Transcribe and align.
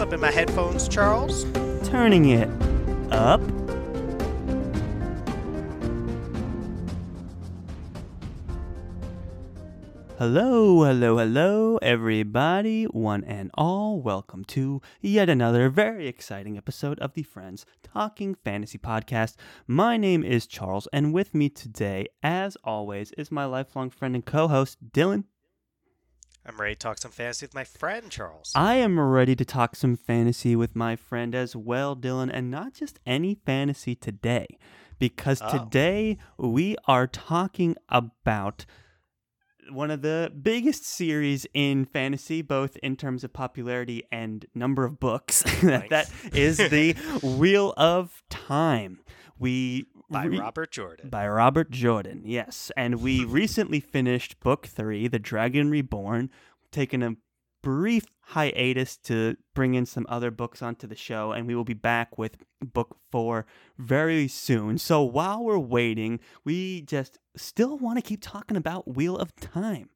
Up 0.00 0.14
in 0.14 0.20
my 0.20 0.30
headphones, 0.30 0.88
Charles? 0.88 1.44
Turning 1.84 2.30
it 2.30 2.48
up. 3.12 3.38
Hello, 10.16 10.84
hello, 10.84 11.18
hello, 11.18 11.76
everybody, 11.82 12.84
one 12.84 13.24
and 13.24 13.50
all. 13.52 14.00
Welcome 14.00 14.46
to 14.46 14.80
yet 15.02 15.28
another 15.28 15.68
very 15.68 16.08
exciting 16.08 16.56
episode 16.56 16.98
of 17.00 17.12
the 17.12 17.22
Friends 17.22 17.66
Talking 17.82 18.34
Fantasy 18.34 18.78
Podcast. 18.78 19.36
My 19.66 19.98
name 19.98 20.24
is 20.24 20.46
Charles, 20.46 20.88
and 20.94 21.12
with 21.12 21.34
me 21.34 21.50
today, 21.50 22.06
as 22.22 22.56
always, 22.64 23.12
is 23.18 23.30
my 23.30 23.44
lifelong 23.44 23.90
friend 23.90 24.14
and 24.14 24.24
co 24.24 24.48
host, 24.48 24.78
Dylan. 24.92 25.24
I'm 26.50 26.60
ready 26.60 26.74
to 26.74 26.78
talk 26.80 26.98
some 26.98 27.12
fantasy 27.12 27.44
with 27.46 27.54
my 27.54 27.62
friend, 27.62 28.10
Charles. 28.10 28.50
I 28.56 28.74
am 28.74 28.98
ready 28.98 29.36
to 29.36 29.44
talk 29.44 29.76
some 29.76 29.96
fantasy 29.96 30.56
with 30.56 30.74
my 30.74 30.96
friend 30.96 31.32
as 31.32 31.54
well, 31.54 31.94
Dylan, 31.94 32.28
and 32.32 32.50
not 32.50 32.74
just 32.74 32.98
any 33.06 33.36
fantasy 33.36 33.94
today, 33.94 34.58
because 34.98 35.40
Oh. 35.40 35.58
today 35.58 36.18
we 36.38 36.74
are 36.88 37.06
talking 37.06 37.76
about 37.88 38.66
one 39.70 39.92
of 39.92 40.02
the 40.02 40.32
biggest 40.42 40.84
series 40.84 41.46
in 41.54 41.84
fantasy, 41.84 42.42
both 42.42 42.76
in 42.78 42.96
terms 42.96 43.22
of 43.22 43.32
popularity 43.32 44.02
and 44.10 44.44
number 44.52 44.84
of 44.84 44.98
books. 44.98 45.42
that 45.62 46.10
is 46.34 46.56
the 46.56 46.94
Wheel 47.22 47.74
of 47.76 48.24
Time. 48.28 48.98
We 49.38 49.86
by 50.10 50.24
re- 50.24 50.38
Robert 50.38 50.70
Jordan. 50.70 51.08
by 51.08 51.26
Robert 51.26 51.70
Jordan, 51.70 52.22
yes. 52.24 52.70
And 52.76 53.00
we 53.00 53.24
recently 53.26 53.80
finished 53.80 54.40
book 54.40 54.66
three, 54.66 55.08
The 55.08 55.18
Dragon 55.18 55.70
Reborn, 55.70 56.30
taking 56.70 57.02
a 57.02 57.16
brief 57.62 58.06
hiatus 58.20 58.96
to 58.96 59.36
bring 59.54 59.74
in 59.74 59.86
some 59.86 60.06
other 60.08 60.30
books 60.30 60.62
onto 60.62 60.86
the 60.86 60.96
show, 60.96 61.32
and 61.32 61.46
we 61.46 61.54
will 61.54 61.64
be 61.64 61.74
back 61.74 62.16
with 62.18 62.36
book 62.60 62.96
four 63.10 63.46
very 63.78 64.28
soon. 64.28 64.78
So 64.78 65.02
while 65.02 65.44
we're 65.44 65.58
waiting, 65.58 66.20
we 66.44 66.82
just 66.82 67.18
still 67.36 67.76
want 67.76 67.98
to 67.98 68.02
keep 68.02 68.20
talking 68.22 68.56
about 68.56 68.94
Wheel 68.94 69.16
of 69.16 69.34
Time. 69.36 69.90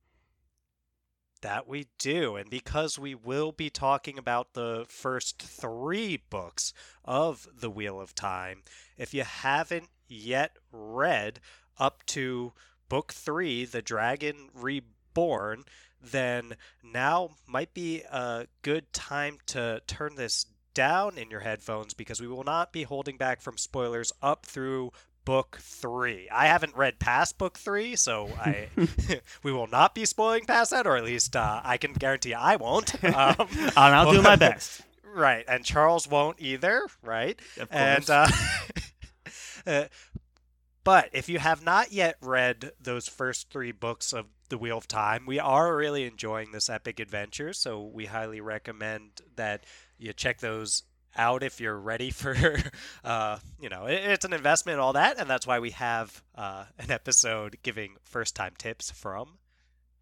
That 1.42 1.69
we 1.69 1.89
do. 1.98 2.37
And 2.37 2.48
because 2.48 2.98
we 2.98 3.15
will 3.15 3.53
be 3.53 3.69
talking 3.69 4.17
about 4.17 4.55
the 4.55 4.87
first 4.89 5.42
three 5.42 6.23
books 6.31 6.73
of 7.05 7.47
The 7.55 7.69
Wheel 7.69 8.01
of 8.01 8.15
Time, 8.15 8.62
if 8.97 9.12
you 9.12 9.25
haven't 9.25 9.89
yet 10.15 10.57
read 10.73 11.41
up 11.79 12.05
to 12.07 12.53
book 12.89 13.12
three, 13.12 13.65
The 13.65 13.83
Dragon 13.83 14.48
Reborn, 14.55 15.65
then 16.01 16.57
now 16.83 17.31
might 17.47 17.75
be 17.75 18.03
a 18.03 18.47
good 18.62 18.92
time 18.92 19.39
to 19.47 19.83
turn 19.87 20.17
this 20.17 20.47
down 20.75 21.17
in 21.17 21.31
your 21.31 21.41
headphones 21.41 21.95
because 21.95 22.20
we 22.20 22.27
will 22.27 22.45
not 22.45 22.73
be 22.73 22.83
holding 22.83 23.17
back 23.17 23.41
from 23.41 23.57
spoilers 23.57 24.12
up 24.23 24.45
through 24.45 24.92
book 25.25 25.59
three. 25.61 26.29
I 26.31 26.47
haven't 26.47 26.77
read 26.77 26.98
past 26.98 27.39
book 27.39 27.59
three, 27.59 27.97
so 27.97 28.29
I 28.39 28.69
we 29.42 29.53
will 29.53 29.67
not 29.67 29.95
be 29.95 30.05
spoiling 30.05 30.45
past 30.45 30.70
that, 30.73 30.87
or 30.87 30.97
at 30.97 31.05
least 31.05 31.37
uh, 31.37 31.61
I 31.65 31.77
can 31.79 31.92
guarantee 31.95 32.35
I 32.35 32.57
won't. 32.57 32.95
Um, 33.05 33.48
and 33.51 33.73
I'll 33.77 34.11
do 34.13 34.23
my 34.23 34.35
best. 34.35 34.83
right, 35.05 35.45
and 35.47 35.64
Charles 35.64 36.08
won't 36.08 36.41
either. 36.41 36.83
Right, 37.03 37.39
and 37.70 38.08
uh, 38.11 38.27
but 40.85 41.08
if 41.13 41.29
you 41.29 41.39
have 41.39 41.64
not 41.64 41.92
yet 41.92 42.17
read 42.20 42.73
those 42.80 43.08
first 43.08 43.51
three 43.51 43.73
books 43.73 44.13
of 44.13 44.27
the 44.51 44.58
Wheel 44.58 44.79
of 44.79 44.86
Time, 44.89 45.25
we 45.27 45.39
are 45.39 45.75
really 45.75 46.05
enjoying 46.05 46.52
this 46.52 46.69
epic 46.69 47.01
adventure. 47.01 47.52
So 47.52 47.83
we 47.83 48.07
highly 48.07 48.41
recommend 48.41 49.23
that 49.36 49.64
you 49.98 50.13
check 50.13 50.41
those 50.41 50.83
out 51.17 51.42
if 51.42 51.61
you're 51.61 51.79
ready 51.79 52.11
for, 52.11 52.36
uh, 53.05 53.39
you 53.61 53.69
know, 53.69 53.86
it- 53.86 54.05
it's 54.05 54.24
an 54.24 54.33
investment 54.33 54.80
all 54.80 54.92
that, 54.95 55.19
and 55.19 55.30
that's 55.30 55.47
why 55.47 55.61
we 55.61 55.70
have 55.70 56.23
uh, 56.35 56.64
an 56.79 56.91
episode 56.91 57.57
giving 57.63 57.97
first 58.03 58.35
time 58.36 58.53
tips 58.58 58.91
from 58.91 59.39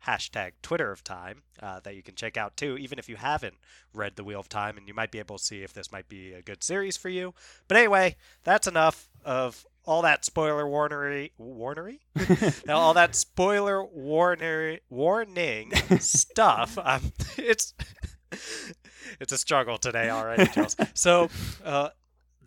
hashtag 0.07 0.53
Twitter 0.63 0.91
of 0.91 1.05
Time 1.05 1.43
uh, 1.63 1.81
that 1.81 1.95
you 1.95 2.03
can 2.03 2.15
check 2.15 2.37
out 2.37 2.57
too, 2.57 2.77
even 2.79 2.99
if 2.99 3.09
you 3.09 3.17
haven't 3.17 3.55
read 3.95 4.17
The 4.17 4.25
Wheel 4.25 4.41
of 4.41 4.49
Time, 4.49 4.77
and 4.77 4.89
you 4.89 4.95
might 4.95 5.11
be 5.11 5.19
able 5.19 5.39
to 5.39 5.45
see 5.45 5.63
if 5.63 5.73
this 5.73 5.93
might 5.93 6.09
be 6.09 6.33
a 6.33 6.43
good 6.43 6.63
series 6.63 6.97
for 6.97 7.09
you. 7.09 7.35
But 7.69 7.77
anyway, 7.77 8.17
that's 8.45 8.67
enough 8.67 9.09
of 9.25 9.67
all 9.85 10.03
that 10.03 10.25
spoiler 10.25 10.67
warnery, 10.67 11.33
warnery, 11.39 12.01
all 12.69 12.95
that 12.95 13.15
spoiler 13.15 13.85
warner, 13.85 14.79
warning 14.91 15.73
stuff. 15.99 16.79
Um, 16.83 17.13
it's 17.37 17.75
it's 19.21 19.33
a 19.33 19.39
struggle 19.39 19.79
today 19.79 20.11
already, 20.11 20.47
Charles. 20.47 20.77
So. 20.95 21.31
Uh, 21.65 21.91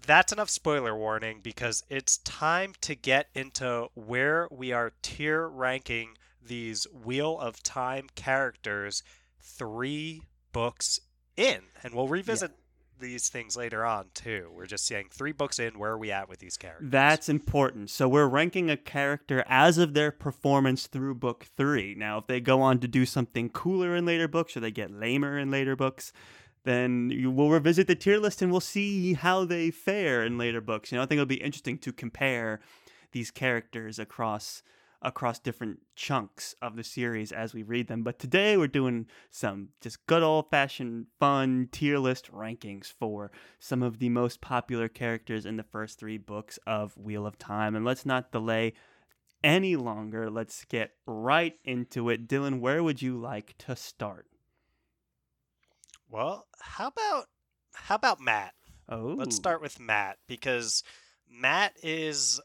that's 0.07 0.31
enough 0.31 0.51
spoiler 0.51 0.95
warning 0.95 1.39
because 1.41 1.83
it's 1.89 2.17
time 2.17 2.73
to 2.81 2.93
get 2.93 3.27
into 3.33 3.87
where 3.95 4.47
we 4.51 4.71
are 4.71 4.93
tier 5.01 5.47
ranking 5.47 6.09
these 6.47 6.85
Wheel 6.91 7.39
of 7.39 7.61
Time 7.63 8.07
characters 8.15 9.03
three 9.41 10.21
books 10.51 10.99
in. 11.37 11.61
And 11.83 11.93
we'll 11.93 12.07
revisit 12.07 12.51
these 12.99 13.29
things 13.29 13.57
later 13.57 13.85
on 13.85 14.05
too. 14.13 14.49
We're 14.53 14.65
just 14.65 14.85
saying 14.85 15.07
three 15.11 15.33
books 15.33 15.59
in, 15.59 15.77
where 15.77 15.91
are 15.91 15.97
we 15.97 16.11
at 16.11 16.29
with 16.29 16.39
these 16.39 16.57
characters? 16.57 16.89
That's 16.89 17.29
important. 17.29 17.89
So 17.89 18.07
we're 18.07 18.27
ranking 18.27 18.69
a 18.69 18.77
character 18.77 19.43
as 19.47 19.77
of 19.77 19.93
their 19.93 20.11
performance 20.11 20.87
through 20.87 21.15
book 21.15 21.45
three. 21.57 21.93
Now, 21.95 22.19
if 22.19 22.27
they 22.27 22.39
go 22.39 22.61
on 22.61 22.79
to 22.79 22.87
do 22.87 23.05
something 23.05 23.49
cooler 23.49 23.95
in 23.95 24.05
later 24.05 24.27
books 24.27 24.55
or 24.55 24.61
they 24.61 24.71
get 24.71 24.91
lamer 24.91 25.37
in 25.37 25.51
later 25.51 25.75
books, 25.75 26.13
then 26.63 27.09
you 27.11 27.29
will 27.29 27.51
revisit 27.51 27.87
the 27.87 27.95
tier 27.95 28.17
list 28.17 28.41
and 28.41 28.51
we'll 28.51 28.61
see 28.61 29.13
how 29.13 29.45
they 29.45 29.71
fare 29.71 30.23
in 30.23 30.37
later 30.37 30.61
books. 30.61 30.91
You 30.91 30.97
know, 30.97 31.03
I 31.03 31.05
think 31.05 31.17
it'll 31.17 31.25
be 31.25 31.35
interesting 31.35 31.77
to 31.79 31.93
compare 31.93 32.59
these 33.11 33.29
characters 33.29 33.99
across 33.99 34.63
across 35.01 35.39
different 35.39 35.79
chunks 35.95 36.55
of 36.61 36.75
the 36.75 36.83
series 36.83 37.31
as 37.31 37.53
we 37.53 37.63
read 37.63 37.87
them. 37.87 38.03
But 38.03 38.19
today 38.19 38.57
we're 38.57 38.67
doing 38.67 39.07
some 39.29 39.69
just 39.81 40.05
good 40.07 40.23
old 40.23 40.49
fashioned 40.49 41.07
fun 41.19 41.69
tier 41.71 41.97
list 41.97 42.31
rankings 42.31 42.91
for 42.91 43.31
some 43.59 43.83
of 43.83 43.99
the 43.99 44.09
most 44.09 44.41
popular 44.41 44.87
characters 44.87 45.45
in 45.45 45.57
the 45.57 45.63
first 45.63 45.99
three 45.99 46.17
books 46.17 46.59
of 46.65 46.97
Wheel 46.97 47.25
of 47.25 47.37
Time. 47.37 47.75
And 47.75 47.85
let's 47.85 48.05
not 48.05 48.31
delay 48.31 48.73
any 49.43 49.75
longer. 49.75 50.29
Let's 50.29 50.65
get 50.65 50.91
right 51.05 51.53
into 51.63 52.09
it. 52.09 52.27
Dylan, 52.27 52.59
where 52.59 52.83
would 52.83 53.01
you 53.01 53.17
like 53.17 53.55
to 53.59 53.75
start? 53.75 54.25
Well, 56.09 56.47
how 56.59 56.87
about 56.87 57.25
how 57.73 57.95
about 57.95 58.19
Mat? 58.19 58.53
Oh, 58.87 59.15
Let's 59.17 59.35
start 59.35 59.61
with 59.61 59.79
Mat 59.79 60.17
because 60.27 60.83
Mat 61.29 61.73
is 61.81 62.39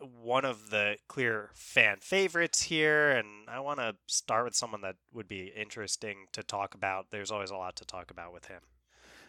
one 0.00 0.44
of 0.44 0.70
the 0.70 0.96
clear 1.08 1.50
fan 1.54 1.98
favorites 2.00 2.62
here, 2.62 3.10
and 3.10 3.48
I 3.48 3.60
want 3.60 3.78
to 3.78 3.96
start 4.06 4.44
with 4.44 4.54
someone 4.54 4.80
that 4.82 4.96
would 5.12 5.28
be 5.28 5.52
interesting 5.56 6.26
to 6.32 6.42
talk 6.42 6.74
about. 6.74 7.10
There's 7.10 7.30
always 7.30 7.50
a 7.50 7.56
lot 7.56 7.76
to 7.76 7.84
talk 7.84 8.10
about 8.10 8.32
with 8.32 8.46
him. 8.46 8.60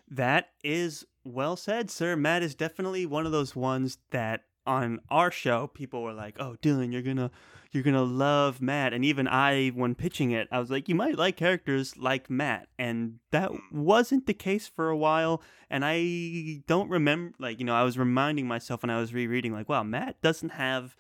That 0.09 0.49
is 0.63 1.05
well 1.23 1.55
said, 1.55 1.89
sir. 1.89 2.15
Mat 2.15 2.43
is 2.43 2.55
definitely 2.55 3.05
one 3.05 3.25
of 3.25 3.31
those 3.31 3.55
ones 3.55 3.97
that 4.11 4.43
on 4.65 4.99
our 5.09 5.31
show 5.31 5.67
people 5.67 6.03
were 6.03 6.13
like, 6.13 6.35
"Oh, 6.39 6.57
Dylan, 6.61 6.91
you're 6.91 7.01
gonna 7.01 7.31
you're 7.71 7.83
gonna 7.83 8.03
love 8.03 8.61
Mat," 8.61 8.93
and 8.93 9.03
even 9.05 9.27
I, 9.27 9.69
when 9.69 9.95
pitching 9.95 10.31
it, 10.31 10.47
I 10.51 10.59
was 10.59 10.69
like, 10.69 10.89
"You 10.89 10.95
might 10.95 11.17
like 11.17 11.37
characters 11.37 11.97
like 11.97 12.29
Mat," 12.29 12.67
and 12.77 13.19
that 13.31 13.51
wasn't 13.71 14.25
the 14.27 14.33
case 14.33 14.67
for 14.67 14.89
a 14.89 14.97
while. 14.97 15.41
And 15.69 15.83
I 15.85 16.63
don't 16.67 16.89
remember, 16.89 17.33
like 17.39 17.59
you 17.59 17.65
know, 17.65 17.75
I 17.75 17.83
was 17.83 17.97
reminding 17.97 18.47
myself 18.47 18.83
when 18.83 18.89
I 18.89 18.99
was 18.99 19.13
rereading, 19.13 19.53
like, 19.53 19.69
"Wow, 19.69 19.83
Mat 19.83 20.21
doesn't 20.21 20.51
have 20.51 20.95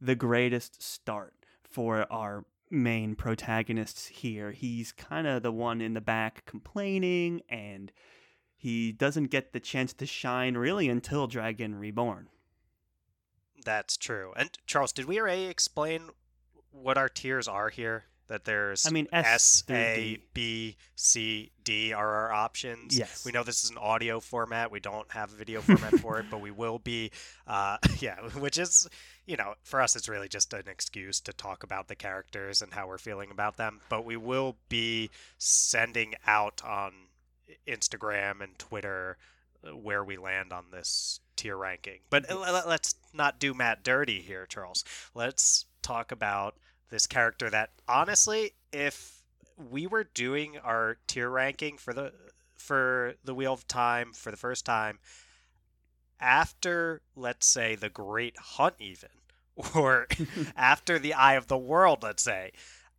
the 0.00 0.14
greatest 0.14 0.82
start 0.82 1.34
for 1.62 2.10
our." 2.12 2.44
main 2.70 3.14
protagonists 3.14 4.06
here 4.06 4.50
he's 4.50 4.90
kind 4.90 5.28
of 5.28 5.42
the 5.44 5.52
one 5.52 5.80
in 5.80 5.94
the 5.94 6.00
back 6.00 6.44
complaining 6.44 7.40
and 7.48 7.92
he 8.64 8.92
doesn't 8.92 9.26
get 9.26 9.52
the 9.52 9.60
chance 9.60 9.92
to 9.92 10.06
shine 10.06 10.56
really 10.56 10.88
until 10.88 11.26
Dragon 11.26 11.74
Reborn. 11.74 12.30
That's 13.64 13.96
true. 13.96 14.32
And 14.36 14.50
Charles, 14.66 14.92
did 14.92 15.06
we 15.06 15.20
already 15.20 15.46
explain 15.46 16.10
what 16.70 16.98
our 16.98 17.08
tiers 17.08 17.48
are 17.48 17.70
here? 17.70 18.04
That 18.28 18.46
there's 18.46 18.86
I 18.86 18.90
mean, 18.90 19.06
S 19.12 19.62
A. 19.68 20.18
B, 20.32 20.76
C, 20.96 21.50
D 21.62 21.92
are 21.92 22.08
our 22.08 22.32
options. 22.32 22.98
Yes. 22.98 23.22
We 23.22 23.32
know 23.32 23.42
this 23.42 23.64
is 23.64 23.70
an 23.70 23.76
audio 23.76 24.18
format. 24.18 24.70
We 24.70 24.80
don't 24.80 25.10
have 25.12 25.30
a 25.30 25.36
video 25.36 25.60
format 25.60 25.98
for 26.00 26.18
it, 26.20 26.26
but 26.30 26.40
we 26.40 26.50
will 26.50 26.78
be, 26.78 27.10
uh, 27.46 27.76
yeah, 27.98 28.20
which 28.38 28.56
is, 28.56 28.88
you 29.26 29.36
know, 29.36 29.52
for 29.62 29.82
us, 29.82 29.94
it's 29.94 30.08
really 30.08 30.28
just 30.28 30.54
an 30.54 30.68
excuse 30.68 31.20
to 31.20 31.34
talk 31.34 31.64
about 31.64 31.88
the 31.88 31.94
characters 31.94 32.62
and 32.62 32.72
how 32.72 32.88
we're 32.88 32.96
feeling 32.96 33.30
about 33.30 33.58
them. 33.58 33.80
But 33.90 34.06
we 34.06 34.16
will 34.16 34.56
be 34.70 35.10
sending 35.36 36.14
out 36.26 36.62
on 36.64 36.92
Instagram 37.68 38.40
and 38.42 38.58
Twitter 38.58 39.18
uh, 39.66 39.76
where 39.76 40.02
we 40.02 40.16
land 40.16 40.50
on 40.50 40.66
this 40.72 41.20
tier 41.44 41.56
ranking. 41.58 41.98
But 42.08 42.24
let's 42.66 42.94
not 43.12 43.38
do 43.38 43.52
Mat 43.52 43.84
dirty 43.84 44.22
here, 44.22 44.46
Charles. 44.46 44.82
Let's 45.14 45.66
talk 45.82 46.10
about 46.10 46.56
this 46.88 47.06
character 47.06 47.50
that 47.50 47.70
honestly, 47.86 48.52
if 48.72 49.22
we 49.70 49.86
were 49.86 50.04
doing 50.04 50.56
our 50.58 50.96
tier 51.06 51.28
ranking 51.28 51.76
for 51.76 51.92
the 51.92 52.12
for 52.56 53.14
the 53.22 53.34
Wheel 53.34 53.52
of 53.52 53.68
Time 53.68 54.14
for 54.14 54.30
the 54.30 54.38
first 54.38 54.64
time 54.64 54.98
after, 56.18 57.02
let's 57.14 57.46
say, 57.46 57.74
the 57.74 57.90
Great 57.90 58.38
Hunt, 58.38 58.76
even, 58.78 59.10
or 59.74 60.06
after 60.56 60.98
the 60.98 61.12
Eye 61.12 61.34
of 61.34 61.48
the 61.48 61.58
World, 61.58 62.02
let's 62.02 62.22
say, 62.22 62.52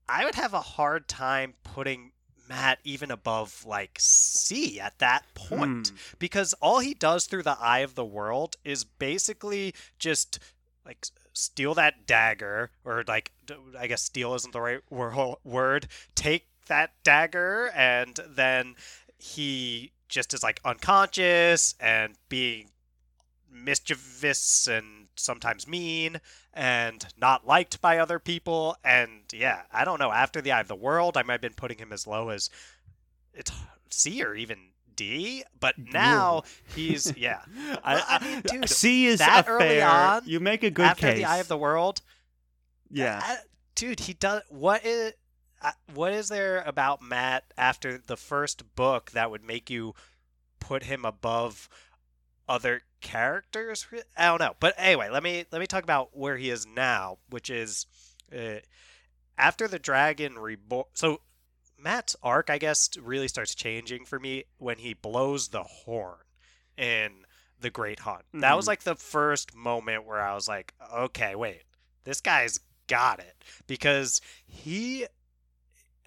I 0.07 0.24
would 0.24 0.36
have 0.36 0.53
a 0.53 0.62
hard 0.62 1.07
time 1.07 1.56
putting 1.63 2.12
Mat 2.47 2.80
even 2.83 3.12
above 3.12 3.65
like 3.65 3.97
C 4.00 4.80
at 4.80 5.00
that 5.00 5.24
point 5.33 5.89
Hmm. 5.89 5.95
because 6.19 6.53
all 6.62 6.80
he 6.80 6.94
does 6.94 7.25
through 7.25 7.44
the 7.44 7.57
Eye 7.59 7.80
of 7.80 7.95
the 7.95 8.06
World 8.06 8.57
is 8.63 8.83
basically 8.83 9.74
just 10.00 10.39
like 10.86 11.06
steal 11.33 11.74
that 11.74 12.06
dagger 12.06 12.69
or 12.83 13.03
like 13.07 13.31
I 13.77 13.88
guess 13.88 14.03
steal 14.03 14.33
isn't 14.36 14.53
the 14.53 14.62
right 14.62 14.81
wor- 14.89 15.38
word. 15.44 15.88
Take 16.13 16.47
that 16.68 16.92
dagger 17.03 17.71
and 17.75 18.19
then 18.27 18.75
he 19.18 19.92
just 20.07 20.33
is 20.33 20.44
like 20.44 20.59
unconscious 20.63 21.74
and 21.80 22.13
being 22.30 22.69
mischievous 23.56 24.68
and 24.68 25.07
sometimes 25.16 25.68
mean 25.68 26.19
and 26.54 27.06
not 27.18 27.48
liked 27.48 27.80
by 27.81 27.98
other 27.98 28.19
people 28.19 28.75
and 28.84 29.22
yeah 29.34 29.62
i 29.72 29.86
don't 29.86 30.00
know 30.00 30.12
after 30.12 30.42
the 30.42 30.52
eye 30.52 30.60
of 30.62 30.68
the 30.68 30.75
world 30.75 31.16
i 31.18 31.24
might 31.24 31.34
have 31.34 31.42
been 31.42 31.54
putting 31.54 31.78
him 31.78 31.94
as 31.94 32.06
low 32.06 32.30
as 32.30 32.50
it's 33.34 33.52
c 33.90 34.22
or 34.24 34.36
even 34.36 34.57
d 34.96 35.44
but 35.60 35.78
now 35.78 36.44
he's 36.75 37.16
yeah 37.18 37.40
I, 37.84 38.19
I 38.22 38.25
mean, 38.25 38.42
dude, 38.42 38.69
C 38.69 39.07
is 39.07 39.19
that 39.19 39.46
a 39.48 39.50
early 39.52 39.66
fair. 39.66 39.88
on, 39.90 40.22
you 40.25 40.40
make 40.40 40.63
a 40.63 40.69
good 40.69 40.84
case. 40.84 40.92
after 40.92 41.07
case. 41.07 41.18
the 41.18 41.25
eye 41.25 41.38
of 41.38 41.48
the 41.48 41.57
world 41.57 42.02
yeah. 42.90 43.19
I- 43.24 43.38
dude 43.75 44.02
he 44.02 44.13
does 44.13 44.42
what 44.50 44.86
is 44.86 45.13
uh, 45.62 45.72
what 45.94 46.13
is 46.13 46.30
there 46.30 46.62
about 46.66 47.02
mat 47.02 47.44
after 47.57 47.98
the 47.98 48.18
first 48.18 48.75
book 48.75 49.12
that 49.12 49.31
would 49.31 49.44
make 49.44 49.69
you 49.69 49.94
put 50.60 50.84
him 50.84 51.04
above 51.06 51.68
other 52.48 52.81
characters 53.06 53.86
i 54.18 54.25
don't 54.25 54.40
know 54.42 54.56
but 54.60 54.74
anyway 54.78 55.07
let 55.10 55.22
me 55.22 55.46
let 55.52 55.60
me 55.62 55.68
talk 55.68 55.84
about 55.84 56.10
where 56.18 56.38
he 56.38 56.50
is 56.50 56.66
now 56.66 57.18
which 57.30 57.50
is 57.52 57.86
uh, 58.36 58.56
after 59.38 59.68
the 59.68 59.78
dragon 59.78 60.36
reborn 60.40 60.86
so 60.94 61.22
mat's 61.78 62.16
arc 62.24 62.50
i 62.50 62.57
guess 62.57 62.90
really 63.00 63.28
starts 63.28 63.54
changing 63.54 64.06
for 64.06 64.19
me 64.19 64.44
when 64.57 64.80
he 64.80 64.94
blows 64.94 65.50
the 65.50 65.62
horn 65.63 66.18
in 66.78 67.12
the 67.62 67.69
great 67.69 68.00
hunt 68.00 68.24
that 68.34 68.56
was 68.56 68.66
Mhm. 68.66 68.69
like 68.69 68.84
the 68.84 68.96
first 68.96 69.56
moment 69.56 70.04
where 70.06 70.22
i 70.22 70.34
was 70.34 70.48
like 70.48 70.74
okay 70.94 71.36
wait 71.36 71.62
this 72.06 72.22
guy's 72.22 72.60
got 72.88 73.19
it 73.19 73.36
because 73.68 74.19
he 74.48 75.06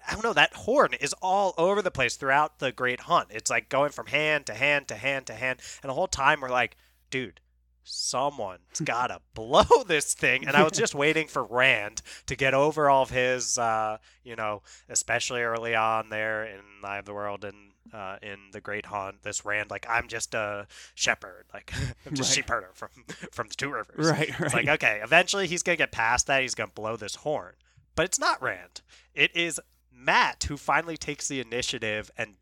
I 0.07 0.13
don't 0.13 0.23
know, 0.23 0.33
that 0.33 0.53
horn 0.55 0.93
is 0.95 1.13
all 1.21 1.53
over 1.57 1.83
the 1.83 1.91
place 1.91 2.15
throughout 2.15 2.57
the 2.57 2.71
Great 2.71 3.01
Hunt. 3.01 3.27
It's 3.29 3.49
like 3.51 3.69
going 3.69 3.91
from 3.91 4.07
hand 4.07 4.47
to 4.47 4.55
hand 4.55 4.87
to 4.87 4.95
hand 4.95 5.27
to 5.27 5.33
hand. 5.33 5.59
And 5.83 5.89
the 5.89 5.93
whole 5.93 6.07
time 6.07 6.41
we're 6.41 6.49
like, 6.49 6.77
dude, 7.09 7.39
someone's 7.83 8.79
got 8.83 9.07
to 9.07 9.19
blow 9.33 9.83
this 9.87 10.13
thing. 10.13 10.47
And 10.47 10.55
I 10.55 10.63
was 10.63 10.73
just 10.73 10.95
waiting 10.95 11.27
for 11.27 11.43
Rand 11.43 12.01
to 12.27 12.35
get 12.35 12.53
over 12.53 12.89
all 12.89 13.03
of 13.03 13.09
his, 13.09 13.57
uh, 13.57 13.97
you 14.23 14.35
know, 14.35 14.61
especially 14.89 15.41
early 15.41 15.75
on 15.75 16.09
there 16.09 16.45
in 16.45 16.59
Eye 16.83 16.97
of 16.97 17.05
the 17.05 17.13
World 17.13 17.43
and 17.45 17.71
uh, 17.93 18.17
in 18.21 18.37
the 18.51 18.61
Great 18.61 18.85
Hunt. 18.85 19.23
This 19.23 19.45
Rand, 19.45 19.71
like, 19.71 19.85
I'm 19.89 20.07
just 20.07 20.33
a 20.35 20.67
shepherd. 20.95 21.45
Like, 21.53 21.73
I'm 22.05 22.13
just 22.15 22.29
Right. 22.31 22.35
sheep 22.35 22.49
herder 22.49 22.71
from, 22.73 22.89
from 23.31 23.47
the 23.47 23.55
Two 23.55 23.71
Rivers. 23.71 24.07
Right, 24.09 24.29
right. 24.29 24.41
It's 24.41 24.53
like, 24.53 24.67
okay, 24.67 24.99
eventually 25.03 25.47
he's 25.47 25.63
going 25.63 25.77
to 25.77 25.81
get 25.81 25.91
past 25.91 26.27
that. 26.27 26.41
He's 26.41 26.55
going 26.55 26.69
to 26.69 26.73
blow 26.75 26.95
this 26.95 27.15
horn. 27.15 27.53
But 27.95 28.05
it's 28.05 28.19
not 28.19 28.41
Rand. 28.41 28.81
It 29.13 29.35
is 29.35 29.59
Mat 29.91 30.45
who 30.47 30.55
finally 30.57 30.95
takes 30.95 31.27
the 31.27 31.41
initiative 31.41 32.09
and 32.17 32.35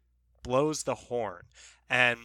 blows 0.43 0.83
the 0.83 0.93
horn. 0.95 1.43
And 1.89 2.19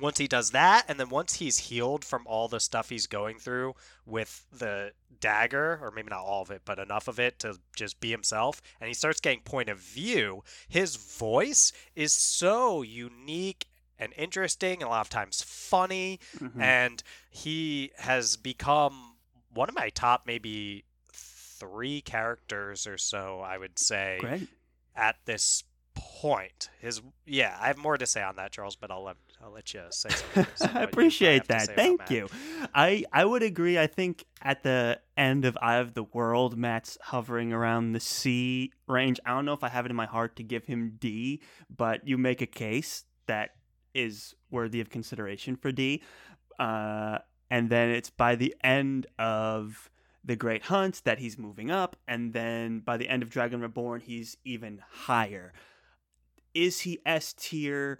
once 0.00 0.18
he 0.18 0.26
does 0.26 0.50
that, 0.50 0.84
and 0.88 0.98
then 0.98 1.08
once 1.10 1.34
he's 1.34 1.58
healed 1.58 2.04
from 2.04 2.26
all 2.26 2.48
the 2.48 2.60
stuff 2.60 2.88
he's 2.88 3.06
going 3.06 3.38
through 3.38 3.74
with 4.06 4.44
the 4.52 4.92
dagger, 5.20 5.78
or 5.82 5.90
maybe 5.90 6.08
not 6.10 6.20
all 6.24 6.42
of 6.42 6.50
it, 6.50 6.62
but 6.64 6.78
enough 6.78 7.08
of 7.08 7.20
it 7.20 7.38
to 7.40 7.58
just 7.76 8.00
be 8.00 8.10
himself, 8.10 8.60
and 8.80 8.88
he 8.88 8.94
starts 8.94 9.20
getting 9.20 9.40
point 9.40 9.68
of 9.68 9.78
view, 9.78 10.42
his 10.68 10.96
voice 10.96 11.72
is 11.94 12.12
so 12.12 12.82
unique 12.82 13.66
and 13.98 14.12
interesting, 14.16 14.74
and 14.80 14.82
a 14.84 14.88
lot 14.88 15.02
of 15.02 15.10
times 15.10 15.42
funny 15.42 16.18
Mhm. 16.38 16.60
and 16.60 17.02
he 17.30 17.92
has 17.98 18.36
become 18.36 19.16
one 19.54 19.68
of 19.68 19.74
my 19.74 19.90
top 19.90 20.26
maybe 20.26 20.84
three 21.12 22.00
characters 22.00 22.86
or 22.88 22.98
so 22.98 23.40
i 23.40 23.56
would 23.56 23.78
say 23.78 24.16
Great. 24.20 24.48
at 24.96 25.16
this 25.26 25.62
point 25.94 26.70
his 26.80 27.00
yeah 27.26 27.56
i 27.60 27.68
have 27.68 27.76
more 27.78 27.96
to 27.96 28.06
say 28.06 28.20
on 28.22 28.34
that 28.36 28.50
charles 28.50 28.74
but 28.74 28.90
i'll 28.90 29.04
let 29.04 29.16
i'll 29.42 29.50
let 29.50 29.74
you 29.74 29.82
say 29.90 30.08
something 30.54 30.76
I 30.76 30.82
appreciate 30.82 31.48
that. 31.48 31.74
Thank 31.74 32.00
Mat. 32.00 32.10
you. 32.10 32.28
I 32.74 33.04
I 33.12 33.24
would 33.24 33.42
agree. 33.42 33.78
I 33.78 33.86
think 33.86 34.24
at 34.40 34.62
the 34.62 35.00
end 35.16 35.44
of 35.44 35.56
Eye 35.60 35.76
of 35.76 35.94
the 35.94 36.04
World, 36.04 36.56
Mat's 36.56 36.96
hovering 37.00 37.52
around 37.52 37.92
the 37.92 38.00
C 38.00 38.72
range. 38.86 39.20
I 39.26 39.30
don't 39.30 39.44
know 39.44 39.52
if 39.52 39.64
I 39.64 39.68
have 39.68 39.84
it 39.84 39.90
in 39.90 39.96
my 39.96 40.06
heart 40.06 40.36
to 40.36 40.42
give 40.42 40.66
him 40.66 40.96
D, 40.98 41.40
but 41.74 42.06
you 42.06 42.18
make 42.18 42.40
a 42.40 42.46
case 42.46 43.04
that 43.26 43.50
is 43.94 44.34
worthy 44.50 44.80
of 44.80 44.90
consideration 44.90 45.56
for 45.56 45.72
D. 45.72 46.02
Uh, 46.58 47.18
and 47.50 47.68
then 47.68 47.90
it's 47.90 48.10
by 48.10 48.34
the 48.34 48.54
end 48.62 49.06
of 49.18 49.90
the 50.24 50.36
Great 50.36 50.62
Hunt 50.64 51.02
that 51.04 51.18
he's 51.18 51.36
moving 51.36 51.70
up, 51.70 51.96
and 52.06 52.32
then 52.32 52.80
by 52.80 52.96
the 52.96 53.08
end 53.08 53.22
of 53.22 53.30
Dragon 53.30 53.60
Reborn, 53.60 54.00
he's 54.00 54.36
even 54.44 54.80
higher. 54.88 55.52
Is 56.54 56.80
he 56.80 57.00
S 57.04 57.34
tier? 57.36 57.98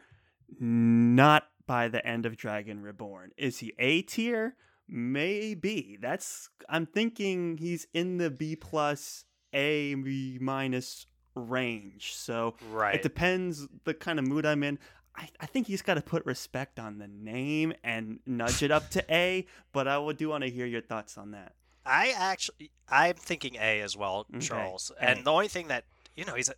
Not 0.61 1.49
by 1.67 1.89
the 1.89 2.05
end 2.07 2.27
of 2.27 2.37
Dragon 2.37 2.83
Reborn. 2.83 3.31
Is 3.37 3.59
he 3.59 3.73
A 3.79 4.03
tier? 4.03 4.57
Maybe. 4.89 5.99
That's. 6.01 6.49
I'm 6.69 6.87
thinking 6.87 7.59
he's 7.59 7.87
in 7.95 8.19
the 8.19 8.31
B 8.31 8.57
plus 8.57 9.25
A 9.53 9.95
B 9.95 10.39
minus 10.41 11.07
range. 11.35 12.15
So 12.15 12.55
right 12.71 12.95
it 12.97 13.03
depends 13.03 13.67
the 13.85 13.95
kind 13.95 14.19
of 14.19 14.27
mood 14.27 14.45
I'm 14.45 14.63
in. 14.63 14.79
I, 15.15 15.29
I 15.41 15.47
think 15.47 15.67
he's 15.67 15.83
got 15.83 15.95
to 15.95 16.03
put 16.03 16.25
respect 16.25 16.79
on 16.79 16.99
the 16.99 17.09
name 17.09 17.75
and 17.85 18.21
nudge 18.27 18.63
it 18.63 18.71
up 18.71 18.89
to 18.91 19.05
A, 19.15 19.47
but 19.73 19.87
I 19.87 19.99
would 19.99 20.17
do 20.17 20.31
want 20.31 20.45
to 20.45 20.51
hear 20.51 20.67
your 20.67 20.81
thoughts 20.81 21.19
on 21.19 21.33
that. 21.33 21.53
I 21.85 22.15
actually, 22.17 22.71
I'm 22.89 23.15
thinking 23.15 23.57
A 23.57 23.81
as 23.81 23.97
well, 23.97 24.27
Okay, 24.35 24.47
Charles. 24.47 24.93
A. 24.99 25.05
And 25.05 25.25
the 25.25 25.33
only 25.33 25.49
thing 25.49 25.69
that 25.69 25.85
you 26.17 26.25
know, 26.25 26.35
he's. 26.35 26.51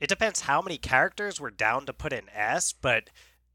It 0.00 0.08
depends 0.08 0.40
how 0.42 0.60
many 0.60 0.78
characters 0.78 1.40
we're 1.40 1.50
down 1.50 1.86
to 1.86 1.92
put 1.92 2.12
in 2.12 2.28
S, 2.30 2.72
but 2.72 3.10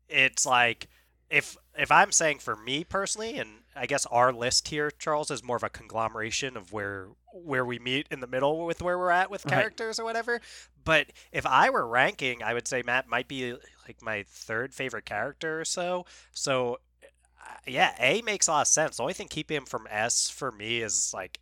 it's 0.08 0.46
like 0.46 0.88
if 1.29 1.58
if 1.77 1.91
I'm 1.91 2.12
saying 2.12 2.39
for 2.39 2.55
me 2.55 2.84
personally, 2.84 3.38
and 3.38 3.50
I 3.75 3.86
guess 3.86 4.05
our 4.08 4.34
list 4.34 4.69
here, 4.69 4.89
Charles, 4.91 5.29
is 5.31 5.43
more 5.43 5.58
of 5.58 5.63
a 5.63 5.69
conglomeration 5.69 6.58
of 6.58 6.72
where 6.74 7.10
where 7.34 7.65
we 7.65 7.77
meet 7.77 8.08
in 8.10 8.19
the 8.19 8.27
middle 8.27 8.65
with 8.65 8.81
where 8.81 8.98
we're 8.98 9.12
at 9.12 9.29
with 9.29 9.46
Right. 9.46 9.53
characters 9.53 10.00
or 10.00 10.03
whatever. 10.05 10.41
But 10.84 11.08
if 11.31 11.46
I 11.46 11.69
were 11.69 11.88
ranking, 11.88 12.41
I 12.41 12.53
would 12.53 12.67
say 12.67 12.81
Mat 12.84 13.08
might 13.08 13.27
be 13.27 13.53
like 13.88 14.01
my 14.01 14.24
third 14.27 14.74
favorite 14.74 15.05
character 15.05 15.62
or 15.62 15.65
so. 15.65 16.05
So 16.31 16.79
uh, 17.41 17.55
yeah, 17.67 17.93
A 18.00 18.22
makes 18.24 18.48
a 18.48 18.51
lot 18.51 18.62
of 18.62 18.67
sense. 18.67 18.98
The 18.98 19.03
only 19.03 19.13
thing 19.13 19.27
keeping 19.27 19.58
him 19.58 19.65
from 19.65 19.88
S 19.89 20.29
for 20.29 20.51
me 20.51 20.79
is 20.81 21.13
like 21.13 21.39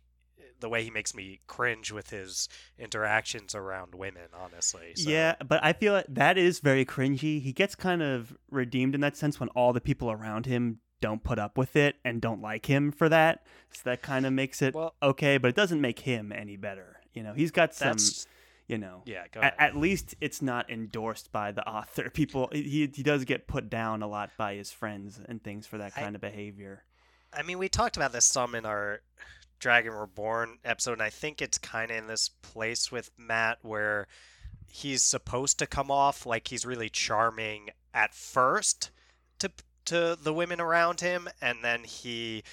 the 0.60 0.68
way 0.68 0.84
he 0.84 0.90
makes 0.90 1.14
me 1.14 1.40
cringe 1.46 1.92
with 1.92 2.10
his 2.10 2.48
interactions 2.78 3.54
around 3.54 3.94
women, 3.94 4.28
honestly. 4.34 4.92
So. 4.94 5.10
Yeah, 5.10 5.36
but 5.46 5.62
I 5.64 5.72
feel 5.72 5.92
like 5.94 6.06
that 6.08 6.36
is 6.38 6.60
very 6.60 6.84
cringy. 6.84 7.40
He 7.40 7.52
gets 7.52 7.74
kind 7.74 8.02
of 8.02 8.36
redeemed 8.50 8.94
in 8.94 9.00
that 9.02 9.16
sense 9.16 9.38
when 9.40 9.48
all 9.50 9.72
the 9.72 9.80
people 9.80 10.10
around 10.10 10.46
him 10.46 10.80
don't 11.00 11.22
put 11.22 11.38
up 11.38 11.56
with 11.56 11.76
it 11.76 11.96
and 12.04 12.20
don't 12.20 12.42
like 12.42 12.66
him 12.66 12.90
for 12.90 13.08
that. 13.08 13.44
So 13.72 13.82
that 13.84 14.02
kind 14.02 14.26
of 14.26 14.32
makes 14.32 14.62
it 14.62 14.74
Well, 14.74 14.94
okay, 15.02 15.38
but 15.38 15.48
it 15.48 15.54
doesn't 15.54 15.80
make 15.80 16.00
him 16.00 16.32
any 16.32 16.56
better. 16.56 17.00
You 17.14 17.22
know, 17.22 17.32
he's 17.32 17.50
got 17.50 17.74
some, 17.74 17.96
you 18.66 18.78
know, 18.78 19.02
yeah. 19.04 19.24
At, 19.36 19.54
at 19.58 19.76
least 19.76 20.14
it's 20.20 20.42
not 20.42 20.70
endorsed 20.70 21.32
by 21.32 21.52
the 21.52 21.66
author. 21.68 22.10
People, 22.14 22.48
he 22.52 22.90
he 22.92 23.02
does 23.02 23.24
get 23.24 23.46
put 23.46 23.70
down 23.70 24.02
a 24.02 24.08
lot 24.08 24.30
by 24.36 24.54
his 24.54 24.70
friends 24.70 25.20
and 25.26 25.42
things 25.42 25.66
for 25.66 25.78
that 25.78 25.92
I- 25.96 26.00
kind 26.00 26.14
of 26.14 26.20
behavior. 26.20 26.84
I 27.30 27.42
mean, 27.42 27.58
we 27.58 27.68
talked 27.68 27.96
about 27.96 28.12
this 28.12 28.24
some 28.24 28.54
in 28.54 28.64
our 28.64 29.02
Dragon 29.58 29.92
Reborn 29.92 30.58
episode, 30.64 30.94
and 30.94 31.02
I 31.02 31.10
think 31.10 31.40
it's 31.40 31.58
kind 31.58 31.90
of 31.90 31.96
in 31.96 32.06
this 32.06 32.28
place 32.28 32.92
with 32.92 33.10
Mat 33.18 33.58
where 33.62 34.06
he's 34.70 35.02
supposed 35.02 35.58
to 35.58 35.66
come 35.66 35.90
off 35.90 36.26
like 36.26 36.48
he's 36.48 36.66
really 36.66 36.88
charming 36.88 37.70
at 37.94 38.14
first 38.14 38.90
to 39.38 39.50
to 39.86 40.18
the 40.20 40.34
women 40.34 40.60
around 40.60 41.00
him, 41.00 41.28
and 41.40 41.64
then 41.64 41.82
he, 41.84 42.44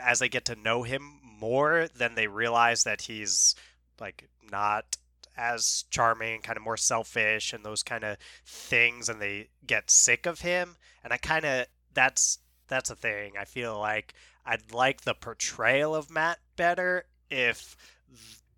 as 0.00 0.18
they 0.18 0.28
get 0.28 0.44
to 0.44 0.54
know 0.56 0.82
him 0.82 1.18
more, 1.22 1.88
then 1.96 2.14
they 2.14 2.26
realize 2.26 2.84
that 2.84 3.02
he's 3.02 3.54
like 3.98 4.28
not 4.50 4.96
as 5.38 5.84
charming, 5.90 6.40
kind 6.42 6.56
of 6.56 6.62
more 6.62 6.76
selfish, 6.76 7.52
and 7.52 7.64
those 7.64 7.82
kind 7.82 8.04
of 8.04 8.18
things, 8.44 9.08
and 9.08 9.20
they 9.20 9.48
get 9.66 9.90
sick 9.90 10.26
of 10.26 10.40
him. 10.40 10.76
And 11.02 11.12
I 11.12 11.16
kind 11.16 11.44
of 11.44 11.66
that's 11.94 12.38
that's 12.68 12.90
a 12.90 12.96
thing. 12.96 13.32
I 13.38 13.44
feel 13.44 13.78
like 13.78 14.14
I'd 14.46 14.72
like 14.72 15.02
the 15.02 15.14
portrayal 15.14 15.94
of 15.94 16.10
Mat 16.10 16.38
better 16.56 17.04
if 17.30 17.76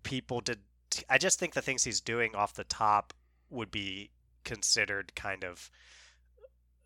people 0.03 0.39
did. 0.41 0.59
I 1.09 1.17
just 1.17 1.39
think 1.39 1.53
the 1.53 1.61
things 1.61 1.83
he's 1.83 2.01
doing 2.01 2.35
off 2.35 2.53
the 2.53 2.63
top 2.63 3.13
would 3.49 3.71
be 3.71 4.11
considered 4.43 5.13
kind 5.15 5.43
of 5.43 5.69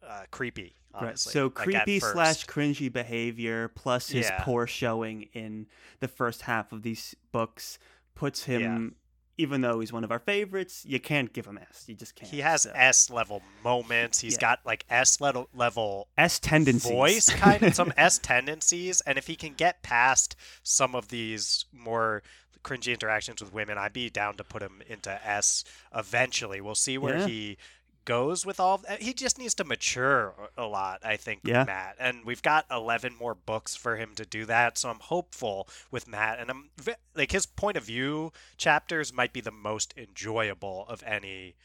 uh, 0.08 0.24
creepy. 0.32 0.76
Right. 1.00 1.18
So 1.18 1.46
like, 1.46 1.56
creepy 1.56 2.00
slash 2.00 2.46
cringy 2.46 2.92
behavior 2.92 3.68
plus 3.70 4.10
his 4.10 4.28
Yeah. 4.28 4.44
poor 4.44 4.68
showing 4.68 5.24
in 5.34 5.68
the 6.00 6.08
first 6.08 6.44
half 6.44 6.72
of 6.72 6.84
these 6.84 7.16
books 7.32 7.80
puts 8.16 8.44
him 8.44 8.96
even 9.38 9.62
though 9.62 9.80
he's 9.80 9.92
one 9.92 10.04
of 10.04 10.12
our 10.12 10.20
favorites, 10.20 10.84
you 10.88 11.00
can't 11.00 11.34
give 11.34 11.46
him 11.46 11.58
S. 11.58 11.86
You 11.88 11.96
just 11.96 12.16
can't. 12.16 12.30
He 12.32 12.42
has 12.42 12.64
so. 12.64 12.72
S 12.76 13.10
level 13.10 13.42
moments. 13.64 14.20
He's 14.20 14.34
Yeah. 14.34 14.40
got 14.42 14.60
like 14.66 14.86
S 14.90 15.20
level 15.20 15.50
level 15.54 16.08
S 16.18 16.40
tendencies. 16.40 16.92
voice 16.92 17.30
kind 17.30 17.64
of 17.64 17.74
some 17.76 17.92
S 17.98 18.20
tendencies, 18.20 19.02
and 19.02 19.18
if 19.18 19.28
he 19.28 19.36
can 19.36 19.54
get 19.54 19.82
past 19.82 20.36
some 20.62 20.94
of 20.96 21.08
these 21.08 21.66
more 21.74 22.22
cringy 22.64 22.94
interactions 22.94 23.42
with 23.42 23.52
women, 23.54 23.78
I'd 23.78 23.92
be 23.92 24.10
down 24.10 24.36
to 24.38 24.44
put 24.44 24.62
him 24.62 24.82
into 24.88 25.12
S 25.28 25.64
eventually. 25.94 26.62
We'll 26.62 26.76
see 26.76 26.98
where 26.98 27.18
Yeah. 27.20 27.28
he 27.28 27.58
goes 28.06 28.46
with 28.46 28.60
all. 28.60 28.82
He 29.00 29.14
just 29.14 29.38
needs 29.38 29.54
to 29.56 29.64
mature 29.64 30.34
a 30.58 30.66
lot, 30.66 31.02
I 31.04 31.18
think, 31.18 31.42
Yeah. 31.44 31.64
Mat. 31.64 31.96
And 32.00 32.26
we've 32.26 32.42
got 32.42 32.66
11 32.70 33.16
more 33.16 33.36
books 33.36 33.76
for 33.76 33.98
him 33.98 34.16
to 34.16 34.26
do 34.26 34.46
that, 34.46 34.78
so 34.78 34.90
I'm 34.90 35.00
hopeful 35.00 35.68
with 35.92 36.08
Mat. 36.08 36.40
And 36.40 36.50
I'm 36.50 36.70
like 37.16 37.32
his 37.32 37.46
point 37.46 37.78
of 37.78 37.84
view 37.86 38.32
chapters 38.58 39.14
might 39.14 39.34
be 39.34 39.42
the 39.42 39.52
most 39.52 39.94
enjoyable 39.98 40.86
of 40.88 41.04
any 41.04 41.56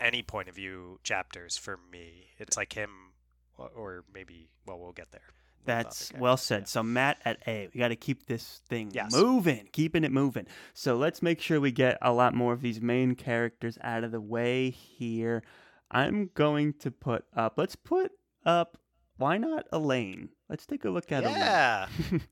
any 0.00 0.22
point 0.22 0.48
of 0.48 0.54
view 0.54 1.00
chapters 1.02 1.56
for 1.56 1.76
me. 1.90 2.28
It's 2.38 2.56
like 2.56 2.74
him, 2.74 3.12
or 3.56 4.04
maybe 4.12 4.48
well, 4.64 4.78
we'll 4.78 4.92
get 4.92 5.10
there. 5.10 5.22
That's 5.64 6.12
well 6.18 6.36
said. 6.36 6.66
So 6.68 6.82
Mat 6.82 7.18
at 7.24 7.38
A, 7.46 7.68
we 7.74 7.78
got 7.78 7.88
to 7.88 7.96
keep 7.96 8.26
this 8.26 8.62
thing 8.68 8.90
Yes. 8.92 9.12
moving, 9.12 9.68
keeping 9.72 10.04
it 10.04 10.12
moving. 10.12 10.46
So 10.72 10.96
let's 10.96 11.20
make 11.22 11.40
sure 11.40 11.60
we 11.60 11.72
get 11.72 11.98
a 12.00 12.12
lot 12.12 12.34
more 12.34 12.52
of 12.52 12.62
these 12.62 12.80
main 12.80 13.14
characters 13.14 13.78
out 13.82 14.04
of 14.04 14.10
the 14.12 14.20
way 14.20 14.70
here. 14.70 15.42
I'm 15.90 16.30
going 16.34 16.74
to 16.80 16.90
put 16.90 17.24
up. 17.36 17.54
Let's 17.56 17.76
put 17.76 18.12
up. 18.46 18.78
Why 19.16 19.36
not 19.36 19.66
Elayne? 19.72 20.28
Let's 20.48 20.64
take 20.64 20.84
a 20.84 20.90
look 20.90 21.10
at 21.12 21.24
Elayne. 21.24 21.36
Yeah, 21.38 21.88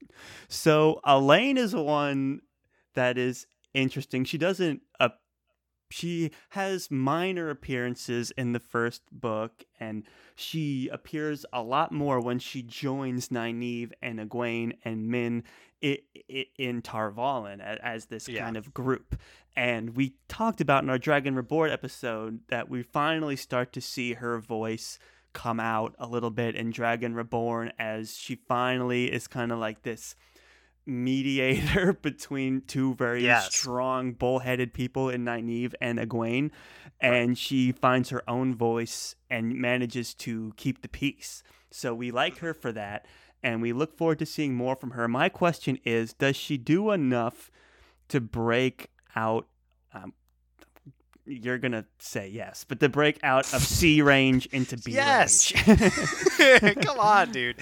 so 0.49 1.01
Elayne 1.07 1.57
is 1.59 1.75
one 1.75 2.41
that 2.95 3.19
is 3.19 3.47
interesting. 3.75 4.25
She 4.25 4.39
doesn't 4.39 4.83
uh, 5.01 5.11
she 5.91 6.31
has 6.51 6.91
minor 6.91 7.51
appearances 7.51 8.31
in 8.33 8.53
the 8.53 8.61
first 8.61 9.03
book 9.13 9.65
and 9.79 10.05
she 10.35 10.89
appears 10.93 11.47
a 11.53 11.63
lot 11.63 11.93
more 11.93 12.21
when 12.21 12.39
she 12.39 12.63
joins 12.63 13.29
Nynaeve 13.29 13.93
and 14.03 14.19
Egwene 14.19 14.73
and 14.85 15.09
Min 15.09 15.45
i- 15.83 15.99
i- 16.31 16.47
in 16.59 16.83
Tar 16.83 17.11
Valon 17.13 17.61
as 17.61 18.07
this 18.07 18.29
Yeah. 18.29 18.45
kind 18.45 18.57
of 18.57 18.75
group. 18.75 19.17
And 19.55 19.97
we 19.97 20.17
talked 20.29 20.61
about 20.61 20.83
in 20.85 20.91
our 20.91 20.99
Dragon 20.99 21.35
Reborn 21.35 21.71
episode 21.71 22.41
that 22.49 22.69
we 22.69 22.83
finally 22.83 23.37
start 23.37 23.73
to 23.75 23.81
see 23.81 24.15
her 24.15 24.39
voice 24.39 24.99
come 25.33 25.61
out 25.61 25.95
a 25.99 26.07
little 26.07 26.31
bit 26.31 26.55
in 26.55 26.71
Dragon 26.71 27.15
Reborn 27.15 27.71
as 27.79 28.17
she 28.17 28.35
finally 28.35 29.13
is 29.13 29.27
kind 29.29 29.53
of 29.53 29.59
like 29.59 29.83
this 29.83 30.15
mediator 30.87 31.93
between 32.03 32.63
two 32.63 32.95
very 32.95 33.25
Yes. 33.25 33.55
strong 33.55 34.13
bullheaded 34.13 34.73
people 34.73 35.09
in 35.11 35.25
Nynaeve 35.25 35.75
and 35.81 35.99
Egwene 35.99 36.51
and 37.01 37.37
she 37.37 37.73
finds 37.73 38.09
her 38.11 38.23
own 38.29 38.55
voice 38.55 39.17
and 39.29 39.55
manages 39.55 40.15
to 40.15 40.53
keep 40.57 40.81
the 40.83 40.89
peace. 40.89 41.43
So 41.71 41.95
we 41.95 42.11
like 42.11 42.39
her 42.39 42.55
for 42.55 42.73
that 42.73 43.05
and 43.43 43.61
we 43.61 43.73
look 43.73 43.97
forward 43.97 44.19
to 44.21 44.27
seeing 44.27 44.55
more 44.55 44.77
from 44.77 44.93
her. 44.93 45.07
My 45.09 45.29
question 45.29 45.79
is 45.85 46.13
does 46.15 46.37
she 46.37 46.57
do 46.57 46.91
enough 46.93 47.51
to 48.09 48.21
break 48.21 48.89
out 49.15 49.47
um, 49.93 50.13
you're 51.29 51.59
gonna 51.59 51.85
say 51.99 52.29
yes, 52.29 52.65
but 52.67 52.79
to 52.81 52.89
break 52.89 53.19
out 53.25 53.53
of 53.53 53.61
C 53.63 54.01
range 54.03 54.47
into 54.53 54.77
B 54.77 54.93
Yes. 54.93 55.53
range. 55.67 56.77
come 56.85 57.01
on, 57.01 57.33
dude. 57.33 57.57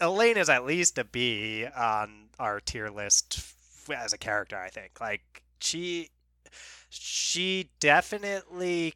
Elayne 0.00 0.36
is 0.36 0.48
at 0.50 0.64
least 0.66 0.98
a 0.98 1.04
B 1.04 1.66
on 1.74 2.28
our 2.40 2.58
tier 2.60 2.88
list 2.88 3.40
as 3.94 4.12
a 4.12 4.18
character. 4.18 4.56
I 4.56 4.68
think 4.68 5.00
like 5.00 5.42
she 5.60 6.08
she 6.88 7.68
definitely 7.78 8.94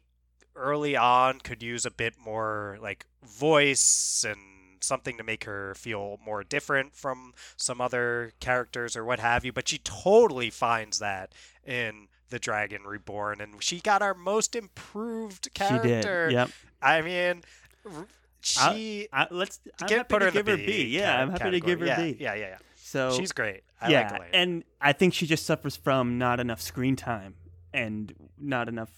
early 0.55 0.95
on 0.95 1.39
could 1.39 1.61
use 1.63 1.85
a 1.85 1.91
bit 1.91 2.15
more 2.23 2.77
like 2.81 3.05
voice 3.23 4.25
and 4.27 4.39
something 4.81 5.17
to 5.17 5.23
make 5.23 5.43
her 5.45 5.73
feel 5.75 6.19
more 6.25 6.43
different 6.43 6.95
from 6.95 7.33
some 7.57 7.81
other 7.81 8.31
characters 8.39 8.95
or 8.95 9.03
what 9.03 9.19
have 9.19 9.43
you 9.43 9.51
but 9.51 9.67
she 9.67 9.79
totally 9.79 10.49
finds 10.49 10.99
that 10.99 11.33
in 11.65 12.07
the 12.29 12.37
dragon 12.39 12.83
reborn 12.83 13.41
and 13.41 13.61
she 13.63 13.79
got 13.79 14.01
our 14.01 14.13
most 14.13 14.55
improved 14.55 15.51
character 15.53 16.29
she 16.29 16.33
did. 16.33 16.33
Yep. 16.33 16.49
i 16.81 17.01
mean 17.01 17.41
r- 17.85 18.05
she 18.41 19.07
I, 19.11 19.27
let's 19.31 19.59
I'm 19.81 19.87
get 19.87 19.97
happy 19.97 20.07
put 20.13 20.19
to 20.19 20.25
her 20.25 20.31
give 20.31 20.47
in 20.47 20.51
her 20.59 20.65
the 20.65 20.65
B. 20.83 20.83
Yeah, 20.85 21.19
I'm 21.21 21.31
happy 21.31 21.51
to 21.51 21.59
give 21.59 21.79
her 21.79 21.87
category. 21.87 22.13
B. 22.13 22.23
yeah 22.23 22.35
yeah 22.35 22.47
yeah, 22.49 22.57
So 22.95 23.11
she's 23.11 23.33
great 23.33 23.63
I 23.81 23.89
yeah, 23.89 24.09
like 24.11 24.29
and 24.33 24.63
I 24.79 24.93
think 24.93 25.13
she 25.13 25.27
just 25.27 25.45
suffers 25.45 25.75
from 25.75 26.17
not 26.17 26.39
enough 26.39 26.61
screen 26.61 26.95
time 26.95 27.35
and 27.73 28.13
not 28.37 28.69
enough. 28.69 28.91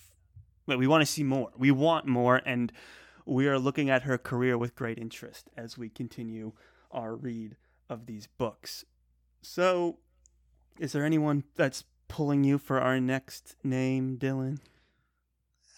Well, 0.68 0.77
we 0.77 0.86
want 0.86 1.01
to 1.01 1.06
see 1.06 1.24
more. 1.24 1.50
We 1.58 1.72
want 1.72 2.06
more, 2.06 2.42
and 2.46 2.72
we 3.25 3.48
are 3.48 3.58
looking 3.58 3.89
at 3.89 4.04
her 4.04 4.18
career 4.18 4.58
with 4.58 4.75
great 4.75 5.00
interest 5.00 5.50
as 5.58 5.77
we 5.77 5.89
continue 5.89 6.51
our 6.92 7.16
read 7.16 7.56
of 7.89 8.06
these 8.06 8.27
books. 8.27 8.86
So, 9.42 9.98
is 10.80 10.92
there 10.92 11.04
anyone 11.04 11.44
that's 11.56 11.84
pulling 12.08 12.44
you 12.44 12.58
for 12.60 12.80
our 12.80 13.00
next 13.00 13.56
name, 13.63 14.18
Dylan? 14.18 14.60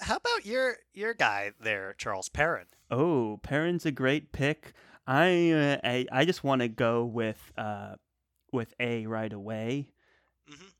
how 0.01 0.15
about 0.15 0.45
your 0.45 0.77
your 0.93 1.13
guy 1.13 1.51
there 1.59 1.93
charles 1.97 2.29
perrin 2.29 2.65
Oh, 2.91 3.39
Perrin's 3.43 3.85
a 3.85 3.91
great 3.91 4.31
pick. 4.31 4.73
I 5.05 5.51
uh, 5.51 5.77
I, 5.83 6.05
I 6.11 6.25
just 6.25 6.43
want 6.43 6.61
to 6.61 6.67
go 6.67 7.05
with 7.05 7.51
uh 7.57 7.95
with 8.51 8.73
A 8.79 9.05
right 9.05 9.31
away. 9.31 9.93
Mhm. 10.49 10.73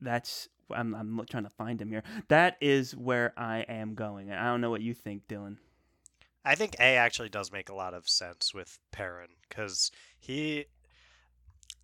That's 0.00 0.48
I'm 0.70 0.94
I'm 0.94 1.24
trying 1.30 1.44
to 1.44 1.50
find 1.50 1.80
him 1.80 1.90
here. 1.90 2.02
That 2.28 2.56
is 2.60 2.94
where 2.94 3.32
I 3.36 3.60
am 3.60 3.94
going. 3.94 4.30
I 4.30 4.44
don't 4.46 4.60
know 4.60 4.70
what 4.70 4.82
you 4.82 4.94
think, 4.94 5.26
Dylan. 5.28 5.56
I 6.44 6.54
think 6.54 6.76
A 6.78 6.96
actually 6.96 7.28
does 7.28 7.52
make 7.52 7.68
a 7.68 7.74
lot 7.74 7.94
of 7.94 8.08
sense 8.08 8.54
with 8.54 8.78
Perrin 8.90 9.28
because 9.48 9.90
he, 10.18 10.66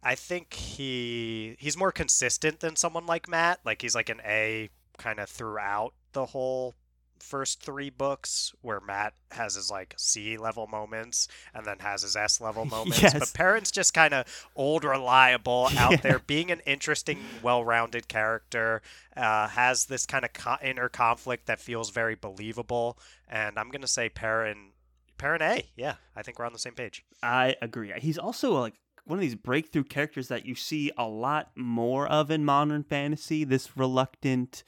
I 0.02 0.14
think 0.14 0.54
he 0.54 1.56
he's 1.58 1.76
more 1.76 1.92
consistent 1.92 2.60
than 2.60 2.76
someone 2.76 3.06
like 3.06 3.28
Mat. 3.28 3.60
Like 3.64 3.82
he's 3.82 3.94
like 3.94 4.08
an 4.08 4.20
A 4.24 4.70
kind 4.96 5.18
of 5.18 5.28
throughout 5.28 5.94
the 6.12 6.26
whole 6.26 6.74
first 7.20 7.62
three 7.62 7.90
books, 7.90 8.52
where 8.62 8.80
Mat 8.80 9.14
has 9.32 9.54
his 9.54 9.70
like 9.70 9.94
C 9.96 10.36
level 10.36 10.66
moments 10.66 11.28
and 11.54 11.64
then 11.66 11.78
has 11.80 12.02
his 12.02 12.16
S 12.16 12.40
level 12.40 12.64
moments. 12.76 13.02
Yes. 13.02 13.18
But 13.18 13.32
Perrin's 13.34 13.70
just 13.70 13.94
kind 13.94 14.12
of 14.14 14.26
old, 14.56 14.84
reliable, 14.84 15.68
Yeah. 15.72 15.84
out 15.90 16.02
there, 16.02 16.18
being 16.18 16.50
an 16.50 16.60
interesting, 16.66 17.18
well-rounded 17.42 18.08
character. 18.08 18.82
Uh, 19.16 19.46
has 19.48 19.84
this 19.86 20.06
kind 20.06 20.24
of 20.24 20.32
co- 20.32 20.56
inner 20.62 20.88
conflict 20.88 21.46
that 21.46 21.60
feels 21.60 21.90
very 21.90 22.16
believable, 22.16 22.98
and 23.28 23.58
I'm 23.58 23.70
gonna 23.70 23.86
say 23.86 24.08
Perrin 24.08 24.70
Perrin 25.18 25.40
A. 25.42 25.70
Yeah, 25.76 25.94
I 26.16 26.22
think 26.22 26.38
we're 26.38 26.46
on 26.46 26.52
the 26.52 26.58
same 26.58 26.74
page. 26.74 27.04
I 27.22 27.54
agree. 27.62 27.92
He's 27.98 28.18
also 28.18 28.58
like 28.60 28.74
one 29.04 29.18
of 29.18 29.20
these 29.20 29.36
breakthrough 29.36 29.84
characters 29.84 30.28
that 30.28 30.46
you 30.46 30.54
see 30.56 30.90
a 30.98 31.06
lot 31.06 31.50
more 31.54 32.08
of 32.08 32.30
in 32.30 32.44
modern 32.44 32.82
fantasy. 32.82 33.44
This 33.44 33.76
reluctant 33.76 34.64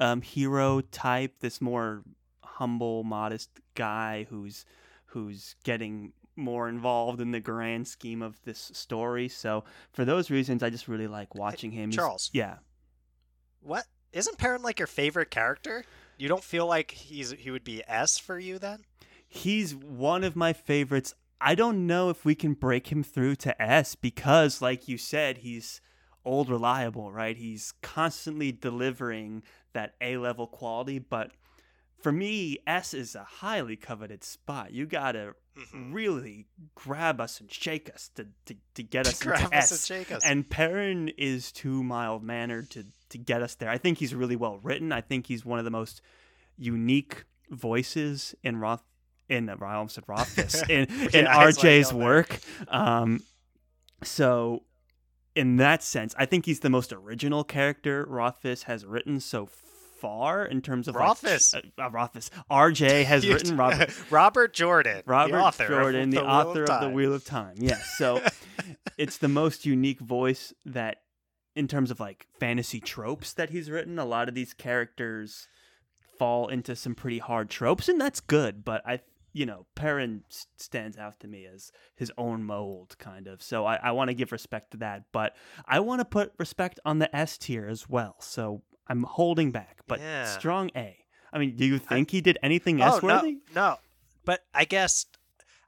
um, 0.00 0.22
hero 0.22 0.80
type, 0.80 1.34
this 1.40 1.60
more 1.60 2.02
humble, 2.42 3.04
modest 3.04 3.50
guy 3.74 4.26
who's 4.30 4.64
who's 5.06 5.54
getting 5.64 6.12
more 6.36 6.68
involved 6.68 7.20
in 7.20 7.32
the 7.32 7.40
grand 7.40 7.86
scheme 7.86 8.22
of 8.22 8.40
this 8.44 8.70
story. 8.74 9.28
So 9.28 9.64
for 9.92 10.04
those 10.04 10.30
reasons, 10.30 10.62
I 10.62 10.70
just 10.70 10.88
really 10.88 11.08
like 11.08 11.34
watching 11.34 11.70
him. 11.72 11.90
He's- 11.90 11.96
Charles. 11.96 12.30
yeah. 12.32 12.56
What 13.60 13.84
isn't 14.12 14.38
Perrin 14.38 14.62
like 14.62 14.78
your 14.78 14.86
favorite 14.86 15.30
character? 15.30 15.84
You 16.16 16.28
don't 16.28 16.44
feel 16.44 16.66
like 16.66 16.90
he's 16.92 17.30
he 17.32 17.50
would 17.50 17.64
be 17.64 17.82
S 17.86 18.18
for 18.18 18.38
you 18.38 18.58
then? 18.58 18.84
He's 19.28 19.74
one 19.74 20.24
of 20.24 20.34
my 20.36 20.52
favorites. 20.52 21.14
I 21.40 21.54
don't 21.54 21.86
know 21.86 22.10
if 22.10 22.24
we 22.24 22.34
can 22.34 22.54
break 22.54 22.90
him 22.92 23.02
through 23.02 23.36
to 23.36 23.60
S 23.62 23.94
because, 23.94 24.60
like 24.60 24.88
you 24.88 24.98
said, 24.98 25.38
he's 25.38 25.80
old 26.24 26.50
reliable, 26.50 27.10
right? 27.12 27.36
He's 27.36 27.72
constantly 27.82 28.52
delivering 28.52 29.42
that 29.72 29.94
A 30.00 30.16
level 30.16 30.46
quality. 30.46 30.98
But 30.98 31.32
for 32.02 32.12
me, 32.12 32.58
S 32.66 32.94
is 32.94 33.14
a 33.14 33.24
highly 33.24 33.76
coveted 33.76 34.24
spot. 34.24 34.72
You 34.72 34.86
gotta 34.86 35.34
Mhm. 35.56 35.92
really 35.92 36.46
grab 36.74 37.20
us 37.20 37.40
and 37.40 37.52
shake 37.52 37.90
us 37.92 38.08
to, 38.14 38.28
to, 38.46 38.54
to 38.74 38.82
get 38.82 39.06
us 39.06 39.20
Grab 39.22 39.40
into 39.42 39.56
us 39.56 39.64
S. 39.64 39.72
and 39.72 39.80
shake 39.98 40.12
us. 40.12 40.22
And 40.24 40.48
Perrin 40.48 41.08
is 41.18 41.50
too 41.52 41.82
mild 41.82 42.22
mannered 42.22 42.70
to 42.70 42.86
to 43.10 43.18
get 43.18 43.42
us 43.42 43.56
there. 43.56 43.68
I 43.68 43.76
think 43.76 43.98
he's 43.98 44.14
really 44.14 44.36
well 44.36 44.58
written. 44.62 44.92
I 44.92 45.00
think 45.00 45.26
he's 45.26 45.44
one 45.44 45.58
of 45.58 45.64
the 45.64 45.70
most 45.70 46.00
unique 46.56 47.24
voices 47.50 48.34
in 48.44 48.56
Roth 48.58 48.82
in 49.28 49.48
uh, 49.48 49.56
I 49.60 49.74
almost 49.74 49.96
said 49.96 50.04
Rothfuss 50.06 50.62
in, 50.68 50.84
in 51.12 51.24
Yeah, 51.24 51.36
I 51.36 51.44
was 51.46 51.58
like, 51.58 51.66
RJ's 51.66 51.92
work. 51.92 52.38
Um, 52.68 53.20
so 54.02 54.62
in 55.34 55.56
that 55.56 55.82
sense, 55.82 56.14
I 56.18 56.26
think 56.26 56.46
he's 56.46 56.60
the 56.60 56.70
most 56.70 56.92
original 56.92 57.44
character 57.44 58.04
Rothfuss 58.08 58.64
has 58.64 58.84
written 58.84 59.20
so 59.20 59.46
far 60.00 60.44
in 60.44 60.62
terms 60.62 60.88
of 60.88 60.94
Rothfuss. 60.94 61.54
Like, 61.54 61.66
uh, 61.78 61.90
Rothfuss. 61.90 62.30
RJ 62.50 63.04
has 63.06 63.28
written 63.28 63.56
Robert 63.56 63.90
Robert 64.10 64.54
Jordan, 64.54 65.02
Robert 65.06 65.32
the 65.32 65.38
author 65.38 65.68
Jordan, 65.68 66.02
of 66.02 66.10
the, 66.10 66.20
the 66.20 66.26
author 66.26 66.64
of, 66.64 66.70
of, 66.70 66.80
the 66.80 66.88
Wheel 66.88 67.12
of 67.12 67.24
Time. 67.24 67.54
Yes, 67.56 67.94
so 67.96 68.22
it's 68.98 69.18
the 69.18 69.28
most 69.28 69.66
unique 69.66 70.00
voice 70.00 70.52
that, 70.64 71.02
in 71.54 71.68
terms 71.68 71.90
of 71.90 72.00
like 72.00 72.26
fantasy 72.38 72.80
tropes 72.80 73.32
that 73.34 73.50
he's 73.50 73.70
written, 73.70 73.98
a 73.98 74.04
lot 74.04 74.28
of 74.28 74.34
these 74.34 74.54
characters 74.54 75.48
fall 76.18 76.48
into 76.48 76.74
some 76.74 76.94
pretty 76.94 77.18
hard 77.18 77.50
tropes, 77.50 77.88
and 77.88 78.00
that's 78.00 78.20
good. 78.20 78.64
But 78.64 78.86
I, 78.86 79.00
you 79.32 79.46
know, 79.46 79.66
Perrin 79.74 80.24
stands 80.56 80.96
out 80.96 81.20
to 81.20 81.28
me 81.28 81.46
as 81.46 81.72
his 81.94 82.10
own 82.18 82.44
mold, 82.44 82.96
kind 82.98 83.26
of. 83.26 83.42
So 83.42 83.64
I, 83.66 83.76
I 83.76 83.90
want 83.92 84.08
to 84.08 84.14
give 84.14 84.32
respect 84.32 84.72
to 84.72 84.76
that, 84.78 85.04
but 85.12 85.36
I 85.66 85.80
want 85.80 86.00
to 86.00 86.04
put 86.04 86.32
respect 86.38 86.80
on 86.84 86.98
the 86.98 87.14
S 87.14 87.38
tier 87.38 87.68
as 87.68 87.88
well. 87.88 88.16
So 88.20 88.62
I'm 88.88 89.04
holding 89.04 89.52
back, 89.52 89.80
but 89.86 90.00
Yeah. 90.00 90.24
strong 90.24 90.70
A. 90.76 90.96
I 91.32 91.38
mean, 91.38 91.54
do 91.54 91.64
you 91.64 91.78
think 91.78 92.10
he 92.10 92.20
did 92.20 92.38
anything 92.42 92.82
Oh 92.82 92.96
S 92.96 93.02
no, 93.02 93.36
no, 93.54 93.78
but 94.24 94.44
I 94.52 94.64
guess 94.64 95.06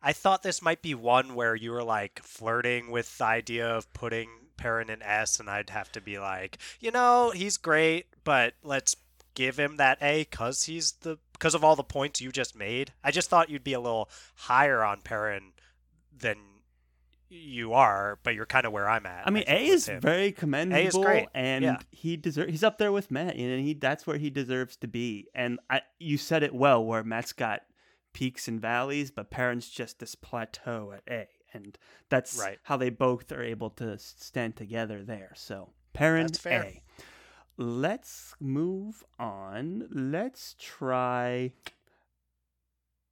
I 0.03 0.13
thought 0.13 0.43
this 0.43 0.61
might 0.61 0.83
be 0.83 0.95
one 0.95 1.37
where 1.37 1.55
you 1.55 1.71
were 1.71 1.85
like 1.85 2.21
flirting 2.25 2.91
with 2.91 3.19
the 3.19 3.25
idea 3.25 3.69
of 3.69 3.93
putting 3.93 4.29
Perrin 4.57 4.91
in 4.91 5.03
S, 5.03 5.39
and 5.39 5.49
I'd 5.49 5.71
have 5.71 5.93
to 5.93 6.01
be 6.01 6.19
like, 6.19 6.59
you 6.81 6.91
know, 6.91 7.31
he's 7.31 7.57
great, 7.57 8.07
but 8.25 8.55
let's 8.65 8.97
give 9.35 9.59
him 9.59 9.77
that 9.77 9.99
A 10.03 10.25
because 10.29 10.65
he's 10.65 10.93
the 10.93 11.19
because 11.43 11.57
of 11.57 11.65
all 11.65 11.75
the 11.75 11.83
points 11.83 12.21
you 12.21 12.31
just 12.31 12.55
made. 12.55 12.93
I 13.03 13.11
just 13.11 13.29
thought 13.29 13.51
you'd 13.51 13.65
be 13.65 13.73
a 13.73 13.81
little 13.81 14.09
higher 14.37 14.85
on 14.85 15.01
Perrin 15.01 15.51
than 16.17 16.37
you 17.29 17.73
are, 17.73 18.21
but 18.23 18.37
you're 18.37 18.47
kind 18.47 18.65
of 18.65 18.71
where 18.71 18.89
I'm 18.89 19.07
at. 19.07 19.27
I 19.27 19.31
mean, 19.31 19.45
think, 19.45 19.59
A 19.59 19.65
is 19.73 19.89
him. 19.89 20.01
very 20.01 20.31
commendable, 20.31 20.87
is 20.87 20.95
great, 20.95 21.27
and 21.35 21.65
yeah. 21.65 21.79
he 21.91 22.17
deserve. 22.17 22.49
He's 22.49 22.63
up 22.63 22.79
there 22.79 22.93
with 22.93 23.11
Mat, 23.11 23.35
and 23.35 23.67
he 23.67 23.75
that's 23.75 24.07
where 24.07 24.19
he 24.19 24.31
deserves 24.31 24.77
to 24.77 24.87
be. 24.87 25.27
And 25.35 25.59
I, 25.69 25.83
you 25.99 26.17
said 26.17 26.45
it 26.45 26.55
well, 26.55 26.85
where 26.85 27.03
Mat's 27.03 27.33
got 27.33 27.63
peaks 28.13 28.47
and 28.47 28.61
valleys, 28.61 29.11
but 29.11 29.33
Perrin's 29.33 29.69
just 29.69 29.99
this 29.99 30.15
plateau 30.15 30.95
at 30.95 31.03
A, 31.13 31.27
and 31.53 31.77
that's 32.09 32.39
Right. 32.39 32.61
how 32.63 32.77
they 32.77 32.91
both 32.91 33.33
are 33.33 33.43
able 33.43 33.71
to 33.71 33.99
stand 33.99 34.55
together 34.55 35.03
there. 35.03 35.33
So 35.35 35.71
Perrin. 35.93 36.31
A. 36.47 36.82
Let's 37.63 38.35
move 38.41 39.05
on. 39.21 39.87
Let's 39.93 40.57
try. 40.59 41.53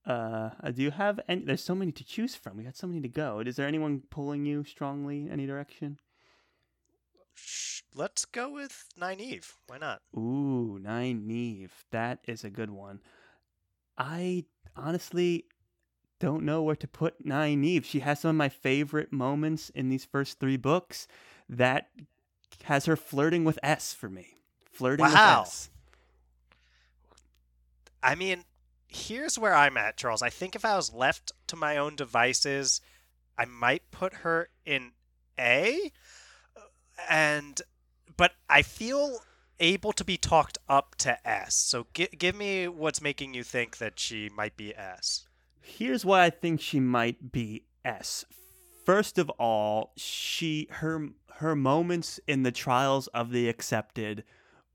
Uh, 0.04 0.50
do 0.74 0.82
you 0.82 0.90
have 0.90 1.20
any? 1.28 1.44
There's 1.44 1.62
so 1.62 1.76
many 1.76 1.92
to 1.92 2.02
choose 2.02 2.34
from. 2.34 2.56
We 2.56 2.64
got 2.64 2.76
so 2.76 2.88
many 2.88 3.00
to 3.00 3.08
go. 3.08 3.38
Is 3.38 3.54
there 3.54 3.68
anyone 3.68 4.02
pulling 4.10 4.44
you 4.44 4.64
strongly 4.64 5.28
any 5.30 5.46
direction? 5.46 6.00
Let's 7.94 8.24
go 8.24 8.50
with 8.50 8.86
Nynaeve. 9.00 9.52
Why 9.68 9.78
not? 9.78 10.02
Ooh, 10.16 10.80
Nynaeve. 10.82 11.70
That 11.92 12.18
is 12.26 12.42
a 12.42 12.50
good 12.50 12.70
one. 12.70 12.98
I 13.96 14.46
honestly 14.76 15.44
don't 16.18 16.42
know 16.42 16.60
where 16.62 16.74
to 16.74 16.88
put 16.88 17.24
Nynaeve. 17.24 17.84
She 17.84 18.00
has 18.00 18.18
some 18.18 18.30
of 18.30 18.36
my 18.36 18.48
favorite 18.48 19.12
moments 19.12 19.70
in 19.70 19.90
these 19.90 20.04
first 20.04 20.40
three 20.40 20.56
books. 20.56 21.06
That 21.48 21.90
has 22.64 22.86
her 22.86 22.96
flirting 22.96 23.44
with 23.44 23.60
S 23.62 23.92
for 23.92 24.08
me. 24.08 24.39
Flirting 24.80 25.04
Wow. 25.04 25.40
with 25.42 25.48
S. 25.48 25.70
I 28.02 28.14
mean, 28.14 28.44
here's 28.88 29.38
where 29.38 29.54
I'm 29.54 29.76
at, 29.76 29.98
Charles. 29.98 30.22
I 30.22 30.30
think 30.30 30.56
if 30.56 30.64
I 30.64 30.74
was 30.74 30.90
left 30.92 31.32
to 31.48 31.56
my 31.56 31.76
own 31.76 31.96
devices, 31.96 32.80
I 33.36 33.44
might 33.44 33.90
put 33.90 34.14
her 34.24 34.48
in 34.64 34.92
A, 35.38 35.92
and 37.10 37.60
but 38.16 38.32
I 38.48 38.62
feel 38.62 39.18
able 39.58 39.92
to 39.92 40.04
be 40.04 40.16
talked 40.16 40.56
up 40.66 40.94
to 40.96 41.28
S. 41.28 41.54
So 41.56 41.86
gi- 41.92 42.08
give 42.18 42.34
me 42.34 42.66
what's 42.68 43.02
making 43.02 43.34
you 43.34 43.42
think 43.42 43.76
that 43.76 43.98
she 44.00 44.30
might 44.30 44.56
be 44.56 44.74
S. 44.74 45.26
Here's 45.60 46.02
why 46.04 46.24
I 46.24 46.30
think 46.30 46.60
she 46.62 46.80
might 46.80 47.30
be 47.32 47.64
S. 47.84 48.24
First 48.86 49.18
of 49.18 49.28
all, 49.38 49.92
she 49.98 50.68
her 50.70 51.10
her 51.36 51.54
moments 51.54 52.18
in 52.26 52.44
the 52.44 52.52
trials 52.52 53.08
of 53.08 53.30
the 53.30 53.46
accepted 53.50 54.24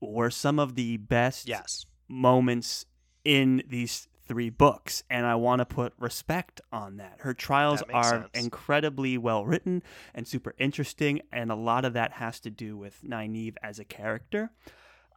were 0.00 0.30
some 0.30 0.58
of 0.58 0.74
the 0.74 0.96
best 0.98 1.48
Yes. 1.48 1.86
moments 2.08 2.86
in 3.24 3.62
these 3.66 4.08
three 4.22 4.50
books 4.50 5.04
and 5.08 5.24
I 5.24 5.36
want 5.36 5.60
to 5.60 5.64
put 5.64 5.92
respect 5.98 6.60
on 6.72 6.96
that. 6.96 7.18
Her 7.20 7.32
trials 7.32 7.80
That 7.80 7.94
are 7.94 8.04
sense. 8.22 8.28
incredibly 8.34 9.16
well 9.16 9.46
written 9.46 9.82
and 10.14 10.26
super 10.26 10.54
interesting 10.58 11.20
and 11.32 11.50
a 11.50 11.54
lot 11.54 11.84
of 11.84 11.92
that 11.92 12.12
has 12.14 12.40
to 12.40 12.50
do 12.50 12.76
with 12.76 13.02
Nynaeve 13.02 13.54
as 13.62 13.78
a 13.78 13.84
character. 13.84 14.50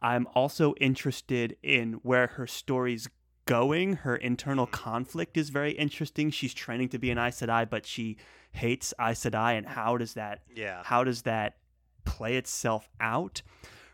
I'm 0.00 0.26
also 0.34 0.74
interested 0.74 1.56
in 1.62 1.94
where 2.04 2.28
her 2.28 2.46
story's 2.46 3.08
going. 3.46 3.94
Her 3.96 4.14
internal 4.16 4.66
Mhm. 4.68 4.72
conflict 4.72 5.36
is 5.36 5.50
very 5.50 5.72
interesting. 5.72 6.30
She's 6.30 6.54
training 6.54 6.90
to 6.90 6.98
be 6.98 7.10
an 7.10 7.18
Aes 7.18 7.40
Sedai, 7.40 7.68
but 7.68 7.84
she 7.84 8.16
hates 8.52 8.94
Aes 9.00 9.24
Sedai 9.24 9.58
and 9.58 9.66
how 9.66 9.96
does 9.96 10.14
that 10.14 10.42
Yeah. 10.54 10.82
how 10.84 11.02
does 11.04 11.22
that 11.22 11.58
play 12.04 12.36
itself 12.36 12.88
out 13.00 13.42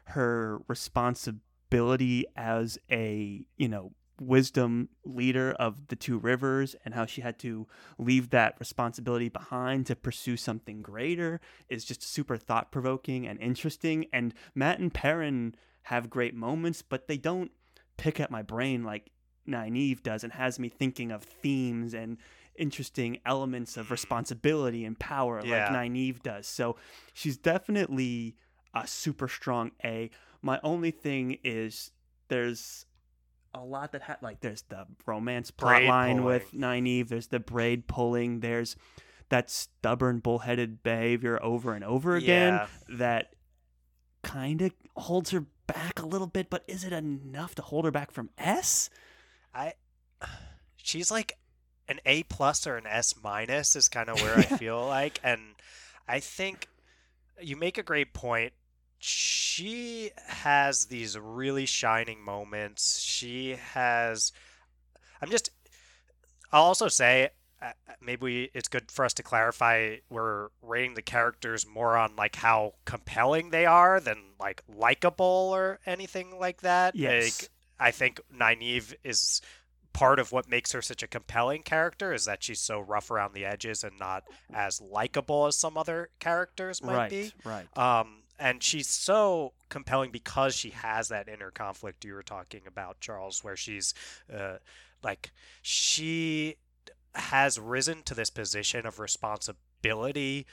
her 0.09 0.61
responsibility 0.69 2.27
as 2.37 2.79
a 2.91 3.45
you 3.57 3.69
know 3.69 3.93
wisdom 4.21 4.89
leader 5.05 5.53
of 5.59 5.89
the 5.89 5.97
two 5.97 6.19
rivers 6.19 6.75
and 6.85 6.95
how 6.95 7.05
she 7.05 7.21
had 7.21 7.39
to 7.39 7.67
leave 7.99 8.31
that 8.31 8.55
responsibility 8.59 9.29
behind 9.29 9.85
to 9.85 9.95
pursue 9.95 10.37
something 10.39 10.81
greater 10.81 11.39
is 11.69 11.85
just 11.85 12.03
super 12.03 12.37
thought 12.39 12.73
provoking 12.73 13.27
and 13.27 13.39
interesting 13.41 14.07
and 14.13 14.33
Mat 14.55 14.79
and 14.79 14.93
Perrin 14.95 15.55
have 15.83 16.09
great 16.09 16.35
moments 16.35 16.81
but 16.81 17.09
they 17.09 17.19
don't 17.19 17.51
pick 17.99 18.19
at 18.19 18.31
my 18.31 18.43
brain 18.43 18.85
like 18.85 19.11
Nynaeve 19.47 20.03
does 20.03 20.25
and 20.25 20.33
has 20.33 20.59
me 20.59 20.69
thinking 20.69 21.11
of 21.11 21.23
themes 21.23 21.95
and 21.95 22.17
interesting 22.59 23.19
elements 23.27 23.77
of 23.77 23.89
hmm. 23.89 23.93
responsibility 23.95 24.85
and 24.85 24.99
power 24.99 25.43
Yeah. 25.45 25.71
like 25.73 25.91
Nynaeve 25.91 26.23
does. 26.23 26.47
So 26.47 26.77
she's 27.13 27.37
definitely 27.37 28.37
a 28.83 28.87
super 28.87 29.29
strong 29.29 29.71
A. 29.85 30.11
My 30.43 30.61
only 30.63 30.91
thing 30.91 31.39
is 31.45 31.91
there's 32.29 32.87
a 33.55 33.61
lot 33.65 33.93
that 33.93 34.03
ha- 34.03 34.19
like 34.21 34.41
there's 34.41 34.63
the 34.63 34.87
romance 35.07 35.51
plot 35.51 35.83
line 35.85 36.25
with. 36.25 36.53
Nynaeve, 36.53 37.09
there's 37.09 37.29
the 37.29 37.41
braid 37.41 37.87
pulling, 37.87 38.41
there's 38.41 38.77
that 39.29 39.51
stubborn 39.51 40.19
bullheaded 40.21 40.83
behavior 40.83 41.43
over 41.43 41.75
and 41.75 41.83
over 41.85 42.15
again 42.17 42.53
Yeah. 42.55 42.67
that 42.99 43.33
kind 44.23 44.63
of 44.63 44.73
holds 44.97 45.31
her 45.31 45.47
back 45.67 45.99
a 46.01 46.07
little 46.07 46.27
bit, 46.29 46.49
but 46.51 46.63
is 46.69 46.85
it 46.85 46.93
enough 46.93 47.55
to 47.57 47.63
hold 47.63 47.85
her 47.87 47.91
back 47.91 48.11
from 48.13 48.31
S? 48.39 48.89
I 49.55 49.75
she's 50.77 51.11
like 51.11 51.39
an 51.89 51.99
A 52.07 52.23
plus 52.25 52.67
or 52.67 52.77
an 52.77 52.87
S 52.87 53.15
minus 53.23 53.75
is 53.77 53.89
kind 53.89 54.09
of 54.09 54.21
where 54.21 54.37
I 54.39 54.43
feel 54.59 54.85
like, 54.87 55.19
and 55.25 55.41
I 56.07 56.21
think 56.21 56.69
you 57.41 57.57
make 57.57 57.79
a 57.79 57.83
great 57.83 58.13
point. 58.15 58.53
She 58.99 60.11
has 60.27 60.87
these 60.87 61.19
really 61.19 61.67
shining 61.67 62.23
moments. 62.23 63.01
She 63.01 63.57
has. 63.73 64.33
I'm 65.21 65.31
just. 65.31 65.51
I'll 66.53 66.63
also 66.63 66.89
say 66.89 67.31
uh, 67.61 67.73
maybe 68.01 68.23
we, 68.23 68.51
it's 68.53 68.69
good 68.69 68.91
for 68.91 69.05
us 69.05 69.15
to 69.15 69.23
clarify 69.23 69.97
we're 70.11 70.49
rating 70.63 70.95
the 70.95 71.03
characters 71.03 71.67
more 71.67 71.97
on 71.97 72.15
like 72.17 72.37
how 72.37 72.75
compelling 72.85 73.51
they 73.51 73.65
are 73.65 73.99
than 73.99 74.19
like 74.39 74.63
likable 74.69 75.51
or 75.55 75.79
anything 75.87 76.39
like 76.39 76.61
that. 76.61 76.95
Yes. 76.95 77.41
Like, 77.43 77.51
I 77.79 77.91
think 77.91 78.21
Nynaeve 78.35 78.95
is 79.05 79.41
part 79.93 80.19
of 80.19 80.33
what 80.33 80.49
makes 80.49 80.73
her 80.73 80.83
such 80.83 81.03
a 81.03 81.07
compelling 81.07 81.63
character 81.63 82.13
is 82.13 82.27
that 82.27 82.43
she's 82.43 82.61
so 82.61 82.79
rough 82.79 83.11
around 83.11 83.33
the 83.33 83.47
edges 83.47 83.83
and 83.83 83.99
not 83.99 84.25
as 84.53 84.81
likable 84.81 85.47
as 85.47 85.57
some 85.57 85.79
other 85.79 86.11
characters 86.19 86.83
might 86.83 86.97
right, 86.97 87.11
be. 87.11 87.33
right. 87.45 87.79
Um, 87.79 88.23
and 88.39 88.63
she's 88.63 88.89
so 88.89 89.53
compelling 89.69 90.11
because 90.11 90.55
she 90.55 90.71
has 90.71 91.09
that 91.09 91.29
inner 91.29 91.51
conflict 91.51 92.05
you 92.05 92.15
were 92.15 92.23
talking 92.23 92.63
about, 92.67 93.01
Charles, 93.01 93.43
where 93.43 93.57
she's 93.57 93.95
uh, 94.33 94.57
like 95.03 95.33
she 95.63 96.57
has 97.15 97.59
risen 97.59 98.03
to 98.05 98.15
this 98.15 98.31
position 98.31 98.87
of 98.87 98.99
responsibility 98.99 100.47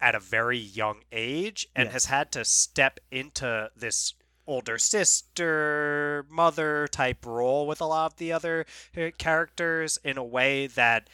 at 0.00 0.14
a 0.14 0.20
very 0.20 0.58
young 0.58 0.98
age 1.12 1.66
and 1.74 1.86
Yes. 1.86 1.92
has 1.92 2.04
had 2.06 2.32
to 2.32 2.44
step 2.44 3.00
into 3.10 3.70
this 3.74 4.14
older 4.46 4.78
sister 4.78 6.24
mother 6.30 6.86
type 6.88 7.26
role 7.26 7.66
with 7.66 7.80
a 7.80 7.84
lot 7.84 8.12
of 8.12 8.18
the 8.18 8.32
other 8.32 8.64
uh, 8.96 9.10
characters 9.18 9.98
in 10.04 10.16
a 10.16 10.22
way 10.22 10.68
that 10.68 11.08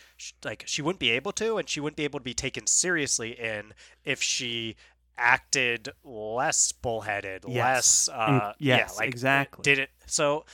like 0.45 0.65
she 0.67 0.83
wouldn't 0.83 1.01
be 1.01 1.11
able 1.11 1.33
to 1.33 1.57
and 1.57 1.67
she 1.69 1.81
wouldn't 1.81 1.97
be 1.97 2.05
able 2.05 2.19
to 2.19 2.25
be 2.25 2.35
taken 2.35 2.67
seriously 2.67 3.31
in 3.41 3.73
if 4.05 4.21
she 4.23 4.77
acted 5.19 5.91
less 6.05 6.73
bullheaded 6.73 7.45
Yes. 7.47 8.09
less 8.09 8.09
uh 8.09 8.53
yes, 8.59 8.93
yeah 8.95 8.97
like 8.99 9.09
exactly. 9.09 9.63
did 9.63 9.79
it 9.79 9.91
so 10.07 10.45